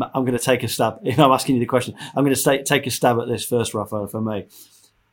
I'm 0.00 0.24
going 0.24 0.38
to 0.38 0.44
take 0.44 0.62
a 0.62 0.68
stab. 0.68 1.00
If 1.04 1.18
I'm 1.18 1.30
asking 1.30 1.56
you 1.56 1.60
the 1.60 1.66
question, 1.66 1.94
I'm 2.14 2.24
going 2.24 2.34
to 2.34 2.64
take 2.64 2.86
a 2.86 2.90
stab 2.90 3.18
at 3.18 3.28
this 3.28 3.44
first, 3.44 3.74
Raphael, 3.74 4.04
if 4.04 4.14
I 4.14 4.20
may. 4.20 4.46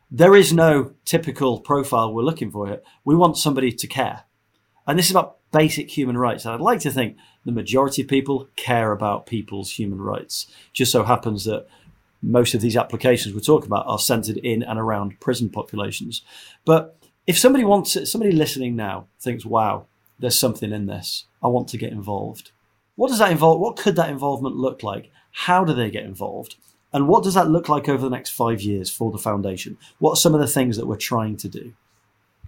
There 0.09 0.37
is 0.37 0.53
no 0.53 0.93
typical 1.03 1.59
profile 1.59 2.13
we're 2.13 2.21
looking 2.23 2.49
for 2.49 2.65
here. 2.65 2.81
We 3.03 3.13
want 3.13 3.37
somebody 3.37 3.73
to 3.73 3.87
care, 3.87 4.23
and 4.87 4.97
this 4.97 5.07
is 5.07 5.11
about 5.11 5.37
basic 5.51 5.97
human 5.97 6.17
rights. 6.17 6.45
And 6.45 6.53
I'd 6.53 6.61
like 6.61 6.79
to 6.81 6.91
think 6.91 7.17
the 7.43 7.51
majority 7.51 8.03
of 8.03 8.07
people 8.07 8.47
care 8.55 8.93
about 8.93 9.25
people's 9.25 9.73
human 9.73 9.99
rights. 9.99 10.47
Just 10.71 10.93
so 10.93 11.03
happens 11.03 11.43
that 11.43 11.67
most 12.21 12.53
of 12.53 12.61
these 12.61 12.77
applications 12.77 13.35
we're 13.35 13.41
talking 13.41 13.67
about 13.67 13.85
are 13.85 13.99
centered 13.99 14.37
in 14.37 14.63
and 14.63 14.79
around 14.79 15.19
prison 15.19 15.49
populations. 15.49 16.21
But 16.63 16.97
if 17.25 17.37
somebody 17.37 17.65
wants 17.65 17.97
it, 17.97 18.05
somebody 18.05 18.31
listening 18.31 18.77
now 18.77 19.07
thinks, 19.19 19.45
wow, 19.45 19.87
there's 20.19 20.39
something 20.39 20.71
in 20.71 20.85
this. 20.85 21.25
I 21.43 21.47
want 21.49 21.67
to 21.69 21.77
get 21.77 21.91
involved. 21.91 22.51
What 22.95 23.09
does 23.09 23.19
that 23.19 23.31
involve? 23.31 23.59
What 23.59 23.75
could 23.75 23.97
that 23.97 24.09
involvement 24.09 24.55
look 24.55 24.83
like? 24.83 25.11
How 25.31 25.65
do 25.65 25.73
they 25.73 25.91
get 25.91 26.05
involved? 26.05 26.55
And 26.93 27.07
what 27.07 27.23
does 27.23 27.33
that 27.33 27.49
look 27.49 27.69
like 27.69 27.89
over 27.89 28.01
the 28.01 28.09
next 28.09 28.31
five 28.31 28.61
years 28.61 28.89
for 28.89 29.11
the 29.11 29.17
foundation? 29.17 29.77
What 29.99 30.13
are 30.13 30.15
some 30.15 30.33
of 30.33 30.39
the 30.39 30.47
things 30.47 30.77
that 30.77 30.87
we're 30.87 30.95
trying 30.95 31.37
to 31.37 31.49
do? 31.49 31.73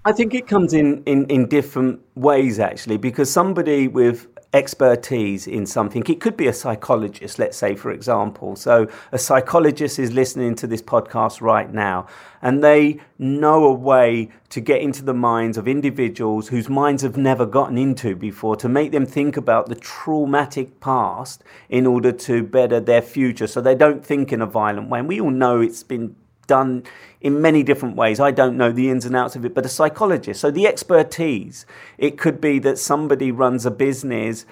I 0.05 0.13
think 0.13 0.33
it 0.33 0.47
comes 0.47 0.73
in, 0.73 1.03
in, 1.05 1.25
in 1.25 1.47
different 1.47 1.99
ways, 2.15 2.57
actually, 2.57 2.97
because 2.97 3.29
somebody 3.29 3.87
with 3.87 4.27
expertise 4.53 5.45
in 5.45 5.65
something, 5.65 6.03
it 6.07 6.19
could 6.19 6.35
be 6.35 6.47
a 6.47 6.53
psychologist, 6.53 7.37
let's 7.37 7.57
say, 7.57 7.75
for 7.75 7.91
example. 7.91 8.55
So, 8.55 8.87
a 9.11 9.17
psychologist 9.17 9.99
is 9.99 10.11
listening 10.11 10.55
to 10.55 10.67
this 10.67 10.81
podcast 10.81 11.39
right 11.41 11.71
now, 11.71 12.07
and 12.41 12.63
they 12.63 12.99
know 13.19 13.65
a 13.65 13.73
way 13.73 14.29
to 14.49 14.59
get 14.59 14.81
into 14.81 15.03
the 15.03 15.13
minds 15.13 15.57
of 15.57 15.67
individuals 15.67 16.47
whose 16.47 16.67
minds 16.67 17.03
have 17.03 17.17
never 17.17 17.45
gotten 17.45 17.77
into 17.77 18.15
before, 18.15 18.55
to 18.55 18.69
make 18.69 18.91
them 18.91 19.05
think 19.05 19.37
about 19.37 19.67
the 19.67 19.75
traumatic 19.75 20.79
past 20.79 21.43
in 21.69 21.85
order 21.85 22.11
to 22.11 22.41
better 22.43 22.79
their 22.79 23.01
future 23.01 23.45
so 23.47 23.61
they 23.61 23.75
don't 23.75 24.03
think 24.03 24.33
in 24.33 24.41
a 24.41 24.47
violent 24.47 24.89
way. 24.89 24.99
And 24.99 25.07
we 25.07 25.21
all 25.21 25.31
know 25.31 25.61
it's 25.61 25.83
been 25.83 26.15
done 26.49 26.83
in 27.21 27.41
many 27.41 27.63
different 27.63 27.95
ways. 27.95 28.19
I 28.19 28.31
don't 28.31 28.57
know 28.57 28.71
the 28.71 28.89
ins 28.89 29.05
and 29.05 29.15
outs 29.15 29.35
of 29.37 29.45
it, 29.45 29.53
but 29.53 29.65
a 29.65 29.69
psychologist. 29.69 30.41
So 30.41 30.51
the 30.51 30.67
expertise, 30.67 31.65
it 31.97 32.17
could 32.17 32.41
be 32.41 32.59
that 32.59 32.77
somebody 32.77 33.31
runs 33.31 33.65
a 33.65 33.71
business 33.71 34.45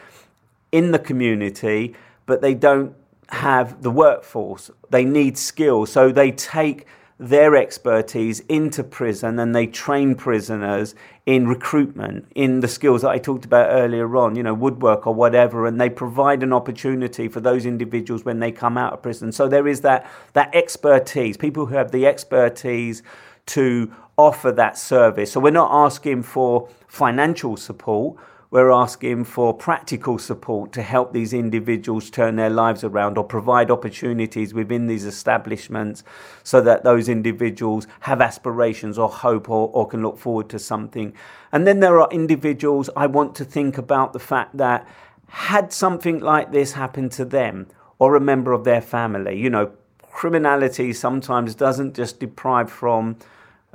in 0.71 0.91
the 0.91 0.99
community, 0.99 1.95
but 2.25 2.41
they 2.41 2.53
don't 2.53 2.93
have 3.29 3.81
the 3.81 3.91
workforce. 3.91 4.71
They 4.89 5.03
need 5.03 5.37
skills. 5.37 5.91
So 5.91 6.11
they 6.11 6.31
take 6.31 6.85
their 7.19 7.55
expertise 7.55 8.41
into 8.41 8.83
prison 8.83 9.39
and 9.39 9.55
they 9.55 9.65
train 9.65 10.13
prisoners 10.13 10.93
in 11.25 11.47
recruitment, 11.47 12.27
in 12.35 12.59
the 12.59 12.67
skills 12.67 13.01
that 13.01 13.09
I 13.09 13.17
talked 13.17 13.43
about 13.43 13.71
earlier 13.71 14.15
on, 14.15 14.35
you 14.35 14.43
know, 14.43 14.53
woodwork 14.53 15.07
or 15.07 15.15
whatever, 15.15 15.65
and 15.65 15.81
they 15.81 15.89
provide 15.89 16.43
an 16.43 16.53
opportunity 16.53 17.27
for 17.27 17.39
those 17.39 17.65
individuals 17.65 18.23
when 18.23 18.39
they 18.39 18.51
come 18.51 18.77
out 18.77 18.93
of 18.93 19.01
prison. 19.01 19.31
So 19.31 19.47
there 19.47 19.67
is 19.67 19.81
that 19.81 20.09
that 20.33 20.53
expertise, 20.53 21.37
people 21.37 21.65
who 21.65 21.75
have 21.75 21.91
the 21.91 22.05
expertise 22.05 23.01
to 23.47 23.91
offer 24.17 24.51
that 24.51 24.77
service. 24.77 25.31
So 25.31 25.39
we're 25.39 25.51
not 25.51 25.71
asking 25.71 26.23
for 26.23 26.69
financial 26.87 27.57
support 27.57 28.17
we're 28.49 28.71
asking 28.71 29.25
for 29.25 29.53
practical 29.53 30.17
support 30.17 30.71
to 30.71 30.81
help 30.81 31.11
these 31.11 31.33
individuals 31.33 32.09
turn 32.09 32.37
their 32.37 32.49
lives 32.49 32.83
around 32.83 33.17
or 33.17 33.23
provide 33.23 33.69
opportunities 33.69 34.53
within 34.53 34.87
these 34.87 35.03
establishments 35.03 36.03
so 36.43 36.61
that 36.61 36.83
those 36.83 37.09
individuals 37.09 37.87
have 38.01 38.21
aspirations 38.21 38.97
or 38.97 39.09
hope 39.09 39.49
or, 39.49 39.69
or 39.73 39.87
can 39.87 40.01
look 40.01 40.17
forward 40.17 40.47
to 40.49 40.59
something. 40.59 41.13
And 41.51 41.67
then 41.67 41.81
there 41.81 41.99
are 41.99 42.09
individuals 42.11 42.89
I 42.95 43.07
want 43.07 43.35
to 43.35 43.45
think 43.45 43.77
about 43.77 44.13
the 44.13 44.19
fact 44.19 44.55
that 44.57 44.87
had 45.27 45.73
something 45.73 46.19
like 46.19 46.51
this 46.51 46.73
happened 46.73 47.11
to 47.13 47.25
them 47.25 47.67
or 47.99 48.15
a 48.15 48.21
member 48.21 48.53
of 48.53 48.63
their 48.63 48.81
family, 48.81 49.37
you 49.37 49.49
know, 49.49 49.71
criminality 50.11 50.93
sometimes 50.93 51.53
doesn't 51.53 51.95
just 51.95 52.19
deprive 52.19 52.71
from 52.71 53.17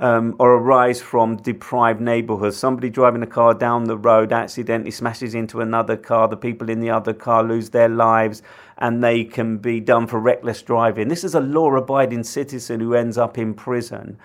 um, 0.03 0.35
or 0.37 0.55
arise 0.55 1.01
from 1.01 1.37
deprived 1.37 2.01
neighborhoods. 2.01 2.57
Somebody 2.57 2.89
driving 2.89 3.23
a 3.23 3.27
car 3.27 3.53
down 3.53 3.85
the 3.85 3.97
road 3.97 4.33
accidentally 4.33 4.91
smashes 4.91 5.33
into 5.33 5.61
another 5.61 5.95
car. 5.95 6.27
The 6.27 6.35
people 6.35 6.69
in 6.69 6.81
the 6.81 6.89
other 6.89 7.13
car 7.13 7.41
lose 7.41 7.69
their 7.69 7.87
lives 7.87 8.41
and 8.77 9.01
they 9.01 9.23
can 9.23 9.59
be 9.59 9.79
done 9.79 10.07
for 10.07 10.19
reckless 10.19 10.61
driving. 10.61 11.07
This 11.07 11.23
is 11.23 11.35
a 11.35 11.39
law 11.39 11.73
abiding 11.75 12.25
citizen 12.25 12.81
who 12.81 12.93
ends 12.95 13.17
up 13.17 13.37
in 13.37 13.53
prison. 13.53 14.19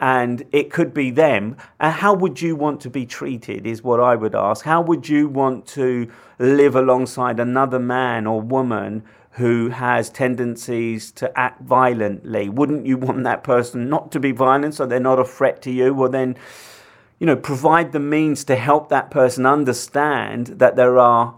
And 0.00 0.44
it 0.52 0.70
could 0.70 0.94
be 0.94 1.10
them. 1.10 1.56
And 1.80 1.92
how 1.92 2.14
would 2.14 2.40
you 2.40 2.54
want 2.54 2.80
to 2.82 2.90
be 2.90 3.04
treated, 3.04 3.66
is 3.66 3.82
what 3.82 3.98
I 3.98 4.14
would 4.14 4.36
ask. 4.36 4.64
How 4.64 4.82
would 4.82 5.08
you 5.08 5.26
want 5.28 5.66
to 5.68 6.08
live 6.38 6.76
alongside 6.76 7.40
another 7.40 7.80
man 7.80 8.28
or 8.28 8.40
woman 8.40 9.02
who 9.34 9.68
has 9.68 10.10
tendencies 10.10 11.10
to 11.10 11.38
act 11.38 11.60
violently. 11.62 12.48
Wouldn't 12.48 12.86
you 12.86 12.96
want 12.96 13.24
that 13.24 13.42
person 13.42 13.88
not 13.88 14.12
to 14.12 14.20
be 14.20 14.30
violent 14.30 14.74
so 14.74 14.86
they're 14.86 15.00
not 15.00 15.18
a 15.18 15.24
threat 15.24 15.60
to 15.62 15.72
you? 15.72 15.92
Well, 15.92 16.08
then, 16.08 16.36
you 17.18 17.26
know, 17.26 17.34
provide 17.34 17.90
the 17.90 18.00
means 18.00 18.44
to 18.44 18.54
help 18.54 18.90
that 18.90 19.10
person 19.10 19.44
understand 19.44 20.46
that 20.58 20.76
there 20.76 20.98
are 20.98 21.34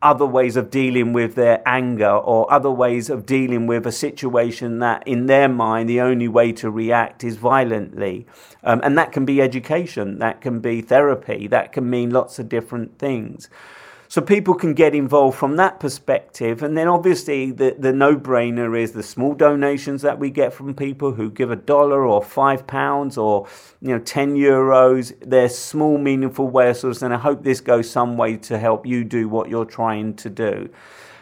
other 0.00 0.26
ways 0.26 0.56
of 0.56 0.70
dealing 0.70 1.12
with 1.12 1.34
their 1.34 1.60
anger 1.66 2.10
or 2.10 2.52
other 2.52 2.70
ways 2.70 3.10
of 3.10 3.26
dealing 3.26 3.66
with 3.66 3.86
a 3.86 3.92
situation 3.92 4.78
that, 4.78 5.02
in 5.08 5.26
their 5.26 5.48
mind, 5.48 5.88
the 5.88 6.00
only 6.00 6.28
way 6.28 6.52
to 6.52 6.70
react 6.70 7.24
is 7.24 7.36
violently. 7.36 8.26
Um, 8.62 8.80
and 8.84 8.96
that 8.96 9.10
can 9.10 9.24
be 9.24 9.40
education, 9.40 10.18
that 10.18 10.40
can 10.40 10.60
be 10.60 10.82
therapy, 10.82 11.46
that 11.48 11.72
can 11.72 11.88
mean 11.88 12.10
lots 12.10 12.38
of 12.38 12.48
different 12.48 12.98
things. 12.98 13.48
So 14.10 14.22
people 14.22 14.54
can 14.54 14.72
get 14.72 14.94
involved 14.94 15.36
from 15.36 15.56
that 15.56 15.80
perspective. 15.80 16.62
And 16.62 16.78
then 16.78 16.88
obviously 16.88 17.50
the, 17.50 17.76
the 17.78 17.92
no 17.92 18.16
brainer 18.16 18.80
is 18.80 18.92
the 18.92 19.02
small 19.02 19.34
donations 19.34 20.00
that 20.00 20.18
we 20.18 20.30
get 20.30 20.54
from 20.54 20.74
people 20.74 21.12
who 21.12 21.30
give 21.30 21.50
a 21.50 21.56
dollar 21.56 22.06
or 22.06 22.22
five 22.22 22.66
pounds 22.66 23.18
or 23.18 23.46
you 23.82 23.88
know 23.88 23.98
10 23.98 24.34
euros. 24.34 25.12
They're 25.20 25.50
small, 25.50 25.98
meaningful 25.98 26.48
ways, 26.48 26.84
and 26.84 27.12
I 27.12 27.18
hope 27.18 27.44
this 27.44 27.60
goes 27.60 27.90
some 27.90 28.16
way 28.16 28.38
to 28.38 28.58
help 28.58 28.86
you 28.86 29.04
do 29.04 29.28
what 29.28 29.50
you're 29.50 29.66
trying 29.66 30.14
to 30.16 30.30
do. 30.30 30.70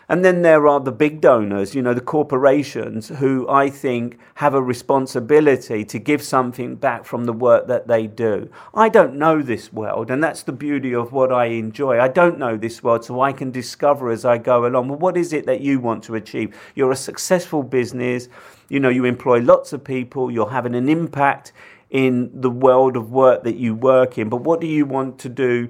And 0.08 0.24
then 0.24 0.42
there 0.42 0.68
are 0.68 0.78
the 0.78 0.92
big 0.92 1.20
donors, 1.20 1.74
you 1.74 1.82
know, 1.82 1.92
the 1.92 2.00
corporations 2.00 3.08
who 3.08 3.48
I 3.48 3.68
think 3.68 4.18
have 4.34 4.54
a 4.54 4.62
responsibility 4.62 5.84
to 5.84 5.98
give 5.98 6.22
something 6.22 6.76
back 6.76 7.04
from 7.04 7.24
the 7.24 7.32
work 7.32 7.66
that 7.66 7.88
they 7.88 8.06
do. 8.06 8.48
I 8.72 8.88
don't 8.88 9.16
know 9.16 9.42
this 9.42 9.72
world, 9.72 10.10
and 10.12 10.22
that's 10.22 10.44
the 10.44 10.52
beauty 10.52 10.94
of 10.94 11.12
what 11.12 11.32
I 11.32 11.46
enjoy. 11.46 12.00
I 12.00 12.06
don't 12.06 12.38
know 12.38 12.56
this 12.56 12.84
world, 12.84 13.04
so 13.04 13.20
I 13.20 13.32
can 13.32 13.50
discover 13.50 14.10
as 14.10 14.24
I 14.24 14.38
go 14.38 14.64
along. 14.64 14.88
Well, 14.88 14.98
what 14.98 15.16
is 15.16 15.32
it 15.32 15.44
that 15.46 15.60
you 15.60 15.80
want 15.80 16.04
to 16.04 16.14
achieve? 16.14 16.56
You're 16.76 16.92
a 16.92 16.96
successful 16.96 17.64
business, 17.64 18.28
you 18.68 18.78
know, 18.78 18.88
you 18.90 19.06
employ 19.06 19.40
lots 19.40 19.72
of 19.72 19.82
people, 19.82 20.30
you're 20.30 20.50
having 20.50 20.76
an 20.76 20.88
impact 20.88 21.52
in 21.90 22.30
the 22.40 22.50
world 22.50 22.96
of 22.96 23.10
work 23.10 23.42
that 23.42 23.56
you 23.56 23.74
work 23.74 24.18
in, 24.18 24.28
but 24.28 24.42
what 24.42 24.60
do 24.60 24.68
you 24.68 24.86
want 24.86 25.18
to 25.20 25.28
do 25.28 25.68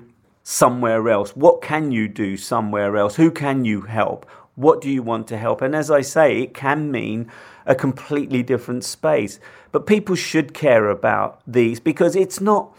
somewhere 0.48 1.08
else? 1.08 1.34
What 1.34 1.60
can 1.60 1.90
you 1.90 2.06
do 2.06 2.36
somewhere 2.36 2.96
else? 2.96 3.16
Who 3.16 3.32
can 3.32 3.64
you 3.64 3.80
help? 3.80 4.24
What 4.54 4.80
do 4.80 4.88
you 4.88 5.02
want 5.02 5.26
to 5.28 5.36
help? 5.36 5.60
And 5.60 5.74
as 5.74 5.90
I 5.90 6.02
say, 6.02 6.40
it 6.40 6.54
can 6.54 6.92
mean 6.92 7.28
a 7.66 7.74
completely 7.74 8.44
different 8.44 8.84
space. 8.84 9.40
But 9.72 9.88
people 9.88 10.14
should 10.14 10.54
care 10.54 10.88
about 10.88 11.40
these 11.48 11.80
because 11.80 12.14
it's 12.14 12.40
not, 12.40 12.72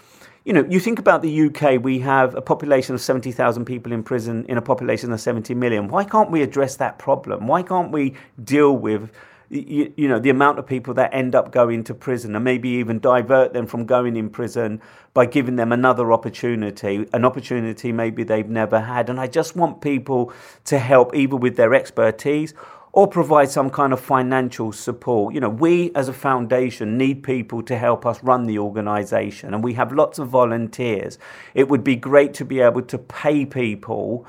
you 0.45 0.53
know, 0.53 0.65
you 0.69 0.79
think 0.79 0.97
about 0.97 1.21
the 1.21 1.47
UK, 1.47 1.83
we 1.83 1.99
have 1.99 2.35
a 2.35 2.41
population 2.41 2.95
of 2.95 3.01
70,000 3.01 3.65
people 3.65 3.91
in 3.91 4.01
prison 4.01 4.45
in 4.47 4.57
a 4.57 4.61
population 4.61 5.11
of 5.11 5.19
70 5.19 5.53
million. 5.53 5.89
Why 5.89 6.05
can't 6.05 6.31
we 6.31 6.43
address 6.43 6.77
that 6.77 6.97
problem? 6.97 7.47
Why 7.47 7.63
can't 7.63 7.91
we 7.91 8.15
deal 8.41 8.77
with 8.77 9.11
you, 9.49 9.93
you, 9.95 10.07
know 10.07 10.19
the 10.19 10.29
amount 10.29 10.59
of 10.59 10.67
people 10.67 10.93
that 10.93 11.13
end 11.13 11.33
up 11.35 11.51
going 11.51 11.83
to 11.85 11.93
prison 11.93 12.35
and 12.35 12.43
maybe 12.43 12.69
even 12.69 12.99
divert 12.99 13.53
them 13.53 13.65
from 13.65 13.85
going 13.85 14.15
in 14.15 14.29
prison 14.29 14.81
by 15.13 15.25
giving 15.25 15.55
them 15.55 15.71
another 15.71 16.11
opportunity 16.11 17.07
an 17.13 17.23
opportunity 17.23 17.91
maybe 17.91 18.23
they've 18.23 18.49
never 18.49 18.81
had 18.81 19.09
and 19.09 19.19
i 19.19 19.27
just 19.27 19.55
want 19.55 19.81
people 19.81 20.33
to 20.65 20.77
help 20.77 21.15
either 21.15 21.35
with 21.35 21.55
their 21.55 21.73
expertise 21.73 22.53
or 22.97 23.07
provide 23.07 23.47
some 23.47 23.69
kind 23.69 23.93
of 23.93 23.99
financial 23.99 24.71
support. 24.71 25.31
You 25.31 25.39
know, 25.39 25.49
we 25.49 25.91
as 25.93 26.07
a 26.07 26.13
foundation 26.13 26.97
need 26.97 27.21
people 27.21 27.61
to 27.61 27.77
help 27.77 28.07
us 28.07 28.23
run 28.23 28.47
the 28.47 28.57
organization, 28.57 29.53
and 29.53 29.63
we 29.63 29.73
have 29.73 29.91
lots 29.91 30.17
of 30.17 30.29
volunteers. 30.29 31.19
It 31.53 31.69
would 31.69 31.83
be 31.83 31.95
great 31.95 32.33
to 32.35 32.43
be 32.45 32.59
able 32.59 32.81
to 32.81 32.97
pay 32.97 33.45
people 33.45 34.25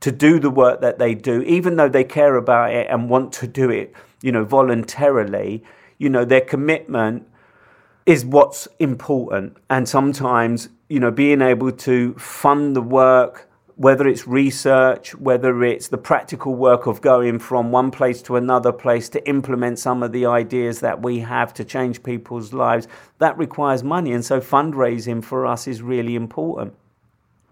to 0.00 0.10
do 0.10 0.40
the 0.40 0.48
work 0.48 0.80
that 0.80 0.98
they 0.98 1.14
do, 1.14 1.42
even 1.42 1.76
though 1.76 1.90
they 1.90 2.04
care 2.04 2.36
about 2.36 2.72
it 2.72 2.86
and 2.88 3.10
want 3.10 3.34
to 3.34 3.46
do 3.46 3.68
it, 3.68 3.94
you 4.22 4.32
know, 4.32 4.44
voluntarily. 4.44 5.62
You 5.98 6.08
know, 6.08 6.24
their 6.24 6.40
commitment 6.40 7.26
is 8.06 8.24
what's 8.24 8.66
important. 8.78 9.56
And 9.68 9.88
sometimes, 9.88 10.68
you 10.88 11.00
know, 11.00 11.10
being 11.10 11.42
able 11.42 11.72
to 11.72 12.14
fund 12.14 12.74
the 12.74 12.82
work, 12.82 13.48
whether 13.76 14.06
it's 14.06 14.26
research, 14.26 15.14
whether 15.14 15.62
it's 15.64 15.88
the 15.88 15.98
practical 15.98 16.54
work 16.54 16.86
of 16.86 17.00
going 17.00 17.38
from 17.38 17.70
one 17.70 17.90
place 17.90 18.20
to 18.22 18.36
another 18.36 18.72
place 18.72 19.08
to 19.10 19.28
implement 19.28 19.78
some 19.78 20.02
of 20.02 20.12
the 20.12 20.26
ideas 20.26 20.80
that 20.80 21.02
we 21.02 21.20
have 21.20 21.54
to 21.54 21.64
change 21.64 22.02
people's 22.02 22.52
lives, 22.52 22.86
that 23.18 23.38
requires 23.38 23.82
money. 23.82 24.12
And 24.12 24.24
so 24.24 24.40
fundraising 24.40 25.24
for 25.24 25.46
us 25.46 25.66
is 25.66 25.80
really 25.80 26.14
important. 26.14 26.74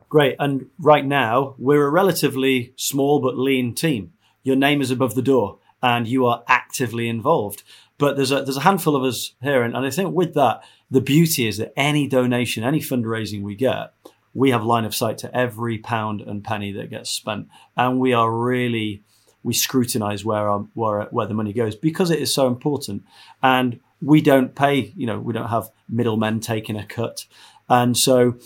Great. 0.08 0.36
And 0.38 0.66
right 0.78 1.04
now, 1.04 1.54
we're 1.58 1.86
a 1.86 1.90
relatively 1.90 2.72
small 2.76 3.20
but 3.20 3.36
lean 3.36 3.74
team. 3.74 4.12
Your 4.42 4.56
name 4.56 4.80
is 4.80 4.90
above 4.90 5.14
the 5.14 5.22
door 5.22 5.58
and 5.82 6.06
you 6.06 6.26
are 6.26 6.42
actively 6.48 7.08
involved. 7.08 7.62
But 7.98 8.16
there's 8.16 8.30
a, 8.30 8.42
there's 8.42 8.56
a 8.56 8.62
handful 8.62 8.94
of 8.94 9.02
us 9.02 9.34
here. 9.42 9.62
And, 9.62 9.76
and 9.76 9.84
I 9.84 9.90
think 9.90 10.14
with 10.14 10.34
that, 10.34 10.62
the 10.90 11.00
beauty 11.00 11.46
is 11.46 11.58
that 11.58 11.72
any 11.76 12.06
donation, 12.06 12.64
any 12.64 12.80
fundraising 12.80 13.42
we 13.42 13.54
get, 13.54 13.92
we 14.38 14.50
have 14.50 14.64
line 14.64 14.84
of 14.84 14.94
sight 14.94 15.18
to 15.18 15.36
every 15.36 15.78
pound 15.78 16.20
and 16.20 16.44
penny 16.44 16.70
that 16.72 16.90
gets 16.90 17.10
spent, 17.10 17.48
and 17.76 17.98
we 17.98 18.12
are 18.12 18.30
really 18.30 19.02
we 19.42 19.52
scrutinize 19.52 20.24
where 20.24 20.48
our, 20.48 20.60
where 20.74 21.02
where 21.10 21.26
the 21.26 21.34
money 21.34 21.52
goes 21.52 21.74
because 21.74 22.10
it 22.10 22.20
is 22.20 22.32
so 22.32 22.46
important, 22.46 23.04
and 23.42 23.80
we 24.00 24.20
don't 24.20 24.54
pay. 24.54 24.92
You 24.96 25.06
know, 25.06 25.18
we 25.18 25.32
don't 25.32 25.48
have 25.48 25.70
middlemen 25.88 26.38
taking 26.38 26.76
a 26.76 26.86
cut, 26.86 27.26
and 27.68 27.96
so 27.96 28.36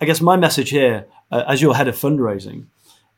I 0.00 0.04
guess 0.04 0.20
my 0.20 0.36
message 0.36 0.70
here, 0.70 1.06
uh, 1.32 1.42
as 1.48 1.60
your 1.60 1.74
head 1.74 1.88
of 1.88 1.96
fundraising, 1.96 2.66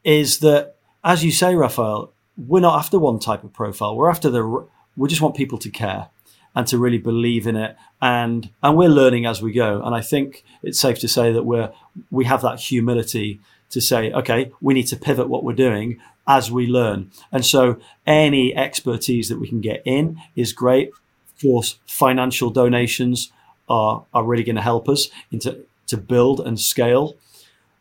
is 0.03 0.39
that 0.39 0.77
as 1.03 1.23
you 1.23 1.31
say, 1.31 1.55
Raphael, 1.55 2.14
we're 2.37 2.61
not 2.61 2.79
after 2.79 2.99
one 2.99 3.19
type 3.19 3.45
of 3.45 3.53
profile. 3.53 3.97
We're 3.97 4.11
after 4.11 4.31
the 4.31 4.67
we 4.97 5.09
just 5.09 5.21
want 5.21 5.35
people 5.35 5.59
to 5.59 5.71
care 5.71 6.09
and 6.55 6.67
to 6.69 6.79
really 6.79 6.99
believe 6.99 7.47
in 7.47 7.57
it. 7.57 7.77
And 8.01 8.51
and 8.63 8.77
we're 8.77 8.89
learning 8.89 9.27
as 9.27 9.43
we 9.43 9.53
go. 9.53 9.83
And 9.83 9.95
I 9.95 10.01
think 10.01 10.45
it's 10.63 10.81
safe 10.81 10.99
to 11.01 11.09
say 11.09 11.33
that 11.33 11.45
we're 11.45 11.73
we 12.11 12.25
have 12.25 12.43
that 12.43 12.61
humility 12.61 13.41
to 13.71 13.81
say, 13.81 14.13
okay, 14.13 14.53
we 14.61 14.75
need 14.75 14.87
to 14.87 14.97
pivot 14.97 15.29
what 15.29 15.43
we're 15.43 15.53
doing 15.53 15.99
as 16.27 16.51
we 16.51 16.67
learn. 16.67 17.11
And 17.33 17.45
so 17.45 17.79
any 18.07 18.55
expertise 18.55 19.29
that 19.29 19.41
we 19.41 19.49
can 19.49 19.61
get 19.61 19.83
in 19.85 20.21
is 20.37 20.53
great. 20.53 20.89
Of 20.89 21.43
course, 21.43 21.79
financial 21.87 22.51
donations 22.51 23.33
are 23.69 24.05
are 24.13 24.25
really 24.25 24.45
going 24.45 24.57
to 24.57 24.63
help 24.63 24.89
us 24.89 25.09
into 25.31 25.65
to 25.87 25.97
build 25.97 26.41
and 26.41 26.59
scale. 26.59 27.17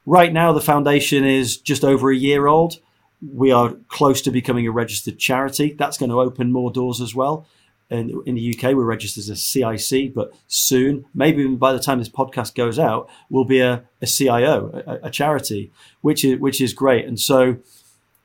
Right 0.06 0.34
now, 0.34 0.52
the 0.52 0.62
foundation 0.62 1.24
is 1.24 1.58
just 1.58 1.84
over 1.84 2.12
a 2.12 2.16
year 2.16 2.48
old. 2.48 2.80
We 3.32 3.52
are 3.52 3.74
close 3.88 4.22
to 4.24 4.32
becoming 4.32 4.68
a 4.68 4.72
registered 4.72 5.18
charity. 5.20 5.74
That's 5.74 5.98
going 5.98 6.10
to 6.10 6.20
open 6.20 6.52
more 6.52 6.72
doors 6.72 7.00
as 7.00 7.16
well 7.16 7.48
in, 7.94 8.24
in 8.26 8.36
the 8.36 8.56
UK, 8.56 8.76
we're 8.76 8.84
registered 8.84 9.22
as 9.22 9.30
a 9.30 9.36
CIC, 9.36 10.14
but 10.14 10.34
soon, 10.48 11.06
maybe 11.14 11.48
by 11.48 11.74
the 11.74 11.80
time 11.80 12.00
this 12.00 12.10
podcast 12.10 12.56
goes 12.56 12.80
out, 12.80 13.10
we'll 13.30 13.46
be 13.46 13.60
a, 13.60 13.84
a 14.02 14.08
CIO, 14.08 14.84
a, 14.86 15.08
a, 15.08 15.12
charity, 15.12 15.72
which 16.02 16.26
is 16.26 16.40
which 16.40 16.60
is 16.60 16.74
great. 16.74 17.06
And 17.06 17.20
so, 17.20 17.58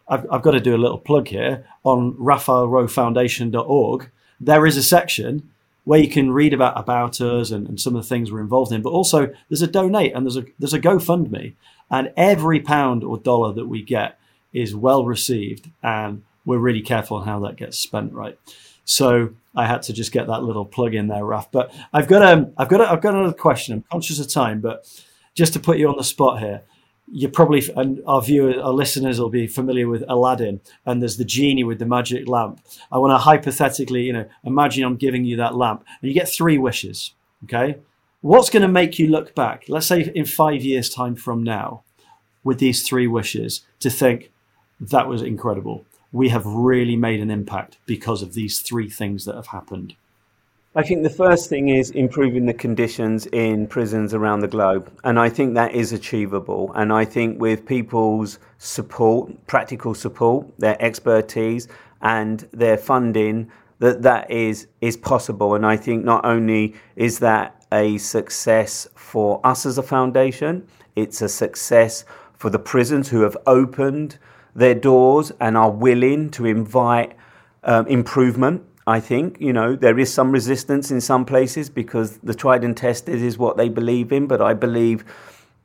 I've, 0.08 0.26
I've 0.32 0.42
got 0.42 0.52
to 0.52 0.60
do 0.60 0.74
a 0.74 0.78
little 0.78 0.98
plug 0.98 1.28
here 1.28 1.66
on 1.84 2.14
RaphaelRoweFoundation.org. 2.14 4.10
There 4.40 4.66
is 4.66 4.76
a 4.76 4.82
section 4.82 5.50
where 5.84 6.00
you 6.00 6.08
can 6.08 6.30
read 6.30 6.54
about 6.54 6.78
about 6.78 7.20
us 7.20 7.50
and, 7.50 7.68
and 7.68 7.80
some 7.80 7.94
of 7.94 8.02
the 8.02 8.08
things 8.08 8.32
we're 8.32 8.40
involved 8.40 8.72
in, 8.72 8.80
but 8.80 8.90
also 8.90 9.32
there's 9.50 9.62
a 9.62 9.66
donate 9.66 10.14
and 10.14 10.24
there's 10.24 10.38
a 10.38 10.44
there's 10.58 10.74
a 10.74 10.80
GoFundMe, 10.80 11.54
and 11.90 12.12
every 12.16 12.60
pound 12.60 13.04
or 13.04 13.18
dollar 13.18 13.52
that 13.52 13.66
we 13.66 13.82
get 13.82 14.18
is 14.52 14.74
well 14.74 15.04
received, 15.04 15.70
and 15.82 16.22
we're 16.44 16.58
really 16.58 16.82
careful 16.82 17.22
how 17.22 17.40
that 17.40 17.56
gets 17.56 17.78
spent. 17.78 18.12
Right. 18.12 18.38
So 18.84 19.34
I 19.54 19.66
had 19.66 19.82
to 19.82 19.92
just 19.92 20.12
get 20.12 20.28
that 20.28 20.42
little 20.42 20.64
plug 20.64 20.94
in 20.94 21.08
there, 21.08 21.24
Raf. 21.24 21.50
But 21.50 21.74
I've 21.92 22.08
got 22.08 22.22
um, 22.22 22.52
I've 22.56 22.68
got 22.68 22.80
a, 22.80 22.90
I've 22.90 23.02
got 23.02 23.14
another 23.14 23.34
question. 23.34 23.74
I'm 23.74 23.84
conscious 23.90 24.18
of 24.18 24.28
time, 24.28 24.60
but 24.60 24.86
just 25.34 25.52
to 25.52 25.60
put 25.60 25.78
you 25.78 25.88
on 25.88 25.96
the 25.96 26.04
spot 26.04 26.40
here, 26.40 26.62
you're 27.10 27.30
probably 27.30 27.62
and 27.76 28.00
our 28.06 28.22
viewers, 28.22 28.56
our 28.58 28.72
listeners 28.72 29.20
will 29.20 29.30
be 29.30 29.46
familiar 29.46 29.88
with 29.88 30.04
Aladdin, 30.08 30.60
and 30.86 31.02
there's 31.02 31.16
the 31.16 31.24
genie 31.24 31.64
with 31.64 31.78
the 31.78 31.86
magic 31.86 32.28
lamp. 32.28 32.60
I 32.90 32.98
want 32.98 33.12
to 33.12 33.18
hypothetically, 33.18 34.04
you 34.04 34.12
know, 34.12 34.28
imagine 34.44 34.84
I'm 34.84 34.96
giving 34.96 35.24
you 35.24 35.36
that 35.36 35.54
lamp, 35.54 35.84
and 36.00 36.08
you 36.08 36.14
get 36.14 36.28
three 36.28 36.58
wishes. 36.58 37.12
Okay, 37.44 37.78
what's 38.20 38.50
going 38.50 38.62
to 38.62 38.68
make 38.68 38.98
you 38.98 39.08
look 39.08 39.34
back? 39.34 39.64
Let's 39.68 39.86
say 39.86 40.10
in 40.14 40.24
five 40.24 40.62
years' 40.62 40.90
time 40.90 41.14
from 41.14 41.42
now, 41.42 41.82
with 42.42 42.58
these 42.58 42.86
three 42.86 43.06
wishes, 43.06 43.62
to 43.80 43.90
think 43.90 44.30
that 44.80 45.08
was 45.08 45.22
incredible 45.22 45.84
we 46.12 46.28
have 46.30 46.46
really 46.46 46.96
made 46.96 47.20
an 47.20 47.30
impact 47.30 47.78
because 47.86 48.22
of 48.22 48.34
these 48.34 48.60
three 48.60 48.88
things 48.88 49.24
that 49.24 49.34
have 49.34 49.48
happened? 49.48 49.94
I 50.74 50.82
think 50.82 51.02
the 51.02 51.10
first 51.10 51.48
thing 51.48 51.68
is 51.68 51.90
improving 51.90 52.46
the 52.46 52.54
conditions 52.54 53.26
in 53.26 53.66
prisons 53.66 54.14
around 54.14 54.40
the 54.40 54.48
globe. 54.48 54.92
And 55.02 55.18
I 55.18 55.28
think 55.28 55.54
that 55.54 55.72
is 55.72 55.92
achievable. 55.92 56.72
And 56.74 56.92
I 56.92 57.04
think 57.04 57.40
with 57.40 57.66
people's 57.66 58.38
support, 58.58 59.46
practical 59.46 59.94
support, 59.94 60.46
their 60.58 60.80
expertise, 60.80 61.68
and 62.00 62.46
their 62.52 62.76
funding, 62.76 63.50
that 63.80 64.02
that 64.02 64.30
is, 64.30 64.68
is 64.80 64.96
possible. 64.96 65.54
And 65.54 65.66
I 65.66 65.76
think 65.76 66.04
not 66.04 66.24
only 66.24 66.74
is 66.96 67.18
that 67.20 67.66
a 67.72 67.98
success 67.98 68.86
for 68.94 69.40
us 69.44 69.66
as 69.66 69.78
a 69.78 69.82
foundation, 69.82 70.66
it's 70.96 71.22
a 71.22 71.28
success 71.28 72.04
for 72.34 72.50
the 72.50 72.58
prisons 72.58 73.08
who 73.08 73.22
have 73.22 73.36
opened 73.46 74.18
their 74.58 74.74
doors 74.74 75.30
and 75.38 75.56
are 75.56 75.70
willing 75.70 76.30
to 76.30 76.44
invite 76.44 77.12
um, 77.62 77.86
improvement. 77.86 78.64
I 78.86 79.00
think 79.00 79.36
you 79.40 79.52
know 79.52 79.76
there 79.76 79.98
is 79.98 80.12
some 80.12 80.32
resistance 80.32 80.90
in 80.90 81.00
some 81.00 81.24
places 81.24 81.70
because 81.70 82.18
the 82.18 82.34
tried 82.34 82.64
and 82.64 82.76
tested 82.76 83.22
is 83.22 83.38
what 83.38 83.56
they 83.56 83.68
believe 83.68 84.12
in, 84.12 84.26
but 84.26 84.40
I 84.40 84.54
believe 84.54 85.04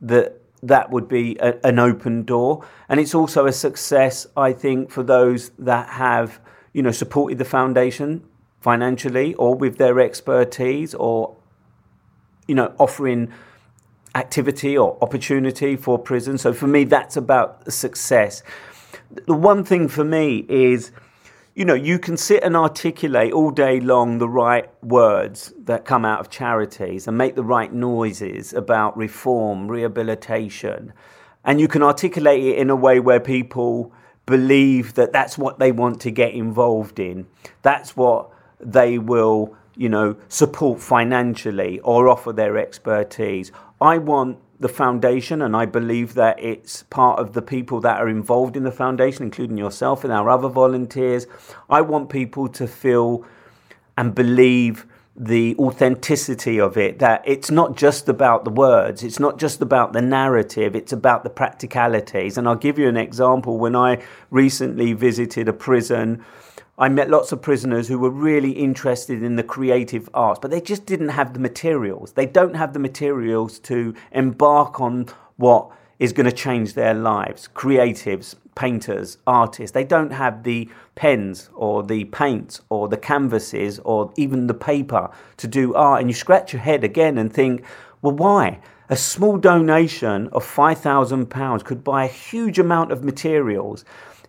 that 0.00 0.40
that 0.62 0.90
would 0.90 1.08
be 1.08 1.36
a, 1.40 1.54
an 1.66 1.78
open 1.78 2.22
door, 2.22 2.64
and 2.88 3.00
it's 3.00 3.14
also 3.14 3.46
a 3.46 3.52
success. 3.52 4.26
I 4.36 4.52
think 4.52 4.90
for 4.90 5.02
those 5.02 5.50
that 5.58 5.88
have 5.88 6.38
you 6.72 6.82
know 6.82 6.92
supported 6.92 7.38
the 7.38 7.44
foundation 7.44 8.22
financially 8.60 9.34
or 9.34 9.54
with 9.54 9.76
their 9.78 9.98
expertise 9.98 10.94
or 10.94 11.36
you 12.46 12.54
know 12.54 12.72
offering 12.78 13.32
activity 14.14 14.78
or 14.78 14.96
opportunity 15.02 15.74
for 15.74 15.98
prison. 15.98 16.38
So 16.38 16.52
for 16.52 16.68
me, 16.68 16.84
that's 16.84 17.16
about 17.16 17.72
success 17.72 18.44
the 19.26 19.34
one 19.34 19.64
thing 19.64 19.88
for 19.88 20.04
me 20.04 20.44
is 20.48 20.92
you 21.54 21.64
know, 21.64 21.74
you 21.74 22.00
can 22.00 22.16
sit 22.16 22.42
and 22.42 22.56
articulate 22.56 23.32
all 23.32 23.52
day 23.52 23.78
long 23.78 24.18
the 24.18 24.28
right 24.28 24.68
words 24.82 25.52
that 25.56 25.84
come 25.84 26.04
out 26.04 26.18
of 26.18 26.28
charities 26.28 27.06
and 27.06 27.16
make 27.16 27.36
the 27.36 27.44
right 27.44 27.72
noises 27.72 28.52
about 28.52 28.96
reform, 28.96 29.68
rehabilitation. 29.70 30.92
And 31.44 31.60
you 31.60 31.68
can 31.68 31.82
articulate 31.82 32.42
it 32.42 32.58
in 32.58 32.70
a 32.70 32.76
way 32.76 32.98
where 32.98 33.20
people 33.20 33.92
believe 34.26 34.94
that 34.94 35.12
that's 35.12 35.38
what 35.38 35.60
they 35.60 35.70
want 35.70 36.00
to 36.00 36.10
get 36.10 36.32
involved 36.32 36.98
in. 36.98 37.26
That's 37.62 37.96
what 37.96 38.30
they 38.58 38.98
will, 38.98 39.54
you 39.76 39.88
know, 39.88 40.16
support 40.28 40.80
financially 40.80 41.78
or 41.80 42.08
offer 42.08 42.32
their 42.32 42.58
expertise. 42.58 43.52
I 43.80 43.98
want 43.98 44.38
the 44.60 44.68
foundation, 44.68 45.42
and 45.42 45.56
I 45.56 45.66
believe 45.66 46.14
that 46.14 46.38
it's 46.38 46.84
part 46.84 47.18
of 47.18 47.32
the 47.32 47.42
people 47.42 47.80
that 47.80 48.00
are 48.00 48.08
involved 48.08 48.56
in 48.56 48.62
the 48.62 48.72
foundation, 48.72 49.24
including 49.24 49.58
yourself 49.58 50.04
and 50.04 50.12
our 50.12 50.30
other 50.30 50.48
volunteers. 50.48 51.26
I 51.68 51.80
want 51.80 52.08
people 52.08 52.48
to 52.48 52.66
feel 52.66 53.24
and 53.96 54.14
believe 54.14 54.86
the 55.16 55.54
authenticity 55.58 56.58
of 56.58 56.76
it, 56.76 56.98
that 56.98 57.22
it's 57.24 57.48
not 57.50 57.76
just 57.76 58.08
about 58.08 58.44
the 58.44 58.50
words, 58.50 59.04
it's 59.04 59.20
not 59.20 59.38
just 59.38 59.62
about 59.62 59.92
the 59.92 60.02
narrative, 60.02 60.74
it's 60.74 60.92
about 60.92 61.22
the 61.22 61.30
practicalities. 61.30 62.36
And 62.36 62.48
I'll 62.48 62.56
give 62.56 62.78
you 62.78 62.88
an 62.88 62.96
example. 62.96 63.58
When 63.58 63.76
I 63.76 64.02
recently 64.30 64.92
visited 64.92 65.48
a 65.48 65.52
prison, 65.52 66.24
I 66.76 66.88
met 66.88 67.08
lots 67.08 67.30
of 67.30 67.40
prisoners 67.40 67.86
who 67.86 68.00
were 68.00 68.10
really 68.10 68.50
interested 68.50 69.22
in 69.22 69.36
the 69.36 69.44
creative 69.44 70.10
arts, 70.12 70.40
but 70.40 70.50
they 70.50 70.60
just 70.60 70.86
didn't 70.86 71.10
have 71.10 71.32
the 71.32 71.38
materials. 71.38 72.12
They 72.12 72.26
don't 72.26 72.56
have 72.56 72.72
the 72.72 72.80
materials 72.80 73.60
to 73.60 73.94
embark 74.10 74.80
on 74.80 75.06
what 75.36 75.70
is 76.00 76.12
going 76.12 76.26
to 76.26 76.32
change 76.32 76.74
their 76.74 76.92
lives. 76.92 77.48
Creatives, 77.54 78.34
painters, 78.56 79.18
artists, 79.24 79.72
they 79.72 79.84
don't 79.84 80.10
have 80.10 80.42
the 80.42 80.68
pens 80.96 81.48
or 81.54 81.84
the 81.84 82.06
paints 82.06 82.60
or 82.70 82.88
the 82.88 82.96
canvases 82.96 83.78
or 83.84 84.12
even 84.16 84.48
the 84.48 84.54
paper 84.54 85.12
to 85.36 85.46
do 85.46 85.74
art. 85.74 86.00
And 86.00 86.10
you 86.10 86.14
scratch 86.14 86.52
your 86.52 86.62
head 86.62 86.82
again 86.82 87.18
and 87.18 87.32
think, 87.32 87.64
well, 88.02 88.16
why? 88.16 88.58
A 88.88 88.96
small 88.96 89.38
donation 89.38 90.26
of 90.32 90.44
£5,000 90.44 91.64
could 91.64 91.84
buy 91.84 92.04
a 92.04 92.08
huge 92.08 92.58
amount 92.58 92.90
of 92.90 93.04
materials 93.04 93.84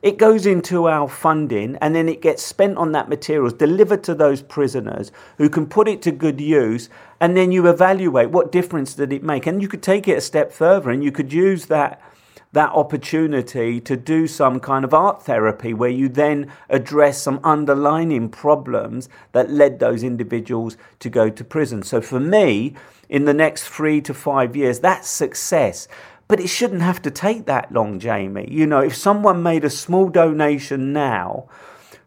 It 0.05 0.19
goes 0.19 0.45
into 0.45 0.87
our 0.87 1.09
funding 1.09 1.77
and 1.81 1.95
then 1.95 2.07
it 2.07 2.21
gets 2.21 2.43
spent 2.43 2.77
on 2.77 2.91
that 2.91 3.09
materials, 3.09 3.53
delivered 3.53 4.03
to 4.03 4.13
those 4.13 4.43
prisoners 4.43 5.11
who 5.39 5.49
can 5.49 5.65
put 5.65 5.87
it 5.87 6.03
to 6.03 6.11
good 6.11 6.39
use. 6.39 6.89
And 7.19 7.35
then 7.35 7.51
you 7.51 7.67
evaluate 7.67 8.29
what 8.29 8.51
difference 8.51 8.93
did 8.93 9.11
it 9.11 9.23
make. 9.23 9.47
And 9.47 9.63
you 9.63 9.67
could 9.67 9.81
take 9.81 10.07
it 10.07 10.19
a 10.19 10.21
step 10.21 10.51
further 10.51 10.91
and 10.91 11.03
you 11.03 11.11
could 11.11 11.33
use 11.33 11.65
that 11.65 12.03
that 12.51 12.69
opportunity 12.69 13.81
to 13.81 13.97
do 13.97 14.27
some 14.27 14.59
kind 14.61 14.85
of 14.85 14.93
art 14.93 15.23
therapy 15.23 15.73
where 15.73 15.89
you 15.89 16.07
then 16.07 16.49
address 16.69 17.21
some 17.21 17.39
underlying 17.43 18.29
problems 18.29 19.09
that 19.33 19.49
led 19.49 19.79
those 19.79 20.03
individuals 20.03 20.77
to 20.99 21.09
go 21.09 21.29
to 21.29 21.43
prison. 21.43 21.83
So 21.83 21.99
for 21.99 22.19
me, 22.19 22.75
in 23.09 23.25
the 23.25 23.33
next 23.33 23.67
three 23.67 23.99
to 24.01 24.13
five 24.13 24.55
years, 24.55 24.79
that's 24.79 25.09
success. 25.09 25.87
But 26.27 26.39
it 26.39 26.47
shouldn't 26.47 26.81
have 26.81 27.01
to 27.03 27.11
take 27.11 27.45
that 27.45 27.71
long, 27.71 27.99
Jamie. 27.99 28.47
You 28.49 28.65
know, 28.65 28.79
if 28.79 28.95
someone 28.95 29.43
made 29.43 29.63
a 29.63 29.69
small 29.69 30.09
donation 30.09 30.91
now 30.91 31.47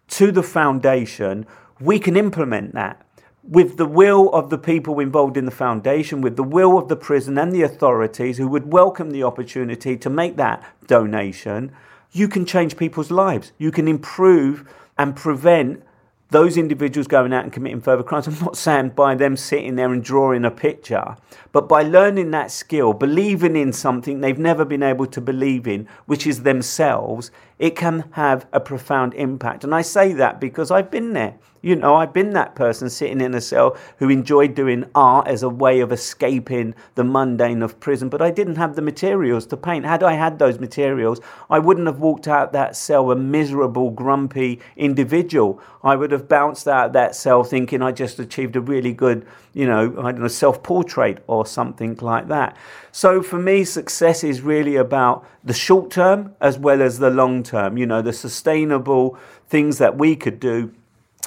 to 0.08 0.32
the 0.32 0.42
foundation, 0.42 1.46
we 1.80 1.98
can 1.98 2.16
implement 2.16 2.74
that 2.74 3.04
with 3.48 3.78
the 3.78 3.86
will 3.86 4.30
of 4.34 4.50
the 4.50 4.58
people 4.58 5.00
involved 5.00 5.36
in 5.36 5.46
the 5.46 5.50
foundation, 5.50 6.20
with 6.20 6.36
the 6.36 6.42
will 6.42 6.76
of 6.76 6.88
the 6.88 6.96
prison 6.96 7.38
and 7.38 7.50
the 7.52 7.62
authorities 7.62 8.36
who 8.36 8.46
would 8.46 8.70
welcome 8.70 9.10
the 9.10 9.22
opportunity 9.22 9.96
to 9.96 10.10
make 10.10 10.36
that 10.36 10.62
donation, 10.86 11.72
you 12.12 12.28
can 12.28 12.44
change 12.44 12.76
people's 12.76 13.10
lives. 13.10 13.52
You 13.56 13.70
can 13.70 13.88
improve 13.88 14.68
and 14.98 15.16
prevent 15.16 15.82
those 16.30 16.56
individuals 16.56 17.06
going 17.06 17.32
out 17.32 17.44
and 17.44 17.52
committing 17.52 17.80
further 17.80 18.02
crimes. 18.02 18.26
I'm 18.26 18.38
not 18.40 18.56
saying 18.56 18.90
by 18.90 19.14
them 19.14 19.36
sitting 19.36 19.76
there 19.76 19.92
and 19.92 20.04
drawing 20.04 20.44
a 20.44 20.50
picture, 20.50 21.16
but 21.52 21.68
by 21.68 21.82
learning 21.82 22.30
that 22.32 22.50
skill, 22.50 22.92
believing 22.92 23.56
in 23.56 23.72
something 23.72 24.20
they've 24.20 24.38
never 24.38 24.64
been 24.64 24.82
able 24.82 25.06
to 25.06 25.20
believe 25.20 25.66
in, 25.66 25.88
which 26.06 26.26
is 26.26 26.42
themselves, 26.42 27.30
it 27.58 27.76
can 27.76 28.04
have 28.12 28.46
a 28.52 28.60
profound 28.60 29.14
impact. 29.14 29.64
And 29.64 29.74
I 29.74 29.82
say 29.82 30.12
that 30.14 30.40
because 30.40 30.70
I've 30.70 30.90
been 30.90 31.14
there. 31.14 31.38
You 31.68 31.76
know, 31.76 31.96
I've 31.96 32.14
been 32.14 32.30
that 32.30 32.54
person 32.54 32.88
sitting 32.88 33.20
in 33.20 33.34
a 33.34 33.42
cell 33.42 33.76
who 33.98 34.08
enjoyed 34.08 34.54
doing 34.54 34.86
art 34.94 35.28
as 35.28 35.42
a 35.42 35.50
way 35.50 35.80
of 35.80 35.92
escaping 35.92 36.74
the 36.94 37.04
mundane 37.04 37.60
of 37.60 37.78
prison, 37.78 38.08
but 38.08 38.22
I 38.22 38.30
didn't 38.30 38.56
have 38.56 38.74
the 38.74 38.80
materials 38.80 39.44
to 39.48 39.56
paint. 39.58 39.84
Had 39.84 40.02
I 40.02 40.14
had 40.14 40.38
those 40.38 40.58
materials, 40.58 41.20
I 41.50 41.58
wouldn't 41.58 41.86
have 41.86 42.00
walked 42.00 42.26
out 42.26 42.54
that 42.54 42.74
cell 42.74 43.10
a 43.10 43.16
miserable, 43.16 43.90
grumpy 43.90 44.60
individual. 44.78 45.60
I 45.84 45.94
would 45.94 46.10
have 46.10 46.26
bounced 46.26 46.66
out 46.66 46.94
that 46.94 47.14
cell 47.14 47.44
thinking 47.44 47.82
I 47.82 47.92
just 47.92 48.18
achieved 48.18 48.56
a 48.56 48.62
really 48.62 48.94
good, 48.94 49.26
you 49.52 49.66
know, 49.66 49.94
I 49.98 50.12
don't 50.12 50.20
know, 50.22 50.28
self 50.28 50.62
portrait 50.62 51.22
or 51.26 51.44
something 51.44 51.96
like 52.00 52.28
that. 52.28 52.56
So 52.92 53.22
for 53.22 53.38
me, 53.38 53.64
success 53.64 54.24
is 54.24 54.40
really 54.40 54.76
about 54.76 55.26
the 55.44 55.52
short 55.52 55.90
term 55.90 56.34
as 56.40 56.58
well 56.58 56.80
as 56.80 56.98
the 56.98 57.10
long 57.10 57.42
term, 57.42 57.76
you 57.76 57.84
know, 57.84 58.00
the 58.00 58.14
sustainable 58.14 59.18
things 59.48 59.76
that 59.76 59.98
we 59.98 60.16
could 60.16 60.40
do 60.40 60.72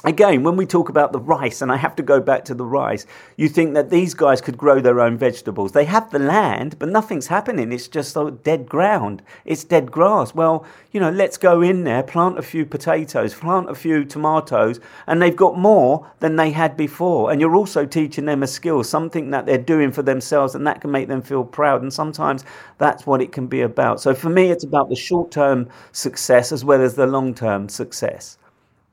Again, 0.04 0.42
when 0.42 0.56
we 0.56 0.66
talk 0.66 0.88
about 0.88 1.12
the 1.12 1.20
rice, 1.20 1.62
and 1.62 1.70
I 1.70 1.76
have 1.76 1.94
to 1.94 2.02
go 2.02 2.18
back 2.18 2.44
to 2.46 2.54
the 2.54 2.64
rice, 2.64 3.06
you 3.36 3.48
think 3.48 3.74
that 3.74 3.88
these 3.88 4.14
guys 4.14 4.40
could 4.40 4.58
grow 4.58 4.80
their 4.80 4.98
own 5.00 5.16
vegetables. 5.16 5.70
They 5.70 5.84
have 5.84 6.10
the 6.10 6.18
land, 6.18 6.76
but 6.80 6.88
nothing's 6.88 7.28
happening. 7.28 7.70
It's 7.70 7.86
just 7.86 8.16
dead 8.42 8.68
ground. 8.68 9.22
It's 9.44 9.62
dead 9.62 9.92
grass. 9.92 10.34
Well, 10.34 10.66
you 10.90 10.98
know, 10.98 11.10
let's 11.10 11.36
go 11.36 11.62
in 11.62 11.84
there, 11.84 12.02
plant 12.02 12.36
a 12.36 12.42
few 12.42 12.66
potatoes, 12.66 13.32
plant 13.32 13.70
a 13.70 13.76
few 13.76 14.04
tomatoes, 14.04 14.80
and 15.06 15.22
they've 15.22 15.36
got 15.36 15.56
more 15.56 16.10
than 16.18 16.34
they 16.34 16.50
had 16.50 16.76
before. 16.76 17.30
And 17.30 17.40
you're 17.40 17.54
also 17.54 17.86
teaching 17.86 18.24
them 18.24 18.42
a 18.42 18.48
skill, 18.48 18.82
something 18.82 19.30
that 19.30 19.46
they're 19.46 19.56
doing 19.56 19.92
for 19.92 20.02
themselves, 20.02 20.56
and 20.56 20.66
that 20.66 20.80
can 20.80 20.90
make 20.90 21.06
them 21.06 21.22
feel 21.22 21.44
proud. 21.44 21.80
And 21.80 21.92
sometimes 21.92 22.44
that's 22.78 23.06
what 23.06 23.22
it 23.22 23.30
can 23.30 23.46
be 23.46 23.60
about. 23.60 24.00
So 24.00 24.16
for 24.16 24.30
me, 24.30 24.50
it's 24.50 24.64
about 24.64 24.88
the 24.88 24.96
short 24.96 25.30
term 25.30 25.68
success 25.92 26.50
as 26.50 26.64
well 26.64 26.82
as 26.82 26.96
the 26.96 27.06
long 27.06 27.34
term 27.34 27.68
success. 27.68 28.38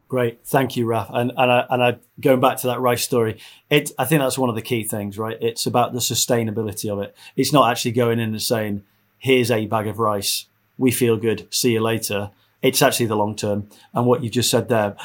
Great, 0.10 0.44
thank 0.44 0.76
you, 0.76 0.88
Raf. 0.88 1.12
And 1.14 1.32
and 1.38 1.52
I, 1.52 1.66
and 1.70 1.84
I 1.84 2.00
going 2.20 2.40
back 2.40 2.58
to 2.58 2.68
that 2.68 2.82
rice 2.82 3.04
story, 3.04 3.40
it 3.70 3.92
I 4.00 4.06
think 4.06 4.22
that's 4.22 4.40
one 4.40 4.50
of 4.50 4.56
the 4.56 4.62
key 4.64 4.84
things, 4.84 5.20
right? 5.20 5.38
It's 5.40 5.68
about 5.68 5.94
the 5.94 6.00
sustainability 6.00 6.92
of 6.92 7.00
it. 7.00 7.16
It's 7.36 7.54
not 7.54 7.70
actually 7.70 7.92
going 7.92 8.20
in 8.20 8.32
and 8.32 8.42
saying, 8.42 8.82
"Here's 9.20 9.52
a 9.52 9.68
bag 9.68 9.86
of 9.86 10.00
rice. 10.00 10.48
We 10.80 10.90
feel 10.90 11.16
good. 11.16 11.48
See 11.54 11.74
you 11.74 11.82
later." 11.82 12.32
It's 12.64 12.82
actually 12.82 13.06
the 13.06 13.16
long 13.16 13.36
term. 13.36 13.70
And 13.94 14.08
what 14.08 14.24
you 14.24 14.32
just 14.32 14.50
said 14.50 14.68
there, 14.68 14.98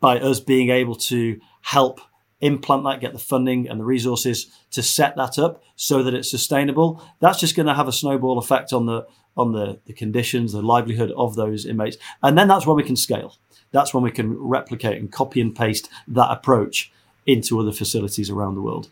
by 0.00 0.18
us 0.18 0.40
being 0.40 0.68
able 0.68 0.96
to 0.96 1.40
help 1.62 2.00
implant 2.40 2.82
that, 2.84 3.00
get 3.00 3.12
the 3.12 3.20
funding 3.20 3.68
and 3.68 3.78
the 3.78 3.84
resources 3.84 4.48
to 4.72 4.82
set 4.82 5.14
that 5.14 5.38
up 5.38 5.62
so 5.76 6.02
that 6.02 6.12
it's 6.12 6.30
sustainable, 6.30 7.00
that's 7.20 7.38
just 7.38 7.54
going 7.54 7.66
to 7.66 7.74
have 7.74 7.88
a 7.88 7.92
snowball 7.92 8.36
effect 8.36 8.72
on 8.72 8.86
the 8.86 9.06
on 9.36 9.52
the, 9.52 9.78
the 9.86 9.92
conditions, 9.92 10.52
the 10.52 10.60
livelihood 10.60 11.12
of 11.16 11.36
those 11.36 11.64
inmates. 11.64 11.96
And 12.20 12.36
then 12.36 12.48
that's 12.48 12.66
where 12.66 12.74
we 12.74 12.82
can 12.82 12.96
scale 12.96 13.36
that's 13.72 13.94
when 13.94 14.02
we 14.02 14.10
can 14.10 14.38
replicate 14.38 14.98
and 14.98 15.10
copy 15.10 15.40
and 15.40 15.54
paste 15.54 15.88
that 16.08 16.30
approach 16.30 16.92
into 17.26 17.60
other 17.60 17.72
facilities 17.72 18.30
around 18.30 18.54
the 18.54 18.62
world. 18.62 18.90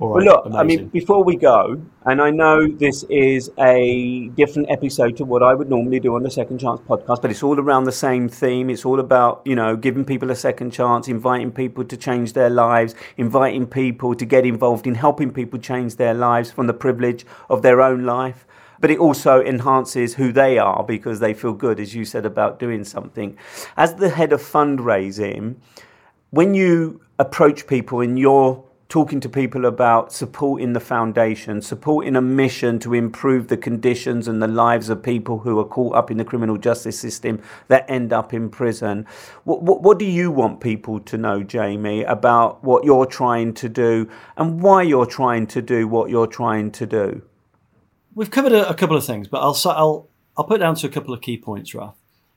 All 0.00 0.10
right, 0.10 0.24
well, 0.24 0.36
look, 0.36 0.46
amazing. 0.46 0.60
I 0.60 0.62
mean, 0.62 0.88
before 0.90 1.24
we 1.24 1.34
go, 1.34 1.82
and 2.06 2.22
I 2.22 2.30
know 2.30 2.68
this 2.68 3.02
is 3.10 3.50
a 3.58 4.28
different 4.36 4.70
episode 4.70 5.16
to 5.16 5.24
what 5.24 5.42
I 5.42 5.54
would 5.54 5.68
normally 5.68 5.98
do 5.98 6.14
on 6.14 6.22
the 6.22 6.30
Second 6.30 6.60
Chance 6.60 6.82
podcast, 6.82 7.20
but 7.20 7.32
it's 7.32 7.42
all 7.42 7.58
around 7.58 7.82
the 7.82 7.90
same 7.90 8.28
theme. 8.28 8.70
It's 8.70 8.84
all 8.84 9.00
about, 9.00 9.42
you 9.44 9.56
know, 9.56 9.74
giving 9.74 10.04
people 10.04 10.30
a 10.30 10.36
second 10.36 10.70
chance, 10.70 11.08
inviting 11.08 11.50
people 11.50 11.84
to 11.84 11.96
change 11.96 12.34
their 12.34 12.48
lives, 12.48 12.94
inviting 13.16 13.66
people 13.66 14.14
to 14.14 14.24
get 14.24 14.46
involved 14.46 14.86
in 14.86 14.94
helping 14.94 15.32
people 15.32 15.58
change 15.58 15.96
their 15.96 16.14
lives 16.14 16.52
from 16.52 16.68
the 16.68 16.74
privilege 16.74 17.26
of 17.50 17.62
their 17.62 17.82
own 17.82 18.04
life 18.04 18.46
but 18.80 18.90
it 18.90 18.98
also 18.98 19.42
enhances 19.42 20.14
who 20.14 20.32
they 20.32 20.58
are 20.58 20.82
because 20.82 21.20
they 21.20 21.34
feel 21.34 21.52
good, 21.52 21.80
as 21.80 21.94
you 21.94 22.04
said, 22.04 22.24
about 22.24 22.58
doing 22.58 22.84
something. 22.84 23.36
As 23.76 23.94
the 23.94 24.10
head 24.10 24.32
of 24.32 24.40
fundraising, 24.42 25.56
when 26.30 26.54
you 26.54 27.00
approach 27.18 27.66
people 27.66 28.00
and 28.00 28.18
you're 28.18 28.64
talking 28.88 29.20
to 29.20 29.28
people 29.28 29.66
about 29.66 30.12
supporting 30.12 30.72
the 30.72 30.80
foundation, 30.80 31.60
supporting 31.60 32.16
a 32.16 32.22
mission 32.22 32.78
to 32.78 32.94
improve 32.94 33.48
the 33.48 33.56
conditions 33.56 34.26
and 34.26 34.40
the 34.40 34.48
lives 34.48 34.88
of 34.88 35.02
people 35.02 35.38
who 35.38 35.58
are 35.58 35.64
caught 35.64 35.94
up 35.94 36.10
in 36.10 36.16
the 36.16 36.24
criminal 36.24 36.56
justice 36.56 36.98
system 36.98 37.40
that 37.68 37.84
end 37.88 38.14
up 38.14 38.32
in 38.32 38.48
prison. 38.48 39.06
What, 39.44 39.62
what, 39.62 39.82
what, 39.82 39.98
do 39.98 40.06
you 40.06 40.30
want 40.30 40.60
people 40.60 41.00
to 41.00 41.18
know, 41.18 41.42
Jamie, 41.42 42.02
about 42.02 42.64
what 42.64 42.84
you're 42.84 43.06
trying 43.06 43.52
to 43.54 43.68
do 43.68 44.08
and 44.38 44.62
why 44.62 44.82
you're 44.82 45.06
trying 45.06 45.46
to 45.48 45.60
do 45.60 45.86
what 45.86 46.08
you're 46.08 46.26
trying 46.26 46.70
to 46.72 46.86
do? 46.86 47.22
We've 48.18 48.32
covered 48.32 48.52
a, 48.52 48.68
a, 48.68 48.74
couple 48.74 48.96
of 48.96 49.04
things, 49.06 49.28
but 49.28 49.38
I'll 49.38 49.56
I'll 49.66 50.08
I'll 50.36 50.44
put 50.44 50.60
down 50.60 50.74
to 50.74 50.86
a 50.86 50.90
couple 50.90 51.14
of 51.14 51.20
key 51.20 51.38
points, 51.38 51.72
Raf. 51.74 51.94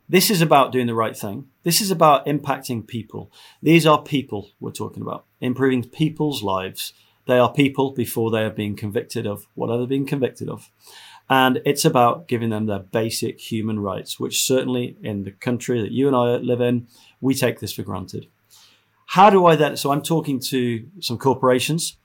This 0.07 0.29
is 0.29 0.41
about 0.41 0.71
doing 0.71 0.87
the 0.87 0.93
right 0.93 1.17
thing. 1.17 1.47
This 1.63 1.81
is 1.81 1.89
about 1.89 2.25
impacting 2.25 2.85
people. 2.85 3.31
These 3.63 3.87
are 3.87 4.01
people 4.01 4.51
we're 4.59 4.71
talking 4.71 5.01
about, 5.01 5.25
improving 5.39 5.83
people's 5.83 6.43
lives. 6.43 6.93
They 7.27 7.39
are 7.39 7.51
people 7.51 7.91
before 7.91 8.29
they 8.29 8.43
have 8.43 8.55
been 8.55 8.75
convicted 8.75 9.25
of 9.25 9.47
what 9.55 9.67
whatever 9.67 9.79
they're 9.79 9.87
being 9.87 10.05
convicted 10.05 10.49
of. 10.49 10.69
And 11.29 11.61
it's 11.65 11.85
about 11.85 12.27
giving 12.27 12.49
them 12.49 12.65
their 12.65 12.79
basic 12.79 13.39
human 13.39 13.79
rights, 13.79 14.19
which 14.19 14.43
certainly 14.43 14.97
in 15.01 15.23
the 15.23 15.31
country 15.31 15.81
that 15.81 15.91
you 15.91 16.07
and 16.07 16.15
I 16.15 16.35
live 16.35 16.61
in, 16.61 16.87
we 17.21 17.33
take 17.33 17.59
this 17.59 17.73
for 17.73 17.83
granted. 17.83 18.27
How 19.05 19.29
do 19.29 19.45
I 19.45 19.55
then? 19.55 19.77
So 19.77 19.91
I'm 19.91 20.01
talking 20.01 20.39
to 20.49 20.85
some 20.99 21.17
corporations 21.17 21.95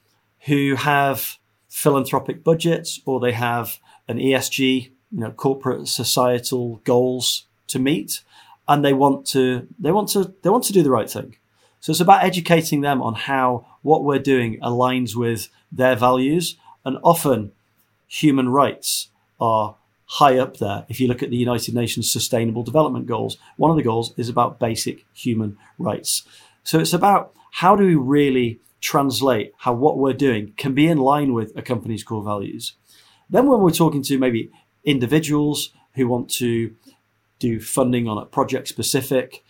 who 0.47 0.77
have 0.77 1.39
philanthropic 1.77 2.43
budgets 2.43 3.01
or 3.05 3.21
they 3.21 3.33
have 3.33 3.79
an 4.09 4.17
ESG, 4.17 4.91
you 5.13 5.21
know, 5.21 5.31
corporate 5.31 5.87
societal 5.87 6.81
goals 6.85 7.45
to 7.67 7.79
meet 7.79 8.23
and 8.67 8.83
they 8.83 8.95
want 8.95 9.27
to 9.27 9.69
they 9.79 9.93
want 9.93 10.09
to 10.09 10.33
they 10.41 10.49
want 10.49 10.65
to 10.65 10.73
do 10.73 10.83
the 10.83 10.91
right 10.91 11.11
thing. 11.11 11.37
So 11.81 11.91
it's 11.91 12.01
about 12.01 12.25
educating 12.25 12.81
them 12.81 13.03
on 13.03 13.15
how 13.15 13.67
what 13.83 14.05
we're 14.05 14.19
doing 14.19 14.59
aligns 14.61 15.15
with 15.15 15.51
their 15.71 15.97
values 15.97 16.57
and 16.87 16.97
often 17.05 17.53
human 18.09 18.49
rights 18.49 19.09
are 19.39 19.77
high 20.07 20.39
up 20.39 20.57
there. 20.57 20.87
If 20.89 20.99
you 20.99 21.09
look 21.09 21.23
at 21.23 21.29
the 21.29 21.37
United 21.37 21.75
Nations 21.75 22.11
Sustainable 22.11 22.63
Development 22.63 23.05
Goals, 23.05 23.37
one 23.59 23.71
of 23.71 23.77
the 23.77 23.83
goals 23.83 24.15
is 24.17 24.31
about 24.31 24.59
basic 24.59 25.05
human 25.13 25.59
rights. 25.79 26.23
So 26.65 26.79
it's 26.79 26.95
about 26.95 27.35
how 27.51 27.77
do 27.77 27.85
we 27.85 27.97
really 27.97 28.61
translate 28.81 29.53
how 29.59 29.73
what 29.73 29.99
we're 29.99 30.13
doing 30.13 30.53
can 30.57 30.75
be 30.75 30.87
in 30.87 30.99
line 30.99 31.33
with 31.33 31.57
a 31.57 31.63
company's 31.63 32.05
core 32.05 32.23
values. 32.23 32.75
Then 33.29 33.47
when 33.47 33.61
we're 33.61 33.71
talking 33.71 34.03
to 34.03 34.19
maybe 34.19 34.51
individuals 34.85 35.71
who 35.95 36.07
want 36.07 36.31
to 36.31 36.75
do 37.39 37.61
funding 37.61 38.09
on 38.09 38.19
a 38.19 38.27
project 38.27 38.69
specific, 38.69 39.43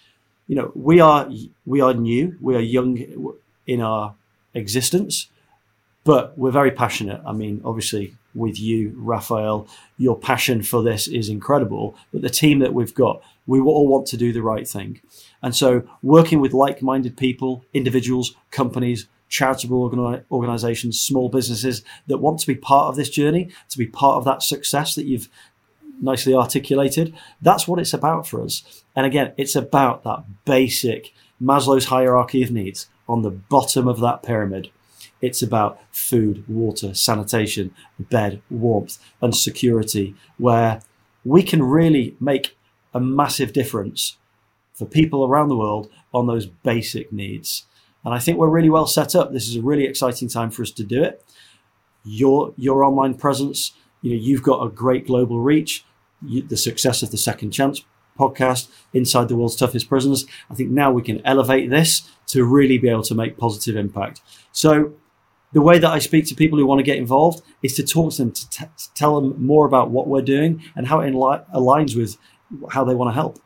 you 0.47 0.57
know, 0.57 0.72
we 0.74 1.01
are 1.01 1.29
we 1.64 1.81
are 1.81 1.95
new, 1.95 2.37
we 2.41 2.55
are 2.55 2.61
young 2.61 3.35
in 3.66 3.81
our 3.81 4.14
existence, 4.55 5.29
but 6.05 6.39
we're 6.39 6.53
very 6.53 6.70
passionate. 6.70 7.20
I 7.27 7.33
mean, 7.33 7.61
obviously 7.64 8.14
with 8.35 8.61
you, 8.61 8.95
Raphael, 8.97 9.66
your 9.99 10.16
passion 10.16 10.62
for 10.62 10.83
this 10.83 11.09
is 11.09 11.29
incredible, 11.29 11.97
but 12.12 12.22
the 12.22 12.31
team 12.31 12.61
that 12.61 12.74
we've 12.74 12.95
got, 12.95 13.22
we 13.47 13.61
all 13.61 13.89
want 13.89 14.07
to 14.09 14.16
do 14.16 14.33
the 14.33 14.43
right 14.43 14.68
thing. 14.68 15.01
And 15.43 15.55
so 15.55 15.89
working 16.03 16.41
with 16.41 16.53
like-minded 16.53 17.16
people, 17.16 17.64
individuals, 17.74 18.35
companies, 18.51 19.07
charitable 19.29 19.91
organi- 19.91 20.24
organizations, 20.31 21.01
small 21.01 21.29
businesses 21.29 21.83
that 22.07 22.18
want 22.18 22.41
to 22.41 22.47
be 22.47 22.55
part 22.55 22.89
of 22.89 22.97
this 22.97 23.11
journey, 23.11 23.51
to 23.68 23.79
be 23.79 23.87
part 23.87 24.16
of 24.16 24.24
that 24.24 24.43
success 24.43 24.95
that 24.95 25.07
you've 25.07 25.29
nicely 26.01 26.35
articulated. 26.35 27.14
That's 27.41 27.66
what 27.66 27.79
it's 27.79 27.95
about 27.95 28.27
for 28.27 28.43
us. 28.43 28.85
And 28.95 29.07
again, 29.07 29.33
it's 29.37 29.57
about 29.57 30.05
that 30.05 30.24
basic 30.45 31.12
Maslow's 31.43 31.87
hierarchy 31.87 32.43
of 32.43 32.51
needs 32.51 32.89
on 33.09 33.22
the 33.22 33.31
bottom 33.31 33.87
of 33.89 34.01
that 34.01 34.22
pyramid. 34.22 34.70
It's 35.20 35.43
about 35.43 35.81
food, 35.91 36.45
water, 36.49 36.95
sanitation, 36.95 37.74
bed, 37.99 38.43
warmth, 38.51 38.99
and 39.20 39.35
security, 39.35 40.14
where 40.39 40.83
we 41.24 41.43
can 41.43 41.62
really 41.62 42.16
make 42.20 42.57
a 42.93 43.01
massive 43.01 43.53
difference 43.53 44.16
for 44.74 44.87
people 44.87 45.24
around 45.24 45.49
the 45.49 45.57
world 45.57 45.91
on 46.12 46.27
those 46.27 46.47
basic 46.47 47.12
needs. 47.12 47.64
And 48.07 48.15
I 48.15 48.21
think 48.21 48.39
we're 48.39 48.49
really 48.49 48.71
well 48.71 48.87
set 48.87 49.17
up. 49.17 49.33
This 49.33 49.49
is 49.49 49.57
a 49.57 49.63
really 49.63 49.85
exciting 49.85 50.29
time 50.29 50.53
for 50.53 50.63
us 50.63 50.71
to 50.71 50.85
do 50.85 51.03
it. 51.03 51.25
Your 52.05 52.55
your 52.57 52.85
online 52.85 53.15
presence, 53.15 53.73
you 54.01 54.13
know, 54.13 54.23
you've 54.23 54.45
got 54.45 54.65
a 54.65 54.71
great 54.71 55.09
global 55.09 55.41
reach. 55.41 55.85
You, 56.25 56.41
the 56.43 56.57
success 56.57 57.03
of 57.03 57.11
the 57.11 57.19
Second 57.19 57.51
Chance 57.51 57.85
podcast, 58.17 58.69
Inside 58.95 59.29
the 59.29 59.35
World's 59.35 59.57
Toughest 59.57 59.89
Prisons. 59.89 60.25
I 60.49 60.55
think 60.55 60.71
now 60.71 60.93
we 60.93 61.03
can 61.03 61.21
elevate 61.27 61.69
this 61.69 62.09
to 62.29 62.45
really 62.45 62.79
be 62.79 62.89
able 62.89 63.03
to 63.03 63.15
make 63.15 63.37
positive 63.37 63.75
impact. 63.77 64.23
So 64.53 64.95
the 65.53 65.61
way 65.61 65.81
that 65.81 65.91
I 65.91 65.99
speak 65.99 66.27
to 66.27 66.35
people 66.37 66.59
who 66.59 66.67
want 66.67 66.79
to 66.79 66.85
get 66.85 66.99
involved 66.99 67.43
is 67.63 67.75
to 67.75 67.83
talk 67.83 68.13
to 68.13 68.19
them, 68.19 68.33
to, 68.33 68.51
t- 68.51 68.65
to 68.65 68.95
tell 68.95 69.21
them 69.21 69.45
more 69.45 69.67
about 69.67 69.91
what 69.91 70.07
we're 70.07 70.23
doing 70.23 70.63
and 70.77 70.87
how 70.87 71.01
it 71.01 71.13
aligns 71.13 71.97
with 71.97 72.17
how 72.71 72.85
they 72.85 72.95
want 72.95 73.09
to 73.11 73.15
help. 73.15 73.41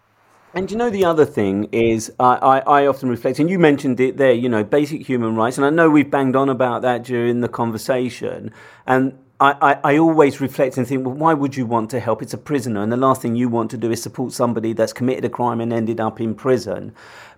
And 0.52 0.68
you 0.68 0.76
know 0.76 0.90
the 0.90 1.04
other 1.04 1.24
thing 1.24 1.68
is 1.70 2.12
I, 2.18 2.34
I, 2.34 2.58
I, 2.58 2.86
often 2.86 3.08
reflect, 3.08 3.38
and 3.38 3.48
you 3.48 3.56
mentioned 3.56 4.00
it 4.00 4.16
there, 4.16 4.32
you 4.32 4.48
know, 4.48 4.64
basic 4.64 5.06
human 5.06 5.36
rights, 5.36 5.58
and 5.58 5.64
I 5.64 5.70
know 5.70 5.88
we've 5.88 6.10
banged 6.10 6.34
on 6.34 6.48
about 6.48 6.82
that 6.82 7.04
during 7.04 7.40
the 7.40 7.48
conversation, 7.48 8.52
and 8.84 9.16
I, 9.38 9.54
I, 9.62 9.92
I 9.92 9.98
always 9.98 10.40
reflect 10.40 10.76
and 10.76 10.84
think, 10.84 11.06
well, 11.06 11.14
why 11.14 11.34
would 11.34 11.56
you 11.56 11.66
want 11.66 11.88
to 11.90 12.00
help? 12.00 12.20
It's 12.20 12.34
a 12.34 12.38
prisoner, 12.38 12.82
and 12.82 12.90
the 12.90 12.96
last 12.96 13.22
thing 13.22 13.36
you 13.36 13.48
want 13.48 13.70
to 13.70 13.76
do 13.76 13.92
is 13.92 14.02
support 14.02 14.32
somebody 14.32 14.72
that's 14.72 14.92
committed 14.92 15.24
a 15.24 15.28
crime 15.28 15.60
and 15.60 15.72
ended 15.72 16.00
up 16.00 16.20
in 16.20 16.34
prison. 16.34 16.94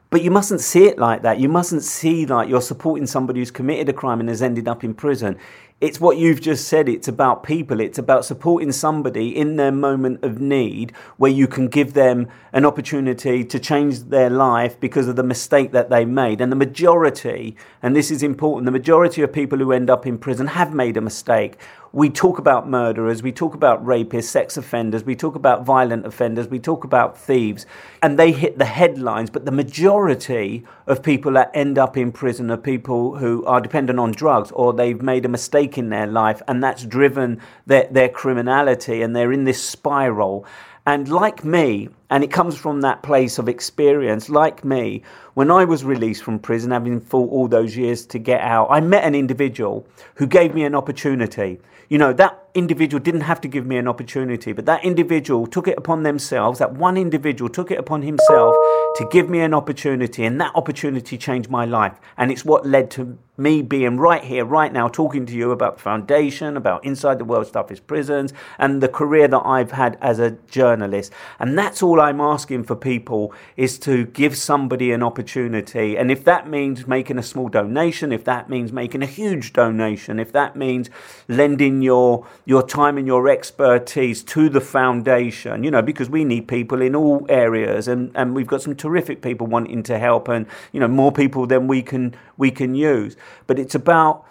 But 0.09 0.23
you 0.23 0.31
mustn't 0.31 0.61
see 0.61 0.85
it 0.85 0.99
like 0.99 1.23
that. 1.23 1.39
You 1.39 1.49
mustn't 1.49 1.83
see 1.83 2.27
like 2.27 2.49
you're 2.49 2.61
supporting 2.61 3.07
somebody 3.07 3.41
who's 3.41 3.51
committed 3.51 3.89
a 3.89 3.95
crime 3.95 4.21
and 4.21 4.29
has 4.29 4.43
ended 4.43 4.69
up 4.69 4.85
in 4.85 4.95
prison. 4.95 5.39
It's 5.83 6.01
what 6.01 6.17
you've 6.17 6.41
just 6.41 6.69
said. 6.69 6.89
It's 6.89 7.09
about 7.09 7.43
people. 7.43 7.81
It's 7.81 7.99
about 7.99 8.25
supporting 8.25 8.71
somebody 8.71 9.37
in 9.37 9.57
their 9.57 9.73
moment 9.73 10.23
of 10.23 10.41
need 10.41 10.93
where 11.17 11.33
you 11.33 11.49
can 11.49 11.67
give 11.67 11.95
them 11.95 12.29
an 12.53 12.65
opportunity 12.65 13.43
to 13.43 13.59
change 13.59 13.99
their 14.05 14.31
life 14.31 14.79
because 14.79 15.09
of 15.09 15.17
the 15.17 15.25
mistake 15.25 15.73
that 15.73 15.91
they 15.91 16.05
made. 16.05 16.41
And 16.41 16.53
the 16.53 16.57
majority, 16.57 17.57
and 17.83 17.97
this 17.97 18.13
is 18.13 18.23
important, 18.23 18.67
the 18.67 18.71
majority 18.71 19.23
of 19.23 19.33
people 19.33 19.59
who 19.59 19.73
end 19.73 19.91
up 19.91 20.07
in 20.07 20.19
prison 20.19 20.47
have 20.47 20.73
made 20.73 20.97
a 20.97 21.01
mistake 21.01 21.59
we 21.95 22.09
talk 22.09 22.39
about 22.39 22.67
murderers, 22.67 23.23
we 23.23 23.33
talk 23.33 23.55
about 23.55 23.85
rapists, 23.85 24.25
sex 24.25 24.57
offenders, 24.57 25.05
we 25.05 25.15
talk 25.15 25.35
about 25.35 25.65
violent 25.65 26.07
offenders, 26.07 26.49
we 26.49 26.59
talk 26.59 26.85
about 26.85 27.19
thieves, 27.19 27.67
and 28.01 28.19
they 28.19 28.33
hit 28.33 28.59
the 28.59 28.65
headlines. 28.65 29.29
But 29.29 29.45
the 29.45 29.53
majority 29.53 30.65
of 30.87 31.03
people 31.03 31.33
that 31.33 31.51
end 31.53 31.77
up 31.77 31.99
in 31.99 32.11
prison 32.11 32.51
are 32.51 32.57
people 32.57 33.19
who 33.19 33.45
are 33.45 33.61
dependent 33.61 34.01
on 34.01 34.13
drugs 34.13 34.51
or 34.53 34.73
they've 34.73 35.03
made 35.03 35.27
a 35.27 35.29
mistake 35.29 35.77
in 35.77 35.91
their 35.91 36.07
life, 36.07 36.41
and 36.49 36.65
that's 36.65 36.85
driven 36.85 37.41
their, 37.67 37.87
their 37.91 38.09
criminality, 38.09 39.03
and 39.03 39.15
they're 39.15 39.33
in 39.33 39.45
this 39.45 39.63
spiral. 39.63 40.47
And 40.87 41.09
like 41.09 41.45
me, 41.45 41.91
and 42.11 42.25
it 42.25 42.33
comes 42.33 42.57
from 42.57 42.81
that 42.81 43.03
place 43.03 43.39
of 43.39 43.49
experience, 43.49 44.29
like 44.31 44.65
me, 44.65 45.03
when 45.35 45.51
I 45.51 45.65
was 45.65 45.85
released 45.85 46.25
from 46.25 46.39
prison, 46.39 46.71
having 46.71 47.01
fought 47.01 47.31
all 47.31 47.49
those 47.49 47.77
years 47.77 48.05
to 48.07 48.19
get 48.19 48.41
out, 48.41 48.69
I 48.71 48.81
met 48.81 49.05
an 49.05 49.15
individual 49.15 49.87
who 50.15 50.27
gave 50.27 50.55
me 50.55 50.65
an 50.65 50.75
opportunity. 50.75 51.61
You 51.89 51.99
know, 51.99 52.13
that 52.15 52.42
individual 52.55 53.03
didn't 53.03 53.23
have 53.23 53.41
to 53.41 53.49
give 53.49 53.67
me 53.67 53.77
an 53.77 53.89
opportunity, 53.89 54.53
but 54.53 54.67
that 54.67 54.85
individual 54.85 55.47
took 55.47 55.67
it 55.67 55.79
upon 55.79 56.03
themselves, 56.03 56.59
that 56.59 56.75
one 56.75 56.97
individual 56.97 57.49
took 57.49 57.71
it 57.71 57.79
upon 57.79 58.03
himself 58.03 58.55
to 58.97 59.09
give 59.11 59.29
me 59.29 59.41
an 59.41 59.55
opportunity, 59.55 60.25
and 60.25 60.41
that 60.41 60.55
opportunity 60.55 61.17
changed 61.17 61.49
my 61.49 61.65
life. 61.65 61.99
And 62.17 62.31
it's 62.31 62.45
what 62.45 62.67
led 62.67 62.91
to 62.93 63.19
me 63.39 63.63
being 63.63 63.97
right 63.97 64.23
here, 64.23 64.45
right 64.45 64.73
now, 64.73 64.89
talking 64.89 65.25
to 65.25 65.33
you 65.33 65.51
about 65.51 65.77
the 65.77 65.83
Foundation, 65.83 66.57
about 66.57 66.85
Inside 66.85 67.19
the 67.19 67.25
World's 67.25 67.51
Toughest 67.51 67.87
Prisons, 67.87 68.35
and 68.59 68.83
the 68.83 68.89
career 68.89 69.27
that 69.27 69.43
I've 69.45 69.73
had 69.73 69.97
as 70.03 70.19
a 70.19 70.33
journalist. 70.51 71.13
And 71.39 71.59
that's 71.59 71.83
all 71.83 72.01
I'm 72.01 72.21
asking 72.21 72.65
for 72.65 72.77
people 72.77 73.33
is 73.57 73.79
to 73.81 74.05
give 74.05 74.37
somebody 74.37 74.93
an 74.93 75.03
opportunity. 75.03 75.97
And 75.97 76.11
if 76.11 76.25
that 76.25 76.49
means 76.49 76.87
making 76.87 77.19
a 77.19 77.23
small 77.23 77.49
donation, 77.49 78.13
if 78.13 78.25
that 78.25 78.51
means 78.51 78.71
making 78.73 79.03
a 79.03 79.07
huge 79.07 79.55
donation, 79.55 80.21
if 80.21 80.31
that 80.33 80.55
means 80.55 80.91
lending 81.27 81.81
your 81.81 82.27
your 82.45 82.67
time 82.67 82.99
and 82.99 83.07
your 83.07 83.29
expertise 83.29 84.23
to 84.25 84.49
the 84.49 84.61
foundation, 84.61 85.63
you 85.63 85.71
know, 85.71 85.83
because 85.83 86.11
we 86.11 86.25
need 86.25 86.49
people 86.49 86.83
in 86.83 86.97
all 86.97 87.25
areas 87.29 87.87
and, 87.89 88.11
and 88.15 88.35
we've 88.35 88.47
got 88.47 88.63
some 88.63 88.75
terrific 88.75 89.23
people 89.23 89.47
wanting 89.47 89.83
to 89.85 89.99
help 89.99 90.29
and, 90.29 90.47
you 90.73 90.81
know, 90.81 90.89
more 90.89 91.13
people 91.13 91.47
than 91.47 91.69
we 91.69 91.83
can 91.83 92.15
we 92.37 92.51
can 92.51 92.75
use. 92.75 93.17
But 93.47 93.59
it's 93.59 93.75
about 93.75 94.27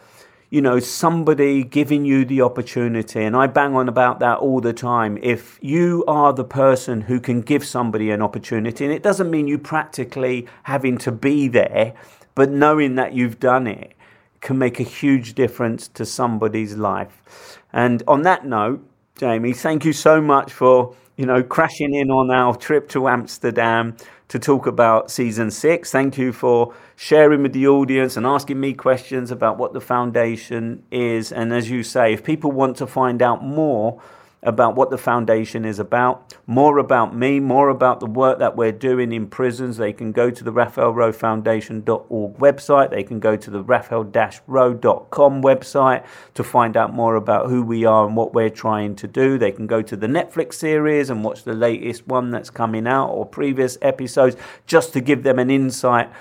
you 0.52 0.60
know, 0.60 0.80
somebody 0.80 1.64
giving 1.64 2.04
you 2.04 2.26
the 2.26 2.42
opportunity. 2.42 3.24
And 3.24 3.38
I 3.38 3.48
bang 3.48 3.74
on 3.74 3.88
about 3.88 4.20
that 4.20 4.40
all 4.40 4.60
the 4.60 4.74
time. 4.74 5.18
If 5.22 5.58
you 5.62 6.04
are 6.10 6.34
the 6.34 6.44
person 6.44 7.00
who 7.00 7.22
can 7.22 7.40
give 7.40 7.66
somebody 7.66 8.12
an 8.12 8.22
opportunity, 8.22 8.84
and 8.84 8.94
it 8.94 9.02
doesn't 9.02 9.32
mean 9.32 9.48
you 9.48 9.58
practically 9.58 10.48
having 10.64 10.98
to 11.00 11.12
be 11.12 11.48
there, 11.48 11.94
but 12.36 12.50
knowing 12.50 12.96
that 12.96 13.14
you've 13.14 13.40
done 13.40 13.66
it 13.66 13.94
can 14.42 14.58
make 14.58 14.80
a 14.80 14.84
huge 14.84 15.36
difference 15.36 15.88
to 15.88 16.06
somebody's 16.06 16.76
life. 16.76 17.61
And 17.74 18.04
on 18.08 18.24
that 18.24 18.46
note, 18.46 18.86
Jamie, 19.18 19.54
thank 19.54 19.86
you 19.86 19.94
so 19.94 20.22
much 20.22 20.52
for, 20.52 20.96
you 21.16 21.26
know, 21.26 21.44
crashing 21.44 21.94
in 21.94 22.10
on 22.10 22.32
our 22.32 22.56
trip 22.56 22.90
to 22.90 23.08
Amsterdam 23.08 23.96
to 24.30 24.40
talk 24.40 24.66
about 24.66 25.12
season 25.12 25.52
six. 25.52 25.92
Thank 25.92 26.18
you 26.18 26.32
for 26.32 26.74
sharing 26.96 27.44
with 27.44 27.54
the 27.54 27.68
audience 27.68 28.16
and 28.16 28.26
asking 28.26 28.60
me 28.60 28.74
questions 28.74 29.30
about 29.30 29.58
what 29.58 29.74
the 29.74 29.82
foundation 29.82 30.84
is. 30.90 31.32
And 31.32 31.54
as 31.54 31.70
you 31.70 31.84
say, 31.84 32.14
if 32.14 32.24
people 32.24 32.52
want 32.52 32.78
to 32.78 32.88
find 32.88 33.22
out 33.22 33.44
more, 33.44 34.02
about 34.44 34.76
what 34.76 34.90
the 34.90 34.98
foundation 34.98 35.66
is 35.66 35.78
about, 35.78 36.34
more 36.48 36.80
about 36.80 37.16
me, 37.16 37.40
more 37.40 37.70
about 37.70 38.00
the 38.00 38.08
work 38.08 38.40
that 38.40 38.58
we're 38.58 38.72
doing 38.72 39.12
in 39.12 39.28
prisons, 39.28 39.78
they 39.78 39.94
can 39.94 40.12
go 40.12 40.32
to 40.32 40.44
the 40.44 40.52
raphaelrowefoundation.org 40.52 42.38
website. 42.38 42.90
They 42.90 43.04
can 43.04 43.20
go 43.20 43.36
to 43.36 43.52
the 43.52 43.64
raphael-rowe.com 43.64 45.42
website 45.44 46.06
to 46.34 46.44
find 46.44 46.76
out 46.76 46.92
more 46.94 47.16
about 47.16 47.50
who 47.50 47.62
we 47.62 47.86
are 47.86 48.08
and 48.08 48.16
what 48.16 48.34
we're 48.34 48.50
trying 48.50 48.96
to 48.96 49.08
do. 49.08 49.38
They 49.38 49.52
can 49.52 49.68
go 49.68 49.84
to 49.84 49.96
the 49.96 50.08
Netflix 50.08 50.56
series 50.56 51.12
and 51.12 51.24
watch 51.24 51.44
the 51.44 51.54
latest 51.54 52.08
one 52.08 52.32
that's 52.32 52.50
coming 52.50 52.88
out 52.88 53.10
or 53.10 53.28
previous 53.28 53.78
episodes 53.82 54.36
just 54.66 54.92
to 54.94 55.02
give 55.02 55.22
them 55.22 55.38
an 55.38 55.52
insight 55.52 56.12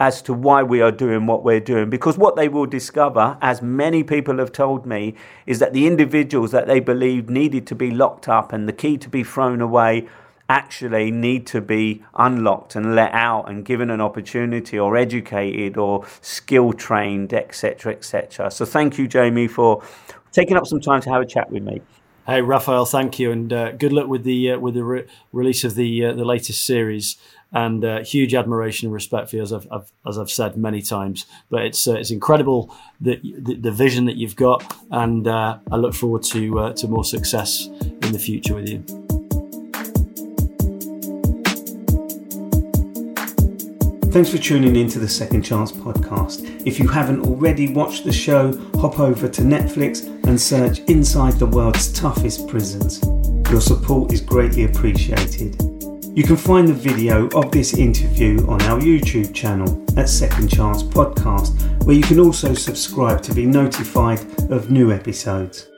as 0.00 0.22
to 0.22 0.32
why 0.32 0.62
we 0.62 0.80
are 0.80 0.92
doing 0.92 1.26
what 1.26 1.42
we're 1.42 1.60
doing. 1.60 1.90
Because 1.90 2.16
what 2.16 2.36
they 2.36 2.48
will 2.48 2.66
discover, 2.66 3.36
as 3.42 3.60
many 3.62 4.04
people 4.04 4.38
have 4.38 4.52
told 4.52 4.86
me, 4.86 5.14
is 5.46 5.58
that 5.58 5.72
the 5.72 5.86
individuals 5.86 6.52
that 6.52 6.66
they 6.66 6.78
believe 6.80 7.28
needed 7.28 7.66
to 7.66 7.74
be 7.74 7.90
locked 7.90 8.28
up 8.28 8.52
and 8.52 8.68
the 8.68 8.72
key 8.72 8.96
to 8.98 9.08
be 9.08 9.24
thrown 9.24 9.60
away 9.60 10.08
actually 10.48 11.10
need 11.10 11.46
to 11.46 11.60
be 11.60 12.02
unlocked 12.14 12.74
and 12.74 12.94
let 12.94 13.12
out 13.12 13.48
and 13.50 13.64
given 13.64 13.90
an 13.90 14.00
opportunity 14.00 14.78
or 14.78 14.96
educated 14.96 15.76
or 15.76 16.06
skill 16.22 16.72
trained, 16.72 17.34
etc., 17.34 17.92
etc. 17.92 18.50
So 18.50 18.64
thank 18.64 18.96
you, 18.98 19.06
Jamie, 19.06 19.48
for 19.48 19.82
taking 20.32 20.56
up 20.56 20.66
some 20.66 20.80
time 20.80 21.02
to 21.02 21.10
have 21.10 21.20
a 21.20 21.26
chat 21.26 21.50
with 21.50 21.62
me. 21.62 21.82
Hey, 22.26 22.42
Raphael, 22.42 22.84
thank 22.84 23.18
you, 23.18 23.30
and 23.32 23.50
uh, 23.52 23.72
good 23.72 23.92
luck 23.92 24.06
with 24.06 24.22
the 24.22 24.52
uh, 24.52 24.58
with 24.58 24.74
the 24.74 24.84
re- 24.84 25.06
release 25.32 25.64
of 25.64 25.74
the 25.74 26.04
uh, 26.04 26.12
the 26.12 26.26
latest 26.26 26.64
series 26.66 27.16
and 27.52 27.84
uh, 27.84 28.04
huge 28.04 28.34
admiration 28.34 28.86
and 28.86 28.94
respect 28.94 29.30
for 29.30 29.36
you, 29.36 29.42
as 29.42 29.52
I've, 29.52 29.66
I've, 29.70 29.90
as 30.06 30.18
I've 30.18 30.30
said 30.30 30.56
many 30.56 30.82
times. 30.82 31.26
But 31.50 31.62
it's 31.62 31.88
uh, 31.88 31.94
it's 31.94 32.10
incredible 32.10 32.74
that 33.00 33.22
the, 33.22 33.54
the, 33.54 33.72
vision 33.72 34.04
that 34.06 34.16
you've 34.16 34.36
got, 34.36 34.76
and 34.90 35.26
uh, 35.26 35.58
I 35.70 35.76
look 35.76 35.94
forward 35.94 36.22
to 36.24 36.58
uh, 36.58 36.72
to 36.74 36.88
more 36.88 37.04
success 37.04 37.66
in 37.66 38.12
the 38.12 38.18
future 38.18 38.54
with 38.54 38.68
you. 38.68 38.84
Thanks 44.10 44.30
for 44.30 44.38
tuning 44.38 44.74
in 44.74 44.88
to 44.88 44.98
the 44.98 45.08
Second 45.08 45.42
Chance 45.42 45.72
podcast. 45.72 46.66
If 46.66 46.78
you 46.78 46.88
haven't 46.88 47.26
already 47.26 47.72
watched 47.72 48.04
the 48.04 48.12
show, 48.12 48.52
hop 48.80 48.98
over 48.98 49.28
to 49.28 49.42
Netflix 49.42 50.06
and 50.26 50.40
search 50.40 50.80
Inside 50.88 51.34
the 51.34 51.46
World's 51.46 51.92
Toughest 51.92 52.48
Prisons. 52.48 53.02
Your 53.50 53.60
support 53.60 54.12
is 54.12 54.22
greatly 54.22 54.64
appreciated. 54.64 55.67
You 56.18 56.24
can 56.24 56.36
find 56.36 56.66
the 56.66 56.74
video 56.74 57.28
of 57.28 57.52
this 57.52 57.74
interview 57.74 58.44
on 58.48 58.60
our 58.62 58.80
YouTube 58.80 59.32
channel 59.32 59.84
at 59.96 60.08
Second 60.08 60.48
Chance 60.48 60.82
Podcast, 60.82 61.84
where 61.84 61.94
you 61.94 62.02
can 62.02 62.18
also 62.18 62.54
subscribe 62.54 63.22
to 63.22 63.32
be 63.32 63.46
notified 63.46 64.18
of 64.50 64.68
new 64.68 64.90
episodes. 64.90 65.68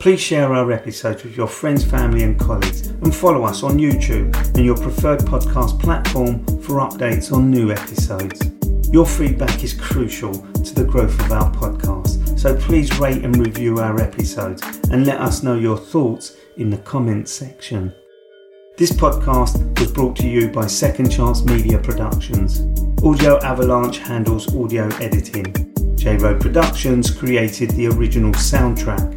Please 0.00 0.18
share 0.18 0.54
our 0.54 0.72
episodes 0.72 1.24
with 1.24 1.36
your 1.36 1.46
friends, 1.46 1.84
family, 1.84 2.22
and 2.22 2.40
colleagues, 2.40 2.86
and 2.86 3.14
follow 3.14 3.44
us 3.44 3.62
on 3.62 3.76
YouTube 3.76 4.34
and 4.54 4.64
your 4.64 4.78
preferred 4.78 5.20
podcast 5.20 5.78
platform 5.78 6.42
for 6.62 6.76
updates 6.76 7.30
on 7.30 7.50
new 7.50 7.70
episodes. 7.70 8.40
Your 8.90 9.04
feedback 9.04 9.62
is 9.62 9.74
crucial 9.74 10.32
to 10.32 10.74
the 10.74 10.86
growth 10.90 11.20
of 11.20 11.32
our 11.32 11.52
podcast, 11.52 12.38
so 12.40 12.56
please 12.56 12.98
rate 12.98 13.26
and 13.26 13.36
review 13.36 13.78
our 13.80 14.00
episodes 14.00 14.62
and 14.90 15.04
let 15.04 15.20
us 15.20 15.42
know 15.42 15.56
your 15.56 15.76
thoughts 15.76 16.38
in 16.56 16.70
the 16.70 16.78
comments 16.78 17.30
section. 17.30 17.92
This 18.78 18.90
podcast 18.90 19.78
was 19.78 19.92
brought 19.92 20.16
to 20.16 20.26
you 20.26 20.48
by 20.48 20.66
Second 20.66 21.10
Chance 21.10 21.44
Media 21.44 21.76
Productions. 21.76 22.62
Audio 23.04 23.38
Avalanche 23.42 23.98
handles 23.98 24.52
audio 24.56 24.88
editing. 24.96 25.52
J 25.94 26.16
Road 26.16 26.40
Productions 26.40 27.10
created 27.10 27.70
the 27.72 27.88
original 27.88 28.32
soundtrack. 28.32 29.12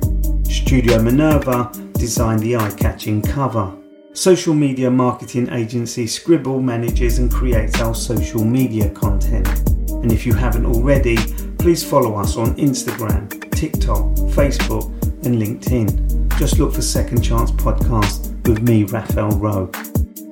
Studio 0.45 1.01
Minerva 1.01 1.71
designed 1.93 2.41
the 2.41 2.57
eye 2.57 2.69
catching 2.71 3.21
cover. 3.21 3.73
Social 4.11 4.53
media 4.53 4.91
marketing 4.91 5.47
agency 5.53 6.05
Scribble 6.05 6.61
manages 6.61 7.19
and 7.19 7.31
creates 7.31 7.79
our 7.79 7.95
social 7.95 8.43
media 8.43 8.89
content. 8.89 9.47
And 9.89 10.11
if 10.11 10.25
you 10.25 10.33
haven't 10.33 10.65
already, 10.65 11.15
please 11.59 11.81
follow 11.81 12.15
us 12.15 12.35
on 12.35 12.55
Instagram, 12.55 13.29
TikTok, 13.51 14.03
Facebook, 14.35 14.91
and 15.25 15.41
LinkedIn. 15.41 16.37
Just 16.37 16.59
look 16.59 16.73
for 16.73 16.81
Second 16.81 17.21
Chance 17.21 17.51
Podcast 17.51 18.24
with 18.47 18.61
me, 18.61 18.83
Raphael 18.83 19.31
Rowe. 19.31 19.69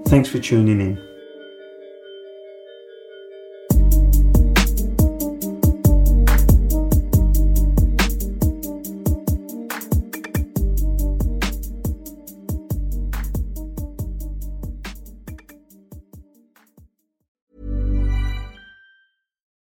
Thanks 0.08 0.30
for 0.30 0.40
tuning 0.40 0.80
in. 0.82 1.14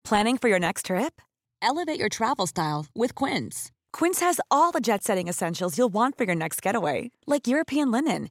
Planning 0.05 0.39
for 0.39 0.49
your 0.49 0.61
next 0.61 0.87
trip? 0.87 1.21
Elevate 1.61 1.99
your 1.99 2.09
travel 2.09 2.47
style 2.47 2.87
with 2.95 3.17
Quince. 3.17 3.73
Quince 3.93 4.21
has 4.21 4.41
all 4.53 4.71
the 4.71 4.81
jet 4.81 5.03
setting 5.03 5.27
essentials 5.27 5.77
you'll 5.77 5.93
want 5.93 6.17
for 6.17 6.23
your 6.23 6.35
next 6.37 6.63
getaway, 6.63 7.11
like 7.27 7.49
European 7.49 7.91
linen, 7.91 8.31